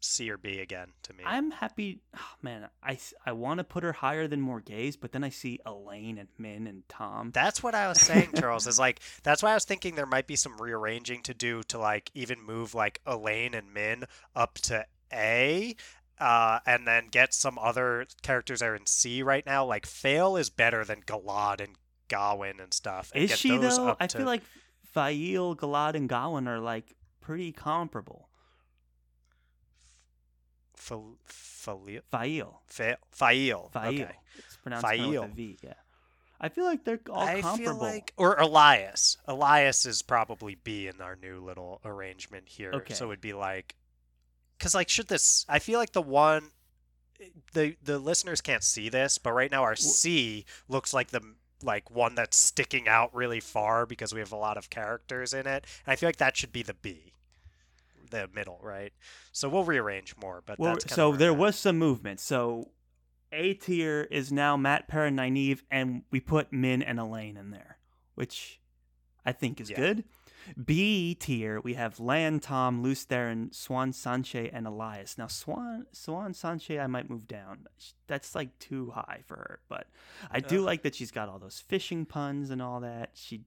C 0.00 0.30
or 0.30 0.36
B 0.36 0.60
again 0.60 0.88
to 1.04 1.12
me. 1.14 1.24
I'm 1.26 1.50
happy. 1.50 2.00
Oh, 2.16 2.20
man, 2.42 2.68
I 2.82 3.32
want 3.32 3.58
to 3.58 3.64
put 3.64 3.82
her 3.82 3.92
higher 3.92 4.28
than 4.28 4.40
Morgase, 4.40 4.96
but 5.00 5.12
then 5.12 5.24
I 5.24 5.30
see 5.30 5.58
Elayne 5.66 6.18
and 6.18 6.28
Min 6.38 6.66
and 6.66 6.88
Tom. 6.88 7.30
That's 7.32 7.62
what 7.62 7.74
I 7.74 7.88
was 7.88 8.00
saying, 8.00 8.30
Charles. 8.36 8.66
Is 8.66 8.78
like 8.78 9.00
that's 9.22 9.42
why 9.42 9.50
I 9.52 9.54
was 9.54 9.64
thinking 9.64 9.94
there 9.94 10.06
might 10.06 10.26
be 10.26 10.36
some 10.36 10.56
rearranging 10.60 11.22
to 11.24 11.34
do 11.34 11.62
to 11.64 11.78
like 11.78 12.10
even 12.14 12.40
move 12.42 12.74
like 12.74 13.00
Elayne 13.06 13.54
and 13.54 13.72
Min 13.72 14.04
up 14.34 14.54
to 14.64 14.84
A, 15.12 15.74
uh, 16.20 16.60
and 16.66 16.86
then 16.86 17.08
get 17.10 17.34
some 17.34 17.58
other 17.58 18.06
characters 18.22 18.60
that 18.60 18.68
are 18.68 18.76
in 18.76 18.86
C 18.86 19.22
right 19.22 19.44
now. 19.46 19.64
Like 19.64 19.86
Faile 19.86 20.36
is 20.36 20.50
better 20.50 20.84
than 20.84 21.02
Galad 21.02 21.60
and 21.60 21.76
Gawyn 22.08 22.62
and 22.62 22.72
stuff. 22.72 23.10
and 23.14 23.24
Is 23.24 23.36
she 23.36 23.56
though? 23.56 23.96
I 23.98 24.06
to- 24.06 24.18
feel 24.18 24.26
like 24.26 24.42
Faile, 24.84 25.56
Galad, 25.56 25.94
and 25.94 26.08
Gawyn 26.08 26.46
are 26.48 26.60
like 26.60 26.94
pretty 27.20 27.52
comparable. 27.52 28.28
Faile, 30.76 31.18
Faile 31.24 32.60
Faile. 32.64 33.00
Faile. 33.10 33.70
It's 34.38 34.56
pronounced 34.62 34.86
kinda 34.86 35.20
with 35.20 35.30
a 35.30 35.34
V. 35.34 35.58
Yeah. 35.62 35.72
I 36.40 36.48
feel 36.50 36.64
like 36.64 36.84
they're 36.84 37.00
all 37.10 37.26
I 37.26 37.40
comparable. 37.40 37.80
like, 37.80 38.12
or 38.16 38.36
Elyas. 38.36 39.16
Elyas 39.26 39.86
is 39.86 40.02
probably 40.02 40.54
B 40.54 40.86
in 40.86 41.00
our 41.00 41.16
new 41.16 41.42
little 41.42 41.80
arrangement 41.84 42.48
here. 42.48 42.72
Okay. 42.72 42.94
So 42.94 43.06
it'd 43.06 43.22
be 43.22 43.32
like, 43.32 43.74
because 44.58 44.74
like, 44.74 44.88
should 44.88 45.08
this? 45.08 45.46
I 45.48 45.58
feel 45.58 45.78
like 45.78 45.92
the 45.92 46.02
one, 46.02 46.50
the 47.54 47.76
the 47.82 47.98
listeners 47.98 48.40
can't 48.42 48.62
see 48.62 48.88
this, 48.88 49.16
but 49.18 49.32
right 49.32 49.50
now 49.50 49.62
our 49.62 49.76
C 49.76 50.44
looks 50.68 50.92
like 50.92 51.08
the 51.08 51.22
like 51.62 51.90
one 51.90 52.14
that's 52.14 52.36
sticking 52.36 52.86
out 52.86 53.14
really 53.14 53.40
far 53.40 53.86
because 53.86 54.12
we 54.12 54.20
have 54.20 54.32
a 54.32 54.36
lot 54.36 54.58
of 54.58 54.68
characters 54.68 55.32
in 55.32 55.46
it, 55.46 55.64
and 55.86 55.92
I 55.92 55.96
feel 55.96 56.08
like 56.08 56.16
that 56.18 56.36
should 56.36 56.52
be 56.52 56.62
the 56.62 56.74
B, 56.74 57.12
the 58.10 58.28
middle, 58.34 58.58
right? 58.62 58.92
So 59.32 59.48
we'll 59.48 59.64
rearrange 59.64 60.14
more, 60.16 60.42
but 60.44 60.58
Well, 60.58 60.76
so 60.86 61.12
there 61.12 61.34
was 61.34 61.56
some 61.56 61.78
movement. 61.78 62.20
So 62.20 62.70
A 63.32 63.54
tier 63.54 64.06
is 64.10 64.30
now 64.32 64.56
Mat 64.56 64.88
Perrin, 64.88 65.16
Nynaeve, 65.16 65.62
and 65.70 66.02
we 66.10 66.20
put 66.20 66.52
Min 66.52 66.82
and 66.82 66.98
Elayne 66.98 67.36
in 67.36 67.50
there, 67.50 67.78
which 68.14 68.60
I 69.24 69.32
think 69.32 69.60
is 69.60 69.70
Yeah. 69.70 69.76
good. 69.76 70.04
B 70.64 71.16
tier, 71.16 71.60
we 71.60 71.74
have 71.74 71.98
Lan, 71.98 72.38
Tom, 72.38 72.80
Lews 72.80 73.04
Therin, 73.04 73.50
Siuan 73.50 73.88
Sanche, 73.92 74.48
and 74.52 74.64
Elyas. 74.64 75.18
Now, 75.18 75.26
Swan 75.26 75.86
Siuan 75.92 76.30
Sanche, 76.36 76.80
I 76.80 76.86
might 76.86 77.10
move 77.10 77.26
down. 77.26 77.66
That's 78.06 78.32
like 78.36 78.56
too 78.60 78.92
high 78.92 79.22
for 79.26 79.34
her, 79.36 79.60
but 79.68 79.88
I 80.30 80.38
do 80.38 80.58
Ugh. 80.60 80.64
like 80.66 80.82
that 80.82 80.94
she's 80.94 81.10
got 81.10 81.28
all 81.28 81.40
those 81.40 81.58
fishing 81.58 82.06
puns 82.06 82.50
and 82.50 82.62
all 82.62 82.78
that. 82.80 83.10
She 83.14 83.42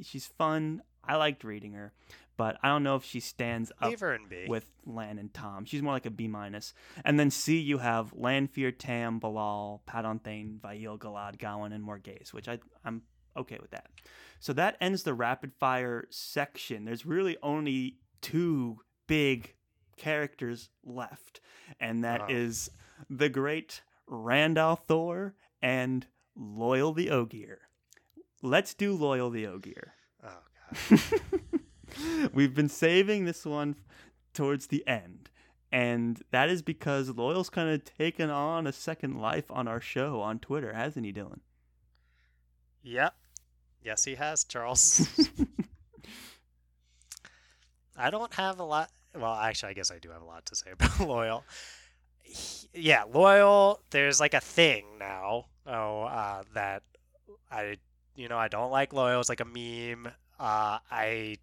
she's 0.00 0.26
fun. 0.26 0.82
I 1.02 1.16
liked 1.16 1.42
reading 1.42 1.72
her, 1.72 1.92
but 2.36 2.58
I 2.62 2.68
don't 2.68 2.82
know 2.82 2.96
if 2.96 3.04
she 3.04 3.20
stands 3.20 3.72
up 3.80 3.90
Leave 3.90 4.00
her 4.00 4.14
in 4.14 4.28
B. 4.28 4.46
with 4.48 4.66
Lan 4.84 5.18
and 5.18 5.32
Tom. 5.32 5.64
She's 5.64 5.82
more 5.82 5.92
like 5.92 6.06
a 6.06 6.10
B 6.10 6.28
minus. 6.28 6.74
And 7.04 7.18
then 7.18 7.30
C, 7.30 7.58
you 7.58 7.78
have 7.78 8.12
Lanfear, 8.14 8.72
Tam, 8.72 9.18
Be'lal, 9.18 9.80
Padan 9.86 10.18
Fain, 10.18 10.58
Vail, 10.62 10.98
Galad, 10.98 11.38
Gawyn, 11.38 11.72
and 11.74 11.84
Morgase, 11.84 12.32
which 12.32 12.48
I 12.48 12.58
I'm 12.84 13.02
okay 13.36 13.58
with 13.60 13.70
that. 13.70 13.86
So 14.40 14.52
that 14.52 14.76
ends 14.80 15.02
the 15.02 15.14
rapid 15.14 15.52
fire 15.58 16.06
section. 16.10 16.84
There's 16.84 17.06
really 17.06 17.36
only 17.42 17.96
two 18.20 18.78
big 19.06 19.54
characters 19.96 20.68
left, 20.84 21.40
and 21.80 22.04
that 22.04 22.22
uh-huh. 22.22 22.32
is 22.32 22.70
Oh. 22.98 23.04
the 23.10 23.28
great 23.28 23.82
Rand 24.06 24.56
al'Thor 24.56 25.32
and 25.60 26.06
Loial 26.38 26.94
the 26.94 27.10
Ogier. 27.10 27.60
Let's 28.42 28.74
do 28.74 28.96
Loial 28.96 29.32
the 29.32 29.46
Ogier. 29.46 29.94
oh 30.24 30.38
god. 30.90 31.00
We've 32.32 32.54
been 32.54 32.68
saving 32.68 33.24
this 33.24 33.44
one 33.44 33.76
towards 34.34 34.66
the 34.68 34.86
end. 34.86 35.30
And 35.72 36.22
that 36.30 36.48
is 36.48 36.62
because 36.62 37.10
Loial's 37.10 37.50
kind 37.50 37.68
of 37.70 37.84
taken 37.84 38.30
on 38.30 38.66
a 38.66 38.72
second 38.72 39.20
life 39.20 39.50
on 39.50 39.66
our 39.68 39.80
show 39.80 40.20
on 40.20 40.38
Twitter, 40.38 40.72
hasn't 40.72 41.04
he, 41.04 41.12
Dylan? 41.12 41.40
Yep. 42.82 43.14
Yes, 43.82 44.04
he 44.04 44.14
has, 44.14 44.44
Charles. 44.44 45.08
I 47.96 48.10
don't 48.10 48.32
have 48.34 48.58
a 48.58 48.64
lot. 48.64 48.90
Well, 49.14 49.34
actually, 49.34 49.70
I 49.70 49.72
guess 49.74 49.90
I 49.90 49.98
do 49.98 50.10
have 50.10 50.22
a 50.22 50.24
lot 50.24 50.46
to 50.46 50.56
say 50.56 50.70
about 50.72 50.90
Loial. 50.90 51.42
He- 52.22 52.68
yeah, 52.74 53.04
Loial. 53.04 53.78
There's 53.90 54.20
like 54.20 54.34
a 54.34 54.40
thing 54.40 54.84
now. 54.98 55.46
Oh, 55.66 56.02
uh, 56.02 56.42
that 56.54 56.82
I, 57.50 57.76
you 58.14 58.28
know, 58.28 58.38
I 58.38 58.48
don't 58.48 58.70
like 58.70 58.92
Loial. 58.92 59.18
It's 59.20 59.28
like 59.28 59.40
a 59.40 59.44
meme. 59.44 60.12
Uh, 60.38 60.78
I, 60.90 61.36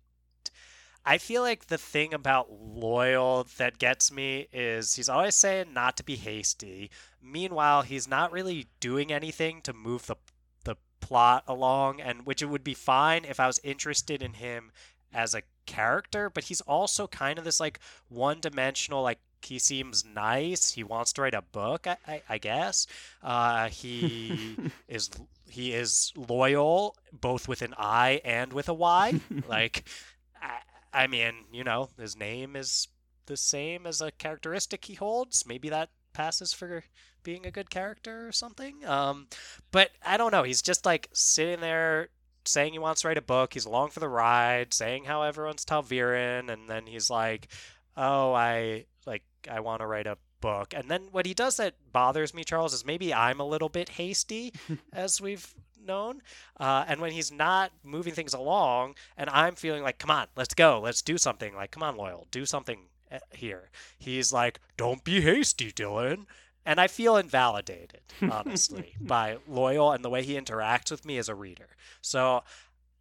I 1.06 1.18
feel 1.18 1.42
like 1.42 1.68
the 1.68 1.78
thing 1.78 2.14
about 2.14 2.50
Loial 2.50 3.54
that 3.58 3.78
gets 3.78 4.12
me 4.12 4.48
is 4.54 4.96
he's 4.96 5.10
always 5.10 5.36
saying 5.36 5.74
not 5.74 5.98
to 5.98 6.04
be 6.04 6.16
hasty. 6.16 6.90
Meanwhile, 7.22 7.82
he's 7.82 8.08
not 8.08 8.32
really 8.32 8.68
doing 8.80 9.12
anything 9.12 9.62
to 9.64 9.74
move 9.74 10.08
the 10.08 10.16
the 10.64 10.76
plot 11.02 11.44
along, 11.48 12.00
and 12.00 12.26
which 12.26 12.42
it 12.42 12.46
would 12.46 12.64
be 12.64 12.74
fine 12.74 13.26
if 13.26 13.40
I 13.40 13.48
was 13.48 13.60
interested 13.64 14.24
in 14.24 14.34
him 14.34 14.72
as 15.14 15.36
a 15.36 15.44
character, 15.66 16.30
but 16.30 16.46
he's 16.46 16.62
also 16.62 17.08
kind 17.08 17.38
of 17.38 17.46
this 17.46 17.60
like 17.60 17.80
one 18.10 18.40
dimensional 18.40 19.04
like 19.04 19.20
he 19.46 19.60
seems 19.60 20.06
nice. 20.06 20.72
He 20.72 20.84
wants 20.84 21.12
to 21.14 21.22
write 21.22 21.34
a 21.34 21.42
book, 21.42 21.86
I, 21.86 21.98
I, 22.08 22.22
I 22.30 22.38
guess. 22.38 22.88
Uh, 23.22 23.68
he 23.68 24.58
is 24.88 25.10
he 25.50 25.74
is 25.74 26.14
loyal, 26.16 26.96
both 27.12 27.48
with 27.48 27.62
an 27.62 27.74
I 27.78 28.22
and 28.24 28.54
with 28.54 28.70
a 28.70 28.74
Y. 28.74 29.20
like, 29.48 29.84
I, 30.42 30.60
I 30.94 31.08
mean, 31.08 31.46
you 31.52 31.64
know, 31.64 31.90
his 31.98 32.16
name 32.16 32.56
is 32.56 32.88
the 33.26 33.38
same 33.38 33.86
as 33.88 34.02
a 34.02 34.12
characteristic 34.12 34.86
he 34.86 34.94
holds. 34.94 35.46
Maybe 35.46 35.70
that 35.70 35.90
passes 36.14 36.54
for 36.54 36.84
being 37.24 37.46
a 37.46 37.52
good 37.52 37.70
character 37.70 38.28
or 38.28 38.32
something. 38.32 38.86
Um, 38.86 39.28
but 39.72 39.92
I 40.06 40.18
don't 40.18 40.32
know. 40.32 40.44
He's 40.44 40.62
just 40.62 40.86
like 40.86 41.10
sitting 41.14 41.62
there 41.62 42.10
saying 42.46 42.74
he 42.74 42.80
wants 42.80 43.02
to 43.02 43.08
write 43.08 43.18
a 43.18 43.22
book. 43.22 43.54
He's 43.54 43.66
along 43.66 43.90
for 43.90 44.00
the 44.00 44.10
ride, 44.10 44.74
saying 44.74 45.06
how 45.06 45.24
everyone's 45.24 45.66
ta'veren, 45.66 46.52
and 46.52 46.70
then 46.70 46.86
he's 46.86 47.10
like, 47.10 47.48
"Oh, 47.96 48.34
I 48.34 48.86
like 49.06 49.24
I 49.50 49.62
want 49.62 49.82
to 49.82 49.88
write 49.88 50.08
a 50.08 50.18
book." 50.42 50.74
And 50.76 50.90
then 50.90 51.08
what 51.12 51.26
he 51.26 51.34
does 51.34 51.58
that 51.58 51.76
bothers 51.92 52.34
me, 52.34 52.44
Charles, 52.44 52.74
is 52.74 52.86
maybe 52.86 53.14
I'm 53.14 53.40
a 53.40 53.48
little 53.48 53.70
bit 53.70 53.90
hasty, 53.90 54.54
as 54.94 55.22
we've 55.22 55.54
known. 55.86 56.22
Uh, 56.60 56.86
and 56.88 57.00
when 57.02 57.12
he's 57.12 57.32
not 57.32 57.72
moving 57.84 58.14
things 58.14 58.34
along, 58.34 58.96
and 59.18 59.30
I'm 59.30 59.56
feeling 59.56 59.84
like, 59.84 59.98
"Come 60.00 60.12
on, 60.12 60.28
let's 60.36 60.54
go, 60.54 60.80
let's 60.80 61.02
do 61.02 61.18
something." 61.18 61.56
Like, 61.56 61.72
"Come 61.72 61.84
on, 61.84 61.96
loyal, 61.98 62.28
do 62.32 62.46
something." 62.46 62.80
eh, 63.12 63.20
Here, 63.32 63.70
he's 63.98 64.32
like, 64.34 64.60
"Don't 64.78 65.04
be 65.04 65.22
hasty, 65.22 65.72
Dylan," 65.72 66.26
and 66.66 66.80
I 66.80 66.88
feel 66.88 67.18
invalidated, 67.18 68.02
honestly, 68.32 68.96
by 69.00 69.38
Loial 69.50 69.94
and 69.94 70.04
the 70.04 70.10
way 70.10 70.24
he 70.24 70.34
interacts 70.36 70.92
with 70.92 71.06
me 71.06 71.18
as 71.18 71.30
a 71.30 71.36
reader. 71.36 71.68
So, 72.02 72.44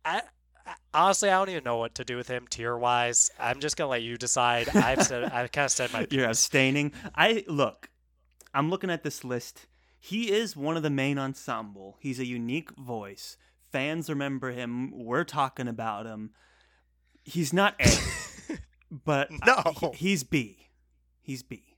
I, 0.05 0.23
I 0.67 0.75
honestly 0.95 1.29
I 1.29 1.39
don't 1.39 1.49
even 1.51 1.65
know 1.65 1.77
what 1.79 1.95
to 1.97 2.05
do 2.05 2.17
with 2.17 2.29
him 2.29 2.47
tier 2.49 2.77
wise. 2.77 3.31
I'm 3.39 3.61
just 3.61 3.77
gonna 3.77 3.91
let 3.91 4.03
you 4.03 4.17
decide. 4.17 4.69
I've 4.77 5.03
said 5.05 5.25
I 5.25 5.47
kind 5.49 5.65
of 5.67 5.71
said 5.73 5.93
my 5.93 6.07
You're 6.11 6.29
abstaining. 6.29 6.93
I 7.15 7.45
look. 7.49 7.89
I'm 8.55 8.69
looking 8.71 8.91
at 8.91 9.03
this 9.03 9.25
list. 9.25 9.67
He 10.05 10.33
is 10.33 10.57
one 10.57 10.77
of 10.77 10.83
the 10.83 10.91
main 10.91 11.17
ensemble. 11.17 11.97
He's 12.01 12.19
a 12.19 12.27
unique 12.27 12.71
voice. 12.77 13.37
Fans 13.71 14.09
remember 14.09 14.51
him. 14.51 14.91
We're 14.93 15.23
talking 15.23 15.69
about 15.69 16.07
him. 16.07 16.31
He's 17.23 17.53
not 17.53 17.77
A, 17.81 18.57
but 18.91 19.29
I- 19.43 19.47
No. 19.47 19.91
he- 19.93 20.09
he's 20.09 20.25
B. 20.25 20.67
He's 21.21 21.45
B. 21.45 21.77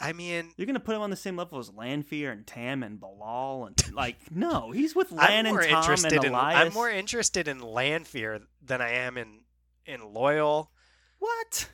I 0.00 0.12
mean, 0.14 0.50
You're 0.56 0.66
gonna 0.66 0.80
put 0.80 0.96
him 0.96 1.02
on 1.02 1.10
the 1.10 1.16
same 1.16 1.36
level 1.36 1.58
as 1.58 1.70
Lanfear 1.72 2.32
and 2.32 2.46
Tam 2.46 2.82
and 2.82 2.98
Be'lal 2.98 3.66
and 3.68 3.92
like 3.94 4.16
no, 4.32 4.70
he's 4.72 4.96
with 4.96 5.12
I'm 5.12 5.18
Lan 5.18 5.46
and 5.46 5.54
more 5.54 5.62
Tom 5.62 5.90
and 5.92 6.12
in 6.12 6.18
Elyas. 6.32 6.54
I'm 6.54 6.72
more 6.72 6.90
interested 6.90 7.46
in 7.48 7.60
Lanfear 7.60 8.40
than 8.64 8.80
I 8.80 8.92
am 8.92 9.16
in 9.18 9.40
in 9.86 10.00
Loial. 10.00 10.68
what? 11.18 11.68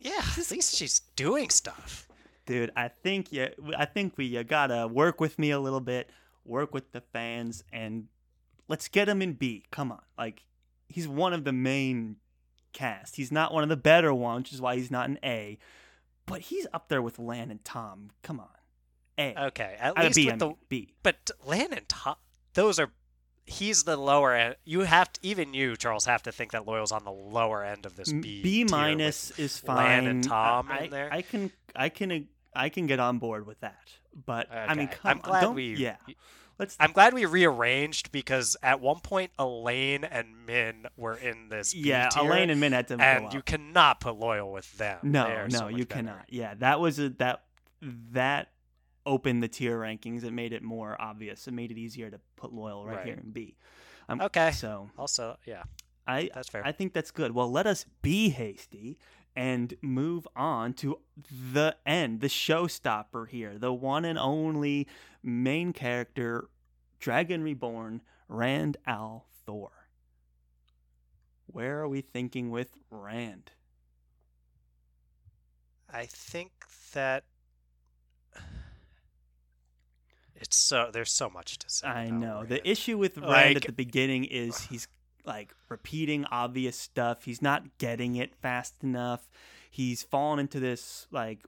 Yeah, 0.00 0.20
at 0.36 0.50
least 0.50 0.74
she's 0.74 0.98
doing 1.14 1.48
stuff. 1.48 2.08
Dude 2.46 2.70
i 2.76 2.88
think 2.88 3.32
you 3.32 3.48
i 3.76 3.84
think 3.84 4.16
we 4.16 4.24
you 4.24 4.42
gotta 4.42 4.86
work 4.86 5.20
with 5.20 5.38
me 5.38 5.50
a 5.50 5.60
little 5.60 5.80
bit 5.80 6.10
work 6.44 6.74
with 6.74 6.92
the 6.92 7.00
fans 7.00 7.62
and 7.72 8.08
let's 8.68 8.88
get 8.88 9.08
him 9.08 9.22
in 9.22 9.34
b. 9.34 9.64
Come 9.70 9.92
on. 9.92 10.00
Like 10.16 10.44
he's 10.88 11.08
one 11.08 11.32
of 11.32 11.44
the 11.44 11.52
main 11.52 12.16
cast. 12.72 13.16
He's 13.16 13.30
not 13.30 13.52
one 13.52 13.62
of 13.62 13.68
the 13.68 13.76
better 13.76 14.12
ones 14.14 14.44
which 14.44 14.54
is 14.54 14.60
why 14.60 14.76
he's 14.76 14.90
not 14.90 15.08
an 15.08 15.18
a. 15.22 15.58
But 16.26 16.42
he's 16.42 16.66
up 16.72 16.88
there 16.88 17.02
with 17.02 17.18
lan 17.18 17.50
and 17.50 17.64
tom. 17.64 18.10
Come 18.22 18.40
on. 18.40 18.48
A. 19.18 19.34
Okay, 19.48 19.76
at 19.78 19.98
least 19.98 20.16
b 20.16 20.24
with 20.26 20.34
I 20.34 20.36
the 20.38 20.54
b. 20.68 20.94
But 21.02 21.30
Lan 21.44 21.72
and 21.72 21.86
Tom, 21.88 22.16
those 22.54 22.78
are. 22.78 22.90
He's 23.44 23.82
the 23.82 23.96
lower 23.96 24.34
end. 24.34 24.56
You 24.64 24.80
have 24.80 25.12
to, 25.14 25.20
even 25.22 25.52
you, 25.52 25.76
Charles, 25.76 26.04
have 26.06 26.22
to 26.24 26.32
think 26.32 26.52
that 26.52 26.64
Loial's 26.64 26.92
on 26.92 27.04
the 27.04 27.12
lower 27.12 27.64
end 27.64 27.86
of 27.86 27.96
this 27.96 28.12
B. 28.12 28.42
B 28.42 28.64
minus 28.64 29.32
is 29.38 29.58
fine 29.58 30.04
Lan 30.04 30.06
and 30.06 30.24
Tom 30.24 30.68
I, 30.70 30.78
in 30.80 30.90
there. 30.90 31.12
I 31.12 31.22
can 31.22 31.50
i 31.74 31.88
can 31.88 32.28
i 32.54 32.68
can 32.68 32.86
get 32.86 33.00
on 33.00 33.18
board 33.18 33.46
with 33.46 33.58
that 33.60 33.88
but 34.26 34.46
i 34.52 34.74
mean 34.74 34.88
come 34.88 35.10
I'm 35.10 35.18
glad 35.18 35.54
we. 35.54 35.74
yeah 35.74 35.96
let's 36.58 36.76
I'm 36.78 36.92
glad 36.92 37.14
we 37.14 37.24
rearranged 37.24 38.12
because 38.12 38.56
at 38.62 38.80
one 38.80 39.00
point 39.00 39.30
Elayne 39.38 40.06
and 40.08 40.46
Min 40.46 40.86
were 40.96 41.16
in 41.16 41.48
this. 41.48 41.72
B 41.72 41.80
yeah 41.80 42.08
tier, 42.10 42.24
elayne 42.24 42.50
and 42.50 42.60
min 42.60 42.72
had 42.72 42.88
to 42.88 43.00
and 43.00 43.32
you 43.32 43.42
cannot 43.42 44.00
put 44.00 44.16
Loial 44.16 44.52
with 44.52 44.76
them. 44.78 44.98
No, 45.02 45.46
no, 45.46 45.48
so 45.48 45.68
you 45.68 45.86
better. 45.86 45.86
cannot. 45.86 46.26
Yeah, 46.28 46.54
that 46.58 46.78
was 46.78 46.98
a 46.98 47.08
that 47.10 47.42
that 48.12 48.48
opened 49.06 49.42
the 49.42 49.48
tier 49.48 49.78
rankings. 49.78 50.24
It 50.24 50.32
made 50.32 50.52
it 50.52 50.62
more 50.62 51.00
obvious. 51.00 51.46
It 51.48 51.52
made 51.54 51.70
it 51.70 51.78
easier 51.78 52.10
to 52.10 52.20
put 52.36 52.52
loyal 52.52 52.84
right, 52.86 52.96
Right. 52.98 53.06
here 53.06 53.14
in 53.22 53.30
B. 53.30 53.56
Um, 54.08 54.20
Okay. 54.20 54.50
So 54.52 54.90
Also, 54.98 55.36
yeah, 55.46 55.64
I 56.06 56.30
that's 56.34 56.48
fair. 56.48 56.64
I 56.64 56.72
think 56.72 56.92
that's 56.92 57.10
good. 57.10 57.32
Well, 57.32 57.50
let 57.50 57.66
us 57.66 57.84
be 58.02 58.30
hasty 58.30 58.98
and 59.34 59.74
move 59.80 60.28
on 60.36 60.74
to 60.74 60.98
the 61.52 61.76
end, 61.86 62.20
the 62.20 62.26
showstopper 62.28 63.28
here, 63.28 63.56
the 63.58 63.72
one 63.72 64.04
and 64.04 64.18
only 64.18 64.86
main 65.22 65.72
character, 65.72 66.48
Dragon 67.00 67.42
Reborn, 67.42 68.02
Rand 68.28 68.76
Al 68.86 69.26
Thor. 69.46 69.70
Where 71.46 71.80
are 71.80 71.88
we 71.88 72.00
thinking 72.02 72.50
with 72.50 72.76
Rand? 72.90 73.52
I 75.90 76.06
think 76.06 76.50
that 76.92 77.24
it's 80.52 80.58
so 80.58 80.90
there's 80.92 81.10
so 81.10 81.30
much 81.30 81.58
to 81.60 81.70
say. 81.70 81.86
I 81.86 82.10
know. 82.10 82.44
The 82.44 82.66
issue 82.68 82.98
with 82.98 83.16
Rand 83.16 83.26
Like- 83.30 83.56
at 83.56 83.62
the 83.62 83.72
beginning 83.72 84.24
is 84.24 84.60
he's 84.70 84.86
like 85.24 85.54
repeating 85.70 86.26
obvious 86.30 86.76
stuff. 86.76 87.24
He's 87.24 87.40
not 87.40 87.78
getting 87.78 88.16
it 88.16 88.34
fast 88.34 88.74
enough. 88.82 89.30
He's 89.70 90.02
fallen 90.02 90.38
into 90.40 90.60
this 90.60 91.06
like 91.10 91.40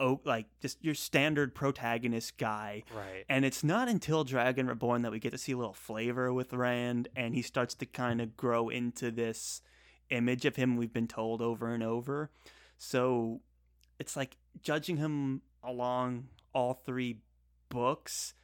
oh 0.00 0.20
like 0.24 0.46
just 0.60 0.82
your 0.82 0.94
standard 0.94 1.54
protagonist 1.54 2.36
guy. 2.36 2.82
right. 2.92 3.24
And 3.28 3.44
it's 3.44 3.62
not 3.62 3.88
until 3.88 4.24
Dragon 4.24 4.66
Reborn 4.66 5.02
that 5.02 5.12
we 5.12 5.20
get 5.20 5.30
to 5.30 5.38
see 5.38 5.52
a 5.52 5.56
little 5.56 5.72
flavor 5.72 6.32
with 6.32 6.52
Rand 6.52 7.06
and 7.14 7.32
he 7.32 7.42
starts 7.42 7.76
to 7.76 7.86
kind 7.86 8.20
of 8.20 8.36
grow 8.36 8.70
into 8.70 9.12
this 9.12 9.62
image 10.10 10.44
of 10.46 10.56
him 10.56 10.76
we've 10.76 10.92
been 10.92 11.06
told 11.06 11.40
over 11.40 11.72
and 11.72 11.84
over. 11.84 12.28
So 12.76 13.40
it's 14.00 14.16
like 14.16 14.36
judging 14.64 14.96
him 14.96 15.42
along 15.62 16.26
all 16.52 16.74
three 16.74 17.18
books. 17.72 18.34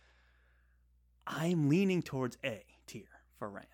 I'm 1.26 1.68
leaning 1.68 2.02
towards 2.02 2.38
A 2.44 2.64
tier 2.86 3.04
for 3.38 3.48
Rand. 3.50 3.66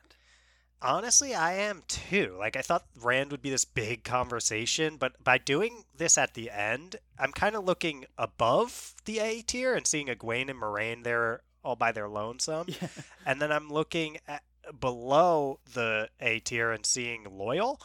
Honestly, 0.82 1.34
I 1.34 1.54
am 1.54 1.82
too. 1.88 2.34
Like 2.38 2.56
I 2.56 2.60
thought 2.62 2.84
Rand 3.00 3.30
would 3.30 3.40
be 3.40 3.50
this 3.50 3.64
big 3.64 4.04
conversation, 4.04 4.96
but 4.98 5.22
by 5.22 5.38
doing 5.38 5.84
this 5.96 6.18
at 6.18 6.34
the 6.34 6.50
end, 6.50 6.96
I'm 7.18 7.32
kind 7.32 7.54
of 7.56 7.64
looking 7.64 8.04
above 8.18 8.94
the 9.04 9.20
A 9.20 9.40
tier 9.42 9.74
and 9.74 9.86
seeing 9.86 10.08
Egwene 10.08 10.50
and 10.50 10.60
Moiraine 10.60 11.04
there 11.04 11.40
all 11.64 11.76
by 11.76 11.92
their 11.92 12.08
lonesome, 12.08 12.66
Yeah. 12.68 12.88
and 13.24 13.40
then 13.40 13.50
I'm 13.50 13.70
looking 13.70 14.18
at 14.28 14.42
below 14.78 15.60
the 15.72 16.08
A 16.20 16.40
tier 16.40 16.70
and 16.72 16.84
seeing 16.84 17.24
Loial 17.24 17.78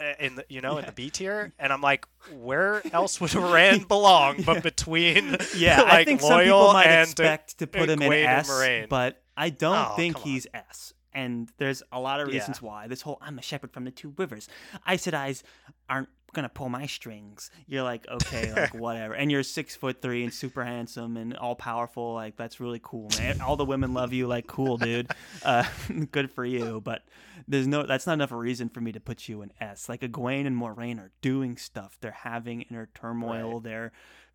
Uh, 0.00 0.14
in 0.20 0.34
the 0.36 0.44
you 0.48 0.60
know 0.60 0.78
in 0.78 0.86
the 0.86 0.92
B 0.92 1.10
tier, 1.10 1.52
and 1.58 1.72
I'm 1.72 1.80
like, 1.80 2.06
where 2.32 2.82
else 2.92 3.20
would 3.20 3.34
Rand 3.54 3.88
belong 3.88 4.42
but 4.42 4.62
between 4.62 5.36
Yeah, 5.56 5.82
like 5.82 5.92
I 5.92 6.04
think 6.04 6.20
some 6.20 6.30
Loyal 6.30 6.44
people 6.44 6.72
might 6.74 6.86
and 6.86 7.02
expect 7.10 7.58
to 7.58 7.66
put 7.66 7.88
him 7.90 8.00
in 8.02 8.12
S, 8.12 8.86
but 8.88 9.20
I 9.36 9.50
don't 9.50 9.76
Oh, 9.92 9.96
think 9.96 10.14
come 10.16 10.22
on. 10.22 10.28
he's 10.28 10.46
S. 10.54 10.94
And 11.12 11.50
there's 11.58 11.82
a 11.90 11.98
lot 11.98 12.20
of 12.20 12.28
Yeah. 12.28 12.34
reasons 12.34 12.62
why. 12.62 12.86
This 12.86 13.02
whole 13.02 13.18
I'm 13.20 13.38
a 13.38 13.42
shepherd 13.42 13.72
from 13.72 13.84
the 13.84 13.90
two 13.90 14.14
rivers. 14.16 14.48
Aes 14.86 15.04
Sedai's 15.06 15.42
aren't 15.90 16.08
gonna 16.32 16.48
pull 16.48 16.68
my 16.68 16.86
strings. 16.86 17.50
You're 17.66 17.82
like, 17.82 18.06
okay, 18.08 18.52
like 18.56 18.74
whatever. 18.74 19.14
And 19.14 19.30
you're 19.30 19.42
six 19.42 19.76
foot 19.76 20.02
three 20.02 20.24
and 20.24 20.32
super 20.32 20.64
handsome 20.64 21.16
and 21.16 21.36
all 21.36 21.54
powerful. 21.54 22.14
Like 22.14 22.36
that's 22.36 22.60
really 22.60 22.80
cool, 22.82 23.10
man. 23.18 23.40
All 23.40 23.56
the 23.56 23.64
women 23.64 23.94
love 23.94 24.12
you. 24.12 24.26
Like 24.26 24.46
cool, 24.46 24.76
dude. 24.76 25.10
Uh, 25.44 25.64
good 26.10 26.30
for 26.30 26.44
you. 26.44 26.80
But 26.82 27.02
there's 27.46 27.66
no. 27.66 27.84
That's 27.84 28.06
not 28.06 28.14
enough 28.14 28.32
reason 28.32 28.68
for 28.68 28.80
me 28.80 28.92
to 28.92 29.00
put 29.00 29.28
you 29.28 29.42
in 29.42 29.52
S. 29.60 29.88
Like 29.88 30.00
Egwene 30.00 30.46
and 30.46 30.60
Moiraine 30.60 30.98
are 30.98 31.12
doing 31.20 31.56
stuff. 31.56 31.98
They're 32.00 32.10
having 32.10 32.62
inner 32.62 32.88
turmoil. 32.94 33.54
Right. 33.54 33.62
They're 33.62 33.92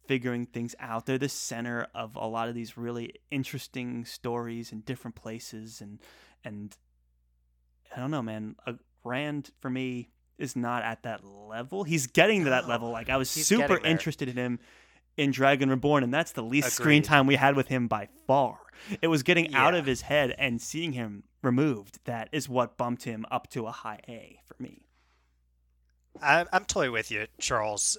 figuring 0.08 0.46
things 0.46 0.76
out. 0.80 1.06
They're 1.06 1.18
the 1.18 1.30
center 1.30 1.88
of 1.96 2.16
a 2.16 2.28
lot 2.28 2.50
of 2.50 2.56
these 2.56 2.78
really 2.78 3.14
interesting 3.32 4.04
stories 4.06 4.72
in 4.72 4.82
different 4.82 5.16
places 5.16 5.80
and 5.82 6.00
and 6.44 6.76
I 7.96 8.00
don't 8.00 8.12
know, 8.12 8.22
man. 8.22 8.56
A 8.66 8.76
Rand 9.04 9.52
for 9.60 9.70
me 9.70 10.10
is 10.38 10.56
not 10.56 10.84
at 10.84 11.04
that 11.04 11.24
level. 11.24 11.84
He's 11.84 12.08
getting 12.08 12.44
to 12.46 12.50
that 12.52 12.68
level. 12.68 12.90
Like 12.92 13.10
I 13.10 13.18
was 13.18 13.34
he's 13.34 13.48
super 13.48 13.78
interested 13.86 14.30
in 14.30 14.36
him 14.36 14.60
in 15.18 15.32
Dragon 15.32 15.70
Reborn, 15.70 16.04
and 16.04 16.14
that's 16.14 16.32
the 16.32 16.44
least 16.44 16.72
screen 16.72 17.04
time 17.04 17.28
we 17.28 17.36
had 17.36 17.56
with 17.56 17.68
him 17.68 17.88
by 17.88 18.08
far. 18.28 18.60
It 19.02 19.08
was 19.08 19.24
getting 19.24 19.54
out 19.54 19.76
of 19.76 19.86
his 19.86 20.02
head 20.02 20.34
and 20.38 20.62
seeing 20.62 20.94
him 20.94 21.24
removed 21.42 22.00
that 22.06 22.30
is 22.32 22.50
what 22.50 22.78
bumped 22.78 23.04
him 23.04 23.26
up 23.30 23.50
to 23.52 23.68
a 23.68 23.72
high 23.72 24.00
A 24.08 24.40
for 24.46 24.56
me. 24.62 24.88
I'm, 26.22 26.48
I'm 26.52 26.66
totally 26.66 26.90
with 26.90 27.12
you, 27.12 27.28
Charles. 27.40 27.98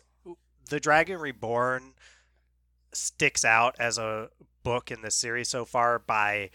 The 0.69 0.81
Dragon 0.81 1.19
Reborn 1.19 1.95
sticks 2.93 3.45
out 3.45 3.77
as 3.79 3.99
a 3.99 4.31
book 4.63 4.91
in 4.91 5.03
the 5.03 5.11
series 5.11 5.49
so 5.49 5.65
far 5.65 5.99
by 5.99 6.51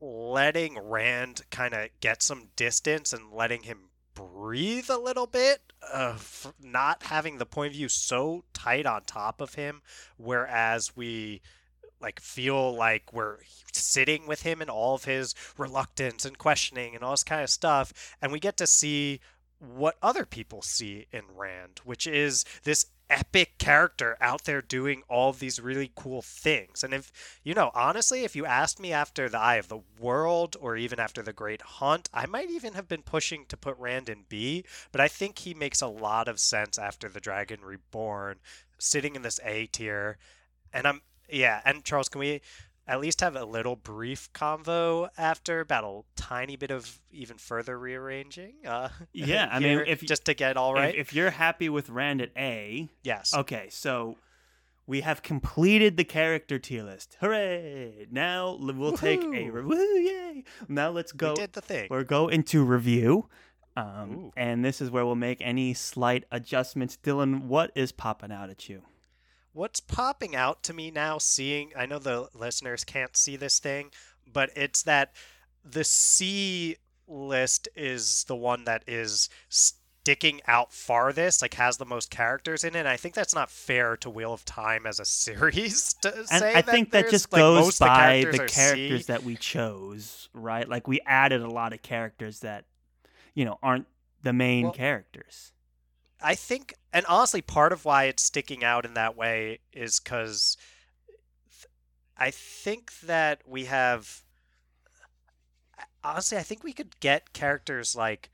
letting 0.00 0.78
Rand 0.78 1.42
kind 1.50 1.74
of 1.74 1.88
get 2.00 2.22
some 2.22 2.48
distance 2.56 3.12
and 3.12 3.32
letting 3.32 3.62
him 3.62 3.88
breathe 4.14 4.90
a 4.90 4.98
little 4.98 5.26
bit 5.26 5.72
uh, 5.82 6.14
of 6.14 6.54
not 6.62 7.04
having 7.04 7.38
the 7.38 7.46
point 7.46 7.68
of 7.68 7.76
view 7.76 7.88
so 7.88 8.44
tight 8.52 8.86
on 8.86 9.02
top 9.04 9.40
of 9.40 9.54
him, 9.54 9.82
whereas 10.16 10.96
we 10.96 11.40
like 12.00 12.20
feel 12.20 12.74
like 12.74 13.12
we're 13.12 13.38
sitting 13.72 14.26
with 14.26 14.42
him 14.42 14.60
and 14.60 14.70
all 14.70 14.94
of 14.94 15.04
his 15.04 15.34
reluctance 15.56 16.24
and 16.24 16.36
questioning 16.36 16.94
and 16.94 17.02
all 17.02 17.12
this 17.12 17.24
kind 17.24 17.42
of 17.42 17.50
stuff, 17.50 18.16
and 18.20 18.30
we 18.30 18.38
get 18.38 18.56
to 18.58 18.66
see 18.66 19.20
what 19.64 19.96
other 20.02 20.24
people 20.24 20.62
see 20.62 21.06
in 21.12 21.22
Rand, 21.34 21.80
which 21.84 22.06
is 22.06 22.44
this 22.64 22.86
epic 23.10 23.58
character 23.58 24.16
out 24.20 24.44
there 24.44 24.62
doing 24.62 25.02
all 25.08 25.32
these 25.32 25.60
really 25.60 25.90
cool 25.94 26.22
things. 26.22 26.82
And 26.82 26.94
if, 26.94 27.12
you 27.42 27.54
know, 27.54 27.70
honestly, 27.74 28.24
if 28.24 28.34
you 28.34 28.46
asked 28.46 28.80
me 28.80 28.92
after 28.92 29.28
the 29.28 29.38
Eye 29.38 29.56
of 29.56 29.68
the 29.68 29.80
World 29.98 30.56
or 30.60 30.76
even 30.76 30.98
after 30.98 31.22
the 31.22 31.32
Great 31.32 31.62
Hunt, 31.62 32.08
I 32.14 32.26
might 32.26 32.50
even 32.50 32.72
have 32.72 32.88
been 32.88 33.02
pushing 33.02 33.44
to 33.46 33.56
put 33.56 33.78
Rand 33.78 34.08
in 34.08 34.24
B, 34.28 34.64
but 34.90 35.00
I 35.00 35.08
think 35.08 35.38
he 35.38 35.54
makes 35.54 35.82
a 35.82 35.86
lot 35.86 36.28
of 36.28 36.40
sense 36.40 36.78
after 36.78 37.08
the 37.08 37.20
Dragon 37.20 37.60
Reborn, 37.62 38.36
sitting 38.78 39.14
in 39.14 39.22
this 39.22 39.40
A 39.44 39.66
tier. 39.66 40.18
And 40.72 40.86
I'm, 40.86 41.02
yeah, 41.28 41.60
and 41.64 41.84
Charles, 41.84 42.08
can 42.08 42.20
we 42.20 42.40
at 42.86 43.00
least 43.00 43.20
have 43.20 43.36
a 43.36 43.44
little 43.44 43.76
brief 43.76 44.32
convo 44.32 45.08
after 45.16 45.60
about 45.60 45.84
a 45.84 46.20
tiny 46.20 46.56
bit 46.56 46.70
of 46.70 47.00
even 47.10 47.38
further 47.38 47.78
rearranging. 47.78 48.54
Uh, 48.66 48.88
yeah, 49.12 49.48
I 49.50 49.58
mean, 49.58 49.82
if 49.86 50.02
just 50.02 50.26
to 50.26 50.34
get 50.34 50.56
all 50.56 50.74
right. 50.74 50.94
If, 50.94 51.08
if, 51.08 51.14
you're 51.14 51.30
happy 51.30 51.68
with 51.68 51.88
Rand 51.88 52.20
at 52.20 52.30
A, 52.36 52.88
yes. 53.02 53.34
Okay, 53.34 53.68
so 53.70 54.18
we 54.86 55.00
have 55.00 55.22
completed 55.22 55.96
the 55.96 56.04
character 56.04 56.58
tier 56.58 56.82
list. 56.82 57.16
Hooray! 57.20 58.06
Now 58.10 58.56
we'll 58.60 58.74
Woo-hoo! 58.74 58.96
take 58.96 59.22
a 59.22 59.50
woo 59.50 59.98
yay. 59.98 60.44
Now 60.68 60.90
let's 60.90 61.12
go. 61.12 61.30
We 61.30 61.36
did 61.36 61.52
the 61.54 61.62
thing. 61.62 61.88
We'll 61.90 62.04
go 62.04 62.28
into 62.28 62.64
review. 62.64 63.28
Um, 63.76 64.30
and 64.36 64.64
this 64.64 64.80
is 64.80 64.90
where 64.90 65.04
we'll 65.04 65.16
make 65.16 65.38
any 65.40 65.74
slight 65.74 66.24
adjustments. 66.30 66.96
Dylan, 67.02 67.44
what 67.44 67.72
is 67.74 67.90
popping 67.90 68.30
out 68.30 68.50
at 68.50 68.68
you? 68.68 68.82
What's 69.54 69.80
popping 69.80 70.36
out 70.36 70.62
to 70.64 70.74
me 70.74 70.90
now 70.90 71.16
seeing 71.18 71.72
I 71.76 71.86
know 71.86 71.98
the 71.98 72.28
listeners 72.34 72.84
can't 72.84 73.16
see 73.16 73.36
this 73.36 73.58
thing, 73.58 73.90
but 74.30 74.50
it's 74.54 74.82
that 74.82 75.14
the 75.64 75.84
C 75.84 76.76
list 77.08 77.68
is 77.74 78.24
the 78.24 78.36
one 78.36 78.64
that 78.64 78.84
is 78.86 79.28
sticking 79.48 80.40
out 80.46 80.72
farthest, 80.72 81.40
like 81.40 81.54
has 81.54 81.78
the 81.78 81.86
most 81.86 82.10
characters 82.10 82.64
in 82.64 82.74
it. 82.74 82.80
And 82.80 82.88
I 82.88 82.96
think 82.96 83.14
that's 83.14 83.34
not 83.34 83.50
fair 83.50 83.96
to 83.98 84.10
Wheel 84.10 84.32
of 84.32 84.44
Time 84.44 84.86
as 84.86 85.00
a 85.00 85.04
series 85.06 85.94
to 86.02 86.14
and 86.14 86.28
say. 86.28 86.50
I 86.50 86.60
that 86.60 86.66
think 86.66 86.90
that 86.90 87.10
just 87.10 87.32
like, 87.32 87.40
goes 87.40 87.78
by 87.78 88.24
the 88.30 88.38
characters, 88.38 88.38
the 88.38 88.46
characters 88.46 89.06
that 89.06 89.22
we 89.22 89.36
chose, 89.36 90.28
right? 90.34 90.68
Like 90.68 90.86
we 90.88 91.00
added 91.06 91.42
a 91.42 91.50
lot 91.50 91.72
of 91.72 91.82
characters 91.82 92.40
that, 92.40 92.64
you 93.34 93.44
know, 93.44 93.58
aren't 93.62 93.86
the 94.22 94.32
main 94.32 94.64
well, 94.64 94.72
characters. 94.72 95.52
I 96.20 96.34
think, 96.34 96.74
and 96.94 97.04
honestly, 97.06 97.42
part 97.42 97.72
of 97.72 97.84
why 97.84 98.04
it's 98.04 98.22
sticking 98.22 98.62
out 98.62 98.84
in 98.86 98.94
that 98.94 99.16
way 99.16 99.58
is 99.72 99.98
because 99.98 100.56
I 102.16 102.30
think 102.30 103.00
that 103.00 103.42
we 103.44 103.64
have. 103.64 104.22
Honestly, 106.04 106.38
I 106.38 106.42
think 106.42 106.62
we 106.62 106.72
could 106.72 107.00
get 107.00 107.32
characters 107.32 107.96
like 107.96 108.30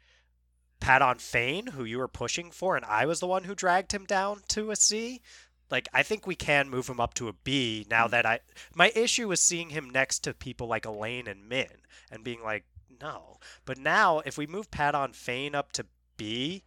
Padan 0.79 1.19
Fain, 1.19 1.69
who 1.69 1.85
you 1.85 1.99
were 1.99 2.09
pushing 2.09 2.51
for, 2.51 2.77
and 2.77 2.85
I 2.85 3.07
was 3.07 3.21
the 3.21 3.27
one 3.27 3.45
who 3.45 3.55
dragged 3.55 3.93
him 3.93 4.05
down 4.05 4.43
to 4.49 4.71
a 4.71 4.77
C. 4.77 5.23
Like, 5.71 5.89
I 5.95 6.03
think 6.03 6.27
we 6.27 6.35
can 6.35 6.69
move 6.69 6.89
him 6.89 7.01
up 7.01 7.15
to 7.15 7.29
a 7.29 7.33
B 7.33 7.87
now 7.89 8.07
hmm. 8.07 8.11
that 8.11 8.27
I. 8.27 8.41
My 8.75 8.93
issue 8.95 9.29
was 9.29 9.41
seeing 9.41 9.71
him 9.71 9.89
next 9.89 10.19
to 10.21 10.35
people 10.35 10.67
like 10.67 10.85
Elayne 10.85 11.29
and 11.29 11.49
Min 11.49 11.69
and 12.11 12.23
being 12.23 12.43
like, 12.43 12.65
no. 13.01 13.39
But 13.65 13.79
now, 13.79 14.19
if 14.27 14.37
we 14.37 14.47
move 14.47 14.71
Padan 14.71 15.15
Fain 15.15 15.55
up 15.55 15.73
to 15.73 15.87
B, 16.19 16.65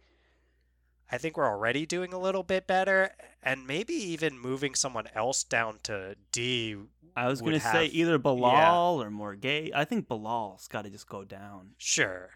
I 1.10 1.18
think 1.18 1.36
we're 1.36 1.48
already 1.48 1.86
doing 1.86 2.12
a 2.12 2.18
little 2.18 2.42
bit 2.42 2.66
better, 2.66 3.10
and 3.42 3.66
maybe 3.66 3.94
even 3.94 4.38
moving 4.38 4.74
someone 4.74 5.08
else 5.14 5.44
down 5.44 5.78
to 5.84 6.16
D. 6.32 6.76
I 7.16 7.28
was 7.28 7.40
going 7.40 7.52
to 7.52 7.60
say 7.60 7.86
either 7.86 8.18
Be'lal 8.18 9.00
yeah. 9.00 9.06
or 9.06 9.10
Morgase. 9.10 9.70
I 9.74 9.84
think 9.84 10.08
Be'lal's 10.08 10.66
got 10.66 10.84
to 10.84 10.90
just 10.90 11.08
go 11.08 11.24
down. 11.24 11.70
Sure. 11.78 12.30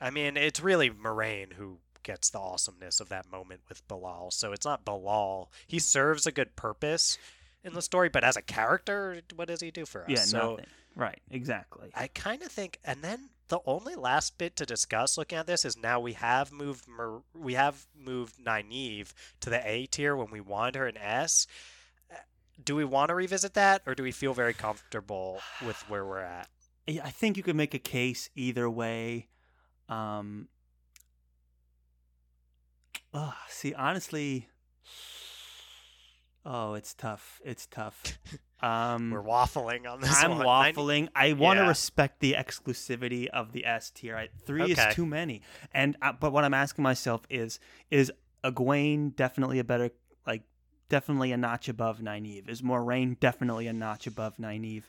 I 0.00 0.10
mean, 0.10 0.36
it's 0.36 0.60
really 0.60 0.90
Moiraine 0.90 1.52
who 1.52 1.78
gets 2.02 2.30
the 2.30 2.38
awesomeness 2.38 3.00
of 3.00 3.08
that 3.10 3.30
moment 3.30 3.60
with 3.68 3.86
Be'lal. 3.86 4.32
So 4.32 4.52
it's 4.52 4.66
not 4.66 4.84
Be'lal. 4.84 5.48
He 5.66 5.78
serves 5.78 6.26
a 6.26 6.32
good 6.32 6.56
purpose 6.56 7.18
in 7.64 7.74
the 7.74 7.82
story, 7.82 8.08
but 8.08 8.24
as 8.24 8.36
a 8.36 8.42
character, 8.42 9.20
what 9.36 9.48
does 9.48 9.60
he 9.60 9.70
do 9.70 9.86
for 9.86 10.02
us? 10.02 10.10
Yeah, 10.10 10.20
so 10.22 10.50
nothing. 10.50 10.66
Right, 10.94 11.20
exactly. 11.30 11.90
I 11.94 12.08
kind 12.08 12.42
of 12.42 12.48
think, 12.50 12.78
and 12.84 13.02
then 13.02 13.30
the 13.48 13.60
only 13.66 13.94
last 13.94 14.38
bit 14.38 14.56
to 14.56 14.66
discuss 14.66 15.16
looking 15.16 15.38
at 15.38 15.46
this 15.46 15.64
is 15.64 15.76
now 15.76 16.00
we 16.00 16.14
have 16.14 16.52
moved 16.52 16.86
Mer- 16.88 17.22
we 17.34 17.54
have 17.54 17.86
moved 17.98 18.42
Nynaeve 18.42 19.12
to 19.40 19.50
the 19.50 19.66
A 19.68 19.86
tier 19.86 20.16
when 20.16 20.30
we 20.30 20.40
wanted 20.40 20.74
her 20.76 20.88
in 20.88 20.96
S. 20.96 21.46
Do 22.62 22.76
we 22.76 22.84
want 22.84 23.08
to 23.08 23.14
revisit 23.14 23.54
that, 23.54 23.82
or 23.86 23.94
do 23.94 24.02
we 24.02 24.12
feel 24.12 24.34
very 24.34 24.54
comfortable 24.54 25.40
with 25.64 25.76
where 25.88 26.04
we're 26.04 26.20
at? 26.20 26.48
I 26.88 27.10
think 27.10 27.36
you 27.36 27.42
could 27.42 27.56
make 27.56 27.74
a 27.74 27.78
case 27.78 28.28
either 28.34 28.68
way. 28.68 29.28
Um, 29.88 30.48
oh, 33.14 33.34
see, 33.48 33.74
honestly, 33.74 34.48
oh, 36.44 36.74
it's 36.74 36.94
tough. 36.94 37.40
It's 37.44 37.66
tough. 37.66 38.18
Um, 38.62 39.10
We're 39.10 39.22
waffling 39.22 39.90
on 39.90 40.00
this. 40.00 40.22
I'm 40.22 40.38
one. 40.38 40.46
waffling. 40.46 41.08
I, 41.16 41.32
want 41.32 41.56
to 41.58 41.64
yeah. 41.64 41.68
respect 41.68 42.20
the 42.20 42.34
exclusivity 42.34 43.26
of 43.26 43.50
the 43.50 43.66
S 43.66 43.90
tier. 43.90 44.16
I, 44.16 44.28
three 44.46 44.62
okay. 44.62 44.88
is 44.88 44.94
too 44.94 45.04
many. 45.04 45.42
And 45.74 45.96
uh, 46.00 46.12
but 46.12 46.32
what 46.32 46.44
I'm 46.44 46.54
asking 46.54 46.84
myself 46.84 47.22
is: 47.28 47.58
is 47.90 48.12
Egwene 48.44 49.16
definitely 49.16 49.58
a 49.58 49.64
better, 49.64 49.90
like, 50.28 50.42
definitely 50.88 51.32
a 51.32 51.36
notch 51.36 51.68
above 51.68 51.98
Nynaeve? 51.98 52.48
Is 52.48 52.62
Moiraine 52.62 53.18
definitely 53.18 53.66
a 53.66 53.72
notch 53.72 54.06
above 54.06 54.36
Nynaeve? 54.36 54.84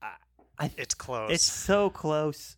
I, 0.00 0.12
I, 0.56 0.70
it's 0.76 0.94
close. 0.94 1.32
It's 1.32 1.50
so 1.50 1.90
close. 1.90 2.57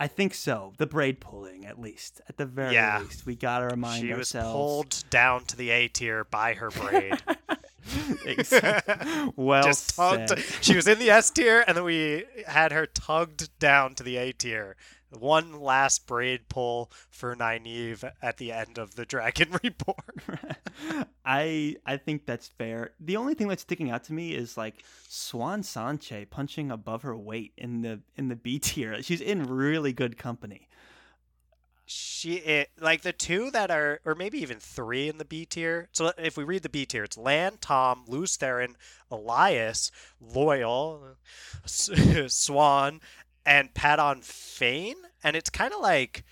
I 0.00 0.06
think 0.06 0.34
so. 0.34 0.74
The 0.78 0.86
braid 0.86 1.20
pulling, 1.20 1.66
at 1.66 1.80
least, 1.80 2.20
at 2.28 2.36
the 2.36 2.46
very 2.46 2.74
yeah. 2.74 3.00
least, 3.00 3.26
we 3.26 3.34
gotta 3.34 3.66
remind 3.66 4.02
she 4.02 4.12
ourselves. 4.12 4.30
She 4.30 4.38
was 4.38 4.52
pulled 4.52 5.04
down 5.10 5.44
to 5.46 5.56
the 5.56 5.70
A 5.70 5.88
tier 5.88 6.24
by 6.24 6.54
her 6.54 6.70
braid. 6.70 7.20
well 9.36 9.62
Just 9.64 9.96
tugged. 9.96 10.28
Said. 10.28 10.44
She 10.60 10.76
was 10.76 10.86
in 10.86 10.98
the 10.98 11.10
S 11.10 11.30
tier, 11.30 11.64
and 11.66 11.76
then 11.76 11.84
we 11.84 12.24
had 12.46 12.70
her 12.72 12.86
tugged 12.86 13.50
down 13.58 13.94
to 13.94 14.02
the 14.02 14.16
A 14.16 14.32
tier. 14.32 14.76
One 15.10 15.60
last 15.60 16.06
braid 16.06 16.48
pull 16.48 16.90
for 17.10 17.34
Nynaeve 17.34 18.10
at 18.20 18.36
the 18.36 18.52
end 18.52 18.78
of 18.78 18.94
the 18.94 19.06
Dragon 19.06 19.58
Reborn. 19.62 20.38
I 21.24 21.76
I 21.86 21.96
think 21.96 22.26
that's 22.26 22.48
fair. 22.48 22.90
The 23.00 23.16
only 23.16 23.34
thing 23.34 23.48
that's 23.48 23.62
sticking 23.62 23.90
out 23.90 24.04
to 24.04 24.12
me 24.12 24.34
is 24.34 24.56
like 24.56 24.84
Siuan 25.08 25.60
Sanche 25.60 26.28
punching 26.28 26.70
above 26.70 27.02
her 27.02 27.16
weight 27.16 27.52
in 27.56 27.82
the 27.82 28.00
in 28.16 28.28
the 28.28 28.36
B 28.36 28.58
tier. 28.58 29.02
She's 29.02 29.20
in 29.20 29.44
really 29.44 29.92
good 29.92 30.18
company 30.18 30.68
she 31.88 32.34
it, 32.34 32.68
like 32.78 33.00
the 33.00 33.12
two 33.12 33.50
that 33.50 33.70
are 33.70 34.00
or 34.04 34.14
maybe 34.14 34.40
even 34.40 34.58
three 34.60 35.08
in 35.08 35.18
the 35.18 35.24
B 35.24 35.46
tier. 35.46 35.88
So 35.92 36.12
if 36.18 36.36
we 36.36 36.44
read 36.44 36.62
the 36.62 36.68
B 36.68 36.84
tier, 36.84 37.04
it's 37.04 37.16
Lan, 37.16 37.56
Tom, 37.60 38.04
Lews 38.06 38.36
Therin, 38.36 38.74
Elyas, 39.10 39.90
Loial, 40.22 41.16
Siuan, 41.66 43.00
and 43.48 43.72
Padan 43.72 44.20
Fain. 44.20 44.94
And 45.24 45.34
it's 45.34 45.48
kind 45.48 45.72
of 45.72 45.80
like 45.80 46.24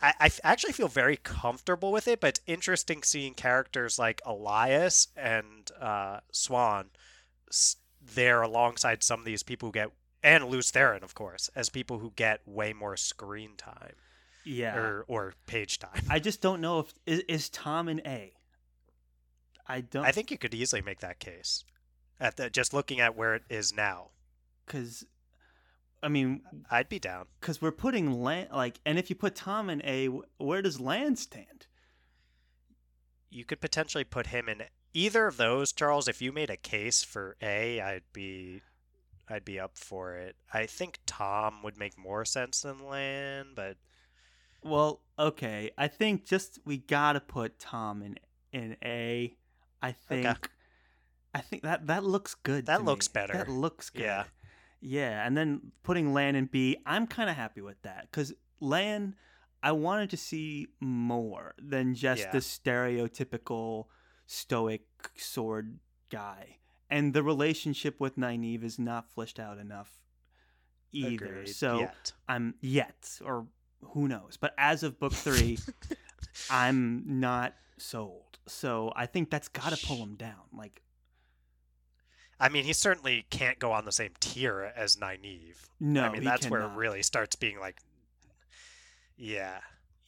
I, 0.00 0.12
I 0.20 0.30
actually 0.44 0.74
feel 0.74 0.86
very 0.86 1.16
comfortable 1.16 1.90
with 1.90 2.06
it, 2.06 2.20
but 2.20 2.28
it's 2.28 2.40
interesting 2.46 3.02
seeing 3.02 3.34
characters 3.34 3.98
like 3.98 4.20
Elyas 4.24 5.08
and 5.16 5.70
uh, 5.80 6.20
Siuan 6.32 6.86
there 8.14 8.42
alongside 8.42 9.02
some 9.02 9.20
of 9.20 9.26
these 9.26 9.42
people 9.42 9.68
who 9.68 9.72
get 9.72 9.90
and 10.22 10.44
Lews 10.44 10.70
Therin, 10.70 11.02
of 11.02 11.16
course, 11.16 11.50
as 11.56 11.68
people 11.68 11.98
who 11.98 12.12
get 12.14 12.46
way 12.46 12.72
more 12.72 12.96
screen 12.96 13.56
time 13.56 13.94
yeah 14.44 14.76
or 14.76 15.04
or 15.08 15.34
page 15.46 15.78
time. 15.78 16.02
I 16.10 16.18
just 16.18 16.40
don't 16.40 16.60
know 16.60 16.80
if 16.80 16.92
is, 17.06 17.20
is 17.28 17.48
Tom 17.48 17.88
an 17.88 18.02
A. 18.06 18.34
I 19.66 19.80
don't. 19.80 20.04
I 20.04 20.12
think 20.12 20.30
you 20.30 20.38
could 20.38 20.54
easily 20.54 20.82
make 20.82 21.00
that 21.00 21.18
case, 21.18 21.64
at 22.20 22.36
the 22.36 22.50
just 22.50 22.74
looking 22.74 23.00
at 23.00 23.16
where 23.16 23.34
it 23.34 23.42
is 23.48 23.74
now. 23.74 24.08
Because, 24.64 25.04
I 26.02 26.08
mean, 26.08 26.42
I'd 26.70 26.88
be 26.88 26.98
down. 26.98 27.26
Because 27.40 27.62
we're 27.62 27.70
putting 27.70 28.22
Lan 28.22 28.48
like, 28.52 28.80
and 28.84 28.98
if 28.98 29.08
you 29.08 29.16
put 29.16 29.34
Tom 29.34 29.70
in 29.70 29.82
A, 29.84 30.06
where 30.38 30.62
does 30.62 30.80
Lan 30.80 31.16
stand? 31.16 31.66
You 33.30 33.44
could 33.44 33.60
potentially 33.60 34.04
put 34.04 34.26
him 34.26 34.48
in 34.48 34.62
either 34.92 35.26
of 35.26 35.36
those, 35.36 35.72
Charles. 35.72 36.08
If 36.08 36.20
you 36.20 36.32
made 36.32 36.50
a 36.50 36.56
case 36.56 37.02
for 37.02 37.36
A, 37.40 37.80
I'd 37.80 38.02
be 38.12 38.62
I'd 39.28 39.44
be 39.44 39.58
up 39.58 39.78
for 39.78 40.16
it. 40.16 40.36
I 40.52 40.66
think 40.66 40.98
Tom 41.06 41.62
would 41.62 41.78
make 41.78 41.96
more 41.98 42.24
sense 42.24 42.62
than 42.62 42.86
Lan, 42.86 43.52
but 43.54 43.76
well, 44.62 45.00
okay. 45.18 45.70
I 45.78 45.88
think 45.88 46.24
just 46.24 46.58
we 46.64 46.78
gotta 46.78 47.20
put 47.20 47.58
Tom 47.58 48.02
in 48.02 48.18
in 48.52 48.76
A. 48.84 49.36
I 49.80 49.92
think. 49.92 50.26
Okay. 50.26 50.48
I 51.34 51.40
think 51.40 51.62
that 51.62 51.86
that 51.86 52.04
looks 52.04 52.34
good. 52.34 52.66
That 52.66 52.84
looks 52.84 53.08
me. 53.08 53.12
better. 53.14 53.32
That 53.32 53.48
looks 53.48 53.88
good. 53.88 54.02
Yeah. 54.02 54.24
Yeah, 54.84 55.24
and 55.24 55.36
then 55.36 55.72
putting 55.84 56.12
Lan 56.12 56.34
in 56.34 56.46
B, 56.46 56.76
I'm 56.84 57.06
kind 57.06 57.30
of 57.30 57.36
happy 57.36 57.60
with 57.60 57.80
that 57.82 58.08
because 58.10 58.32
Lan, 58.60 59.14
I 59.62 59.72
wanted 59.72 60.10
to 60.10 60.16
see 60.16 60.68
more 60.80 61.54
than 61.58 61.94
just 61.94 62.22
Yeah. 62.24 62.32
the 62.32 62.38
stereotypical 62.38 63.86
stoic 64.26 64.82
sword 65.16 65.78
guy. 66.10 66.58
And 66.90 67.14
the 67.14 67.22
relationship 67.22 68.00
with 68.00 68.16
Nynaeve 68.16 68.64
is 68.64 68.78
not 68.78 69.08
fleshed 69.08 69.38
out 69.38 69.58
enough 69.58 70.02
either. 70.90 71.26
Agreed. 71.26 71.48
So 71.48 71.78
Yet. 71.80 72.12
I'm 72.28 72.54
yet, 72.60 73.18
or 73.24 73.46
who 73.82 74.08
knows. 74.08 74.36
But 74.38 74.52
as 74.58 74.82
of 74.82 74.98
book 74.98 75.12
three, 75.14 75.58
I'm 76.50 77.04
not 77.20 77.54
sold. 77.78 78.38
So 78.46 78.92
I 78.96 79.06
think 79.06 79.30
that's 79.30 79.48
got 79.48 79.72
to 79.72 79.86
pull 79.86 79.98
him 80.02 80.16
down. 80.16 80.42
Like, 80.52 80.82
I 82.42 82.48
mean, 82.48 82.64
he 82.64 82.72
certainly 82.72 83.24
can't 83.30 83.58
go 83.58 83.72
on 83.72 83.84
the 83.84 83.92
same 83.92 84.10
tier 84.20 84.72
as 84.76 84.96
Nynaeve. 84.96 85.56
no, 85.80 86.04
I 86.04 86.08
mean, 86.10 86.24
that's 86.24 86.48
where 86.50 86.62
it 86.62 86.74
really 86.76 87.02
starts 87.02 87.36
being 87.36 87.58
like, 87.60 87.78
yeah, 89.16 89.60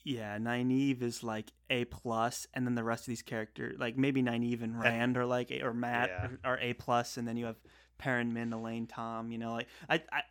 Yeah, 0.03 0.37
Nynaeve 0.39 1.03
is 1.03 1.23
like 1.23 1.53
A 1.71 1.85
plus, 1.87 2.47
and 2.53 2.67
then 2.67 2.75
the 2.75 2.85
rest 2.85 3.05
of 3.05 3.07
these 3.07 3.23
characters, 3.23 3.77
like 3.79 3.97
maybe 3.97 4.23
Nynaeve 4.23 4.63
and 4.63 4.79
Rand, 4.79 5.17
are 5.17 5.25
like, 5.27 5.51
or 5.63 5.73
Mat 5.73 6.11
Yeah. 6.11 6.29
are, 6.45 6.55
are 6.55 6.59
A 6.61 6.73
plus, 6.75 7.17
and 7.17 7.27
then 7.27 7.37
you 7.37 7.47
have 7.47 7.57
Perrin, 7.99 8.33
Min, 8.35 8.51
Elayne, 8.51 8.87
Tom. 8.89 9.31
You 9.31 9.39
know, 9.39 9.53
like 9.53 9.69
I, 9.89 10.03
I, 10.13 10.23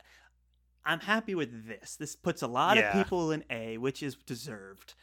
I'm 0.86 1.00
happy 1.00 1.34
with 1.34 1.66
this. 1.68 1.96
This 1.96 2.16
puts 2.16 2.42
a 2.42 2.48
lot 2.48 2.76
Yeah. 2.78 2.90
of 2.90 2.94
people 2.94 3.32
in 3.32 3.44
A, 3.50 3.78
which 3.78 4.04
is 4.04 4.16
deserved, 4.16 4.94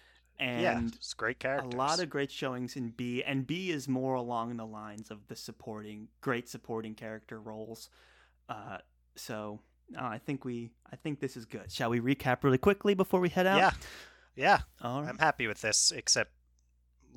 yeah, 0.41 0.79
and 0.79 0.95
it's 0.95 1.15
great 1.15 1.39
characters. 1.39 1.75
a 1.75 1.77
lot 1.77 2.01
of 2.01 2.09
great 2.11 2.31
showings 2.31 2.77
in 2.77 2.91
B, 2.91 3.23
and 3.23 3.47
B 3.47 3.71
is 3.71 3.89
more 3.89 4.15
along 4.15 4.57
the 4.57 4.67
lines 4.67 5.11
of 5.11 5.27
the 5.29 5.37
supporting, 5.37 6.09
great 6.21 6.49
supporting 6.49 6.95
character 6.95 7.41
roles. 7.41 7.91
Uh, 8.49 8.79
so 9.17 9.61
uh, 9.99 10.05
I 10.05 10.19
think 10.19 10.45
we, 10.45 10.71
I 10.93 10.97
think 10.97 11.21
this 11.21 11.37
is 11.37 11.45
good. 11.45 11.71
Shall 11.71 11.91
we 11.91 12.01
recap 12.01 12.43
really 12.43 12.59
quickly 12.59 12.95
before 12.95 13.21
we 13.21 13.29
head 13.29 13.47
out? 13.47 13.59
yeah, 13.59 13.71
yeah. 14.37 14.59
All 14.83 15.03
right. 15.03 15.09
I'm 15.11 15.19
happy 15.19 15.47
with 15.47 15.61
this, 15.61 15.93
except 15.95 16.33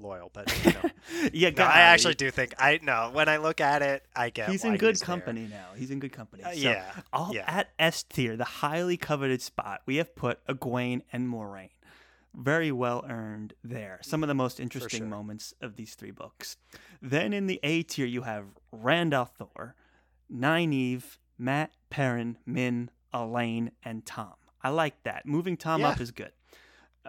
Loial, 0.02 0.30
but 0.34 0.52
you 0.66 0.74
know. 0.74 0.90
yeah, 1.34 1.50
no, 1.52 1.64
I 1.66 1.82
actually 1.82 2.16
do 2.16 2.32
think 2.32 2.56
I 2.58 2.80
no. 2.82 3.12
When 3.14 3.30
I 3.30 3.38
look 3.38 3.62
at 3.62 3.82
it, 3.84 4.04
I 4.16 4.32
get 4.32 4.50
he's 4.50 4.64
in 4.66 4.76
good 4.78 4.96
there. 4.96 5.06
company 5.06 5.48
now. 5.50 5.68
He's 5.76 5.92
in 5.92 6.00
good 6.00 6.12
company. 6.12 6.44
Uh, 6.44 6.50
So, 6.50 6.56
yeah, 6.58 6.92
all 7.12 7.32
yeah. 7.34 7.44
at 7.48 7.70
S 7.78 8.02
tier, 8.04 8.36
the 8.36 8.44
highly 8.44 8.98
coveted 8.98 9.42
spot, 9.42 9.82
we 9.86 9.98
have 9.98 10.16
put 10.16 10.46
Egwene 10.48 11.02
and 11.14 11.28
Moiraine. 11.28 11.70
Very 12.36 12.72
well 12.72 13.06
earned 13.08 13.54
there. 13.64 14.00
Some 14.02 14.24
of 14.24 14.28
the 14.28 14.34
most 14.34 14.60
interesting 14.60 15.02
sure. 15.02 15.08
moments 15.08 15.54
of 15.62 15.76
these 15.76 15.94
three 15.96 16.12
books. 16.12 16.58
Then 17.02 17.32
in 17.34 17.46
the 17.48 17.60
A 17.64 17.84
tier, 17.84 18.06
you 18.08 18.24
have 18.24 18.46
Rand 18.72 19.14
al'Thor, 19.14 19.74
Nynaeve, 20.32 21.18
Mat, 21.38 21.72
Perrin, 21.90 22.38
Min, 22.46 22.90
Elayne, 23.14 23.72
and 23.84 24.06
Tom. 24.06 24.34
I 24.62 24.70
like 24.70 25.04
that. 25.04 25.26
Moving 25.26 25.58
Tom 25.58 25.82
Yeah. 25.82 25.90
up 25.90 26.02
is 26.02 26.12
good. 26.12 26.32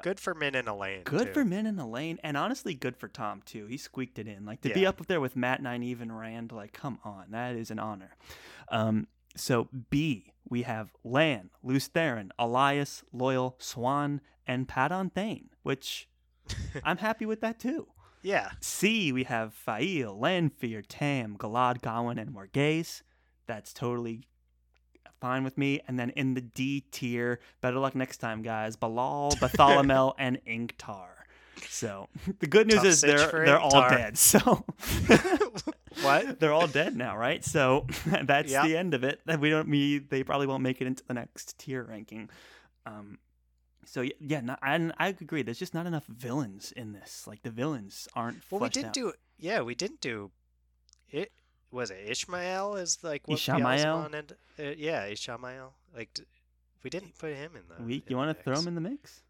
good 0.02 0.18
for 0.18 0.34
Min 0.34 0.56
and 0.56 0.66
Elayne. 0.66 1.04
Good 1.04 1.28
too. 1.28 1.32
for 1.32 1.44
Min 1.44 1.66
and 1.66 1.78
Elayne, 1.78 2.18
and 2.24 2.36
honestly, 2.36 2.74
good 2.74 2.96
for 2.96 3.06
Tom 3.08 3.40
too. 3.46 3.66
He 3.66 3.76
squeaked 3.76 4.18
it 4.18 4.26
in. 4.26 4.44
Like 4.44 4.60
to 4.62 4.74
be 4.74 4.84
up 4.84 5.06
there 5.06 5.20
with 5.20 5.36
Mat, 5.36 5.62
Nynaeve, 5.62 6.02
and 6.02 6.18
Rand. 6.18 6.50
Like, 6.52 6.72
come 6.72 6.98
on, 7.04 7.30
that 7.30 7.54
is 7.54 7.70
an 7.70 7.78
honor. 7.78 8.16
Um, 8.70 9.06
so 9.36 9.68
B, 9.90 10.33
we 10.48 10.62
have 10.62 10.92
Lan, 11.02 11.50
Lews 11.62 11.88
Therin, 11.88 12.30
Elyas, 12.38 13.02
Loial, 13.14 13.58
Siuan, 13.58 14.20
and 14.46 14.68
Padan 14.68 15.10
Fain, 15.10 15.50
which 15.62 16.08
I'm 16.84 16.98
happy 16.98 17.26
with 17.26 17.40
that 17.40 17.58
too. 17.58 17.88
Yeah, 18.22 18.52
C, 18.60 19.12
we 19.12 19.24
have 19.24 19.52
Faile, 19.52 20.18
Lanfear, 20.18 20.80
Tam, 20.80 21.36
Galad, 21.36 21.82
Gawyn, 21.82 22.18
and 22.18 22.30
Morgase. 22.34 23.02
That's 23.46 23.74
totally 23.74 24.26
fine 25.20 25.44
with 25.44 25.58
me. 25.58 25.80
And 25.86 25.98
then 25.98 26.10
in 26.10 26.34
the 26.34 26.40
D 26.40 26.84
tier, 26.90 27.40
better 27.60 27.78
luck 27.78 27.94
next 27.94 28.18
time, 28.18 28.42
guys. 28.42 28.76
Be'lal, 28.76 29.38
Bartholomew, 29.40 30.12
and 30.18 30.38
Ingtar. 30.46 31.08
So 31.68 32.08
the 32.40 32.46
good 32.46 32.66
news 32.66 32.76
Tough 32.76 32.86
is 32.86 33.00
they're 33.00 33.44
they're 33.44 33.60
all 33.60 33.88
dead. 33.90 34.16
So 34.18 34.64
What? 36.02 36.38
they're 36.40 36.52
all 36.52 36.66
dead 36.66 36.96
now, 36.96 37.16
right? 37.16 37.44
So 37.44 37.86
that's 38.24 38.50
Yeah. 38.52 38.66
the 38.66 38.76
end 38.76 38.94
of 38.94 39.04
it. 39.04 39.20
We 39.38 39.50
don't 39.50 39.68
me 39.68 39.98
they 39.98 40.22
probably 40.22 40.46
won't 40.46 40.62
make 40.62 40.80
it 40.80 40.86
into 40.86 41.02
the 41.06 41.14
next 41.14 41.58
tier 41.58 41.82
ranking. 41.84 42.30
Um, 42.86 43.18
so 43.86 44.04
yeah, 44.20 44.40
no, 44.40 44.56
and 44.62 44.92
I 44.98 45.08
agree. 45.08 45.42
There's 45.42 45.58
just 45.58 45.74
not 45.74 45.86
enough 45.86 46.06
villains 46.06 46.72
in 46.72 46.92
this. 46.92 47.26
Like 47.26 47.42
the 47.42 47.50
villains 47.50 48.08
aren't. 48.14 48.38
Well, 48.50 48.60
we 48.60 48.68
didn't 48.68 48.88
out. 48.88 48.94
do. 48.94 49.12
Yeah, 49.38 49.60
we 49.62 49.74
didn't 49.74 50.00
do. 50.00 50.30
It 51.10 51.32
was 51.70 51.90
it 51.90 52.06
Ishamael 52.08 52.80
is 52.80 52.98
like 53.02 53.26
what 53.26 53.38
Ishamael? 53.38 54.06
And 54.14 54.32
uh, 54.58 54.74
yeah, 54.76 55.06
Ishamael. 55.08 55.72
Like 55.94 56.14
d- 56.14 56.22
we 56.82 56.90
didn't 56.90 57.18
put 57.18 57.34
him 57.34 57.52
in 57.56 57.62
the. 57.68 57.82
We, 57.82 58.02
you 58.08 58.16
want 58.16 58.36
to 58.36 58.42
throw 58.42 58.58
him 58.58 58.68
in 58.68 58.74
the 58.74 58.80
mix? 58.80 59.22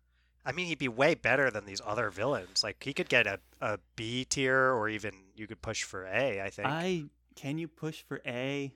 I 0.47 0.53
mean, 0.53 0.67
he'd 0.67 0.79
be 0.79 0.89
way 0.89 1.15
better 1.15 1.51
than 1.51 1.65
these 1.65 1.81
other 1.85 2.11
villains. 2.11 2.63
Like 2.63 2.83
he 2.83 2.93
could 2.93 3.09
get 3.09 3.27
a, 3.27 3.41
a 3.61 3.79
B 3.97 4.25
tier, 4.25 4.73
or 4.73 4.89
even 4.89 5.13
you 5.35 5.47
could 5.47 5.63
push 5.63 5.83
for 5.83 6.05
A. 6.05 6.43
I 6.43 6.51
think. 6.51 6.69
I 6.69 7.05
can 7.35 7.59
you 7.59 7.69
push 7.69 8.03
for 8.03 8.21
A? 8.27 8.73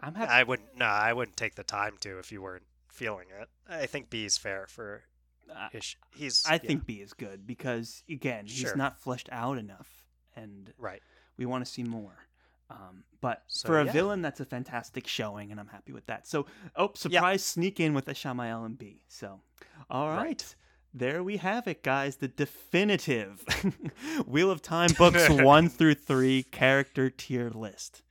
I'm 0.00 0.14
happy. 0.14 0.30
I 0.30 0.42
wouldn't. 0.42 0.76
No, 0.76 0.86
I 0.86 1.12
wouldn't 1.12 1.36
take 1.36 1.54
the 1.54 1.64
time 1.64 1.96
to 2.00 2.18
if 2.18 2.32
you 2.32 2.42
weren't 2.42 2.66
feeling 2.88 3.26
it. 3.40 3.48
I 3.68 3.86
think 3.86 4.10
B 4.10 4.24
is 4.24 4.38
fair 4.38 4.66
for. 4.68 5.02
He's. 6.14 6.44
I 6.48 6.54
yeah, 6.54 6.58
think 6.58 6.86
B 6.86 6.94
is 6.94 7.12
good 7.12 7.46
because 7.46 8.02
again, 8.08 8.46
he's 8.46 8.58
Sure. 8.58 8.76
not 8.76 8.98
fleshed 8.98 9.28
out 9.30 9.58
enough, 9.58 10.02
and 10.34 10.72
right. 10.78 11.02
we 11.36 11.44
want 11.44 11.64
to 11.64 11.70
see 11.70 11.82
more. 11.82 12.16
Um, 12.72 13.04
but 13.20 13.42
So, 13.46 13.68
for 13.68 13.80
a 13.80 13.84
yeah. 13.84 13.92
villain, 13.92 14.22
that's 14.22 14.40
a 14.40 14.44
fantastic 14.44 15.06
showing, 15.06 15.50
and 15.52 15.60
I'm 15.60 15.68
happy 15.68 15.92
with 15.92 16.06
that. 16.06 16.26
So, 16.26 16.46
oh, 16.74 16.90
surprise, 16.94 17.44
sneak 17.44 17.78
in 17.78 17.94
with 17.94 18.06
Ishamael 18.06 18.66
and 18.66 18.76
B. 18.76 19.02
So, 19.08 19.40
all 19.90 20.08
right. 20.08 20.24
Right. 20.24 20.54
There 20.94 21.22
we 21.22 21.38
have 21.38 21.66
it, 21.68 21.82
guys. 21.82 22.16
The 22.16 22.28
definitive 22.28 23.42
Wheel 24.26 24.50
of 24.50 24.60
Time 24.60 24.90
books 24.98 25.26
one 25.30 25.68
through 25.70 25.94
three 25.94 26.42
character 26.42 27.08
tier 27.08 27.48
list. 27.48 28.02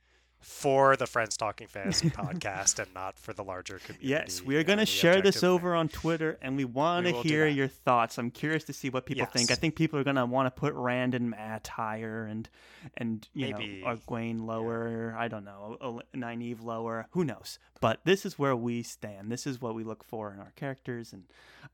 For 0.42 0.96
the 0.96 1.06
Friends 1.06 1.36
Talking 1.36 1.68
Fantasy 1.68 2.10
podcast, 2.10 2.78
and 2.78 2.92
not 2.94 3.18
for 3.18 3.32
the 3.32 3.44
larger 3.44 3.78
community. 3.78 4.08
Yes, 4.08 4.42
we 4.42 4.56
are 4.56 4.64
going 4.64 4.78
to 4.80 4.86
share 4.86 5.22
this 5.22 5.42
over 5.44 5.74
on 5.74 5.88
Twitter, 5.88 6.38
and 6.42 6.56
we 6.56 6.64
want 6.64 7.06
to 7.06 7.12
hear 7.12 7.46
your 7.46 7.68
thoughts. 7.68 8.18
I'm 8.18 8.30
curious 8.30 8.64
to 8.64 8.72
see 8.72 8.90
what 8.90 9.06
people 9.06 9.24
think. 9.26 9.50
I 9.50 9.54
think 9.54 9.76
people 9.76 9.98
are 9.98 10.04
going 10.04 10.16
to 10.16 10.26
want 10.26 10.46
to 10.54 10.60
put 10.60 10.74
Rand 10.74 11.14
and 11.14 11.30
Mat 11.30 11.68
higher, 11.68 12.24
and 12.26 12.48
and 12.96 13.26
you 13.32 13.52
Maybe, 13.54 13.82
know 13.84 13.94
Egwene 13.96 14.40
lower. 14.44 15.14
I 15.18 15.28
don't 15.28 15.44
know, 15.44 16.00
Nynaeve 16.14 16.62
lower. 16.62 17.06
Who 17.12 17.24
knows? 17.24 17.58
But 17.80 18.00
this 18.04 18.26
is 18.26 18.38
where 18.38 18.54
we 18.56 18.82
stand. 18.82 19.30
This 19.30 19.46
is 19.46 19.60
what 19.60 19.74
we 19.74 19.84
look 19.84 20.02
for 20.04 20.32
in 20.32 20.40
our 20.40 20.52
characters, 20.56 21.12
and 21.12 21.24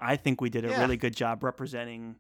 I 0.01 0.17
think 0.17 0.41
we 0.41 0.51
did 0.51 0.65
a 0.65 0.69
Yeah. 0.69 0.81
really 0.81 0.97
good 0.97 1.17
job 1.17 1.43
representing. 1.43 2.17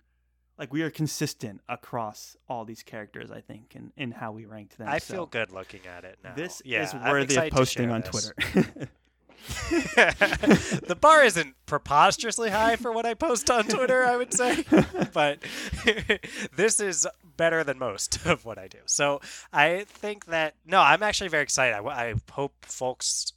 Like 0.58 0.72
we 0.72 0.82
are 0.82 0.90
consistent 0.90 1.60
across 1.68 2.36
all 2.48 2.64
these 2.64 2.82
characters, 2.82 3.30
I 3.30 3.40
think, 3.40 3.76
in, 3.76 3.92
in 3.96 4.10
how 4.10 4.32
we 4.32 4.44
ranked 4.44 4.76
them. 4.76 4.88
I 4.88 4.98
So 4.98 5.14
feel 5.14 5.26
good 5.26 5.52
looking 5.52 5.86
at 5.86 6.04
it 6.04 6.18
now. 6.24 6.34
This 6.34 6.60
yeah, 6.64 6.82
is 6.82 6.94
worthy 6.94 7.36
of 7.36 7.50
posting 7.50 7.90
on 7.90 8.00
this. 8.00 8.32
Twitter. 8.32 8.88
the 9.70 10.96
bar 11.00 11.24
isn't 11.24 11.54
preposterously 11.66 12.50
high 12.50 12.76
for 12.76 12.92
what 12.92 13.06
I 13.06 13.14
post 13.14 13.50
on 13.50 13.64
Twitter, 13.64 14.04
I 14.04 14.16
would 14.16 14.34
say, 14.34 14.64
but 15.12 15.38
this 16.56 16.80
is 16.80 17.06
better 17.36 17.62
than 17.64 17.78
most 17.78 18.26
of 18.26 18.44
what 18.44 18.58
I 18.58 18.68
do. 18.68 18.78
So 18.86 19.20
I 19.52 19.84
think 19.86 20.26
that 20.26 20.54
no, 20.66 20.80
I'm 20.80 21.02
actually 21.02 21.28
very 21.28 21.44
excited. 21.44 21.74
I, 21.76 21.80
I 21.80 22.14
hope 22.32 22.64
folks 22.64 23.32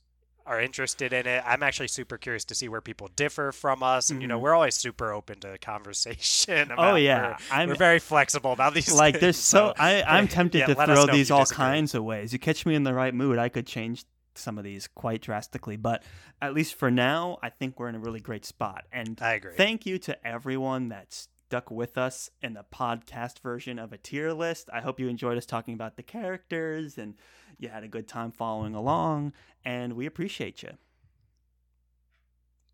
are 0.45 0.59
interested 0.61 1.13
in 1.13 1.27
it. 1.27 1.43
I'm 1.45 1.63
actually 1.63 1.87
super 1.89 2.17
curious 2.17 2.45
to 2.45 2.55
see 2.55 2.67
where 2.69 2.81
people 2.81 3.09
differ 3.15 3.51
from 3.51 3.83
us, 3.83 4.09
and 4.09 4.21
you 4.21 4.27
know, 4.27 4.37
Mhm. 4.37 4.41
we're 4.41 4.53
always 4.55 4.75
super 4.75 5.11
open 5.13 5.39
to 5.41 5.57
conversation. 5.59 6.71
oh 6.77 6.95
yeah, 6.95 7.29
we're, 7.29 7.37
I'm 7.51 7.69
we're 7.69 7.75
very 7.75 7.99
flexible 7.99 8.51
about 8.51 8.73
these. 8.73 8.91
like 8.91 9.15
things, 9.15 9.21
there's 9.21 9.37
so 9.37 9.73
I 9.77 10.03
I'm 10.03 10.27
tempted 10.39 10.59
yeah, 10.59 10.65
to 10.67 10.75
throw 10.75 11.05
these 11.07 11.31
all 11.31 11.41
disagree. 11.41 11.63
kinds 11.65 11.95
of 11.95 12.03
ways. 12.03 12.33
You 12.33 12.39
catch 12.39 12.65
me 12.65 12.75
in 12.75 12.83
the 12.83 12.93
right 12.93 13.13
mood, 13.13 13.37
I 13.37 13.49
could 13.49 13.67
change 13.67 14.05
some 14.35 14.57
of 14.57 14.63
these 14.63 14.87
quite 14.87 15.21
drastically, 15.21 15.75
but 15.75 16.03
at 16.41 16.53
least 16.53 16.75
for 16.75 16.89
now, 16.89 17.37
I 17.43 17.49
think 17.49 17.79
we're 17.79 17.89
in 17.89 17.95
a 17.95 17.99
really 17.99 18.21
great 18.21 18.45
spot. 18.45 18.85
And 18.91 19.19
I 19.21 19.33
agree. 19.33 19.55
thank 19.55 19.85
you 19.85 19.97
to 19.99 20.25
everyone 20.25 20.87
that 20.89 21.11
stuck 21.13 21.69
with 21.69 21.97
us 21.97 22.29
in 22.41 22.53
the 22.53 22.63
podcast 22.73 23.39
version 23.39 23.77
of 23.77 23.91
a 23.91 23.97
tier 23.97 24.31
list. 24.31 24.69
I 24.71 24.79
hope 24.79 25.01
you 25.01 25.09
enjoyed 25.09 25.37
us 25.37 25.45
talking 25.45 25.73
about 25.73 25.97
the 25.97 26.03
characters 26.03 26.97
and 26.97 27.15
you 27.61 27.69
had 27.69 27.83
a 27.83 27.87
good 27.87 28.07
time 28.07 28.31
following 28.31 28.75
along, 28.75 29.33
and 29.63 29.93
we 29.93 30.05
appreciate 30.05 30.63
you. 30.63 30.71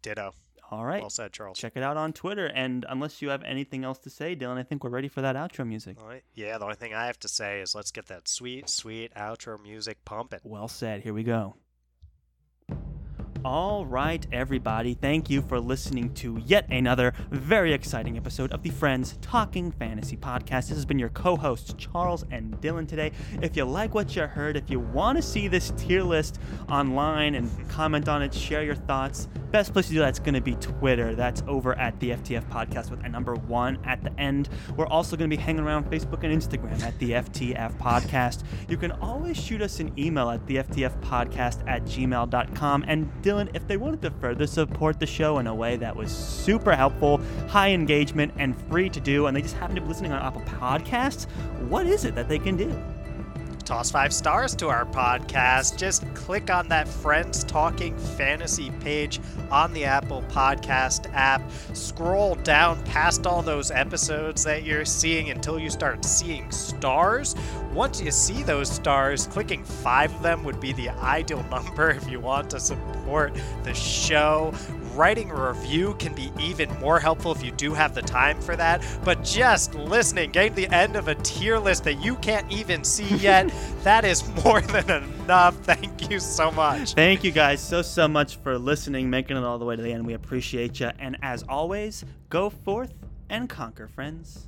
Ditto. 0.02 0.34
All 0.70 0.86
right. 0.86 1.02
Well 1.02 1.10
said, 1.10 1.32
Charles. 1.32 1.58
Check 1.58 1.74
it 1.76 1.84
out 1.84 1.98
on 1.98 2.14
Twitter. 2.14 2.48
And 2.48 2.86
unless 2.90 3.22
you 3.22 3.30
have 3.30 3.44
anything 3.44 3.84
else 3.84 4.00
to 4.00 4.10
say, 4.10 4.36
Dylan, 4.36 4.58
I 4.58 4.64
think 4.64 4.84
we're 4.84 4.90
ready 4.90 5.08
for 5.08 5.22
that 5.22 5.36
outro 5.36 5.66
music. 5.66 5.98
All 6.00 6.08
right. 6.08 6.24
Yeah, 6.36 6.58
the 6.58 6.66
only 6.66 6.76
thing 6.76 6.94
I 6.94 7.06
have 7.06 7.20
to 7.20 7.28
say 7.28 7.62
is 7.62 7.74
let's 7.74 7.92
get 7.92 8.08
that 8.08 8.28
sweet, 8.28 8.70
sweet 8.70 9.14
outro 9.16 9.62
music 9.62 10.04
pumping. 10.04 10.40
Well 10.44 10.68
said. 10.68 11.02
Here 11.02 11.14
we 11.14 11.24
go. 11.24 11.56
All 13.50 13.86
right, 13.86 14.28
everybody, 14.34 14.94
thank 14.94 15.30
you 15.30 15.42
for 15.42 15.58
listening 15.58 16.14
to 16.16 16.38
yet 16.46 16.68
another 16.70 17.14
very 17.32 17.72
exciting 17.72 18.18
episode 18.18 18.52
of 18.52 18.62
the 18.62 18.72
Friends 18.72 19.18
Talking 19.22 19.72
Fantasy 19.72 20.18
Podcast. 20.18 20.68
This 20.68 20.72
has 20.72 20.84
been 20.84 21.00
your 21.00 21.08
co 21.08 21.38
hosts, 21.38 21.74
Charles 21.78 22.26
and 22.30 22.60
Dylan, 22.60 22.90
today. 22.90 23.14
If 23.42 23.56
you 23.56 23.64
like 23.64 23.96
what 23.96 24.14
you 24.18 24.24
heard, 24.24 24.58
if 24.58 24.70
you 24.70 24.82
want 24.82 25.18
to 25.18 25.22
see 25.22 25.48
this 25.48 25.72
tier 25.78 26.04
list 26.04 26.42
online 26.68 27.36
and 27.36 27.70
comment 27.70 28.10
on 28.10 28.22
it, 28.22 28.34
share 28.34 28.64
your 28.64 28.76
thoughts, 28.76 29.30
best 29.50 29.72
place 29.72 29.88
to 29.88 29.94
do 29.94 30.00
that's 30.00 30.20
going 30.20 30.34
to 30.34 30.42
be 30.42 30.56
Twitter. 30.56 31.16
That's 31.16 31.42
over 31.48 31.74
at 31.76 31.98
the 32.02 32.10
FTF 32.10 32.50
Podcast 32.50 32.92
with 32.92 33.02
a 33.06 33.08
number 33.08 33.36
one 33.36 33.80
at 33.86 34.04
the 34.04 34.12
end. 34.20 34.50
We're 34.76 34.88
also 34.88 35.16
going 35.16 35.30
to 35.30 35.38
be 35.38 35.42
hanging 35.42 35.64
around 35.64 35.90
Facebook 35.90 36.26
and 36.26 36.38
Instagram 36.38 36.84
at 36.84 37.00
the 37.00 37.12
FTF 37.12 37.78
Podcast. 37.78 38.44
You 38.68 38.76
can 38.76 38.92
always 38.92 39.42
shoot 39.42 39.62
us 39.62 39.80
an 39.80 39.94
email 39.98 40.30
at 40.30 40.46
the 40.48 40.58
FTF 40.58 41.02
Podcast 41.02 41.66
at 41.66 41.84
gmail.com. 41.84 42.84
And 42.90 43.10
Dylan, 43.22 43.37
if 43.40 43.68
they 43.68 43.78
wanted 43.78 44.02
to 44.02 44.12
further 44.12 44.48
support 44.48 45.00
the 45.00 45.06
show 45.06 45.40
in 45.40 45.48
a 45.48 45.54
way 45.56 45.76
that 45.78 45.96
was 45.96 46.12
super 46.12 46.76
helpful, 46.76 47.22
high 47.48 47.72
engagement, 47.72 48.34
and 48.38 48.60
free 48.70 48.90
to 48.90 49.00
do, 49.00 49.28
and 49.28 49.36
they 49.36 49.42
just 49.42 49.56
happen 49.56 49.76
to 49.76 49.82
be 49.82 49.88
listening 49.88 50.12
on 50.12 50.22
Apple 50.22 50.42
Podcasts, 50.42 51.30
what 51.70 51.86
is 51.86 52.06
it 52.06 52.16
that 52.16 52.28
they 52.28 52.40
can 52.40 52.58
do? 52.58 52.70
Toss 53.68 53.92
five 53.92 54.14
stars 54.14 54.56
to 54.56 54.70
our 54.70 54.86
podcast. 54.86 55.78
Just 55.78 56.06
click 56.14 56.50
on 56.50 56.70
that 56.70 56.88
Friends 56.88 57.44
Talking 57.44 57.98
Fantasy 57.98 58.72
page 58.80 59.20
on 59.52 59.74
the 59.74 59.84
Apple 59.84 60.24
Podcast 60.30 61.14
app. 61.14 61.42
Scroll 61.74 62.36
down 62.36 62.82
past 62.86 63.28
all 63.28 63.42
those 63.42 63.70
episodes 63.70 64.46
that 64.46 64.64
you're 64.64 64.86
seeing 64.86 65.32
until 65.32 65.60
you 65.60 65.70
start 65.70 66.06
seeing 66.06 66.50
stars. 66.50 67.36
Once 67.74 68.00
you 68.00 68.10
see 68.10 68.42
those 68.42 68.72
stars, 68.72 69.28
clicking 69.28 69.66
five 69.66 70.16
of 70.16 70.24
them 70.24 70.46
would 70.46 70.62
be 70.62 70.72
the 70.72 70.90
ideal 71.04 71.44
number 71.52 71.90
if 71.90 72.10
you 72.10 72.22
want 72.22 72.50
to 72.50 72.62
support 72.62 73.34
the 73.64 73.74
show 73.74 74.54
writing 74.98 75.30
a 75.30 75.48
review 75.50 75.96
can 76.00 76.14
be 76.14 76.32
even 76.40 76.70
more 76.80 77.00
helpful 77.00 77.32
if 77.32 77.44
you 77.44 77.52
do 77.52 77.74
have 77.74 77.94
the 77.94 78.02
time 78.02 78.42
for 78.42 78.56
that. 78.56 78.84
But 79.06 79.24
just 79.24 79.76
listening, 79.76 80.32
getting 80.32 80.56
to 80.56 80.56
the 80.56 80.76
end 80.76 80.96
of 80.96 81.08
a 81.08 81.16
tier 81.16 81.60
list 81.60 81.84
that 81.84 82.04
you 82.04 82.16
can't 82.16 82.52
even 82.52 82.84
see 82.84 83.16
yet, 83.18 83.54
that 83.84 84.04
is 84.04 84.28
more 84.44 84.62
than 84.62 85.04
enough. 85.04 85.56
Thank 85.58 86.10
you 86.10 86.20
so 86.20 86.52
much. 86.52 86.94
Thank 86.94 87.24
you 87.24 87.32
guys 87.32 87.62
so, 87.62 87.82
so 87.82 88.08
much 88.08 88.38
for 88.38 88.58
listening, 88.58 89.10
making 89.10 89.38
it 89.38 89.44
all 89.44 89.60
the 89.60 89.66
way 89.66 89.76
to 89.76 89.82
the 89.82 89.94
end. 89.94 90.06
We 90.06 90.14
appreciate 90.14 90.80
you. 90.80 90.92
And 91.00 91.18
as 91.22 91.44
always, 91.48 92.04
go 92.30 92.50
forth 92.50 92.94
and 93.30 93.48
conquer, 93.48 93.88
friends. 93.88 94.47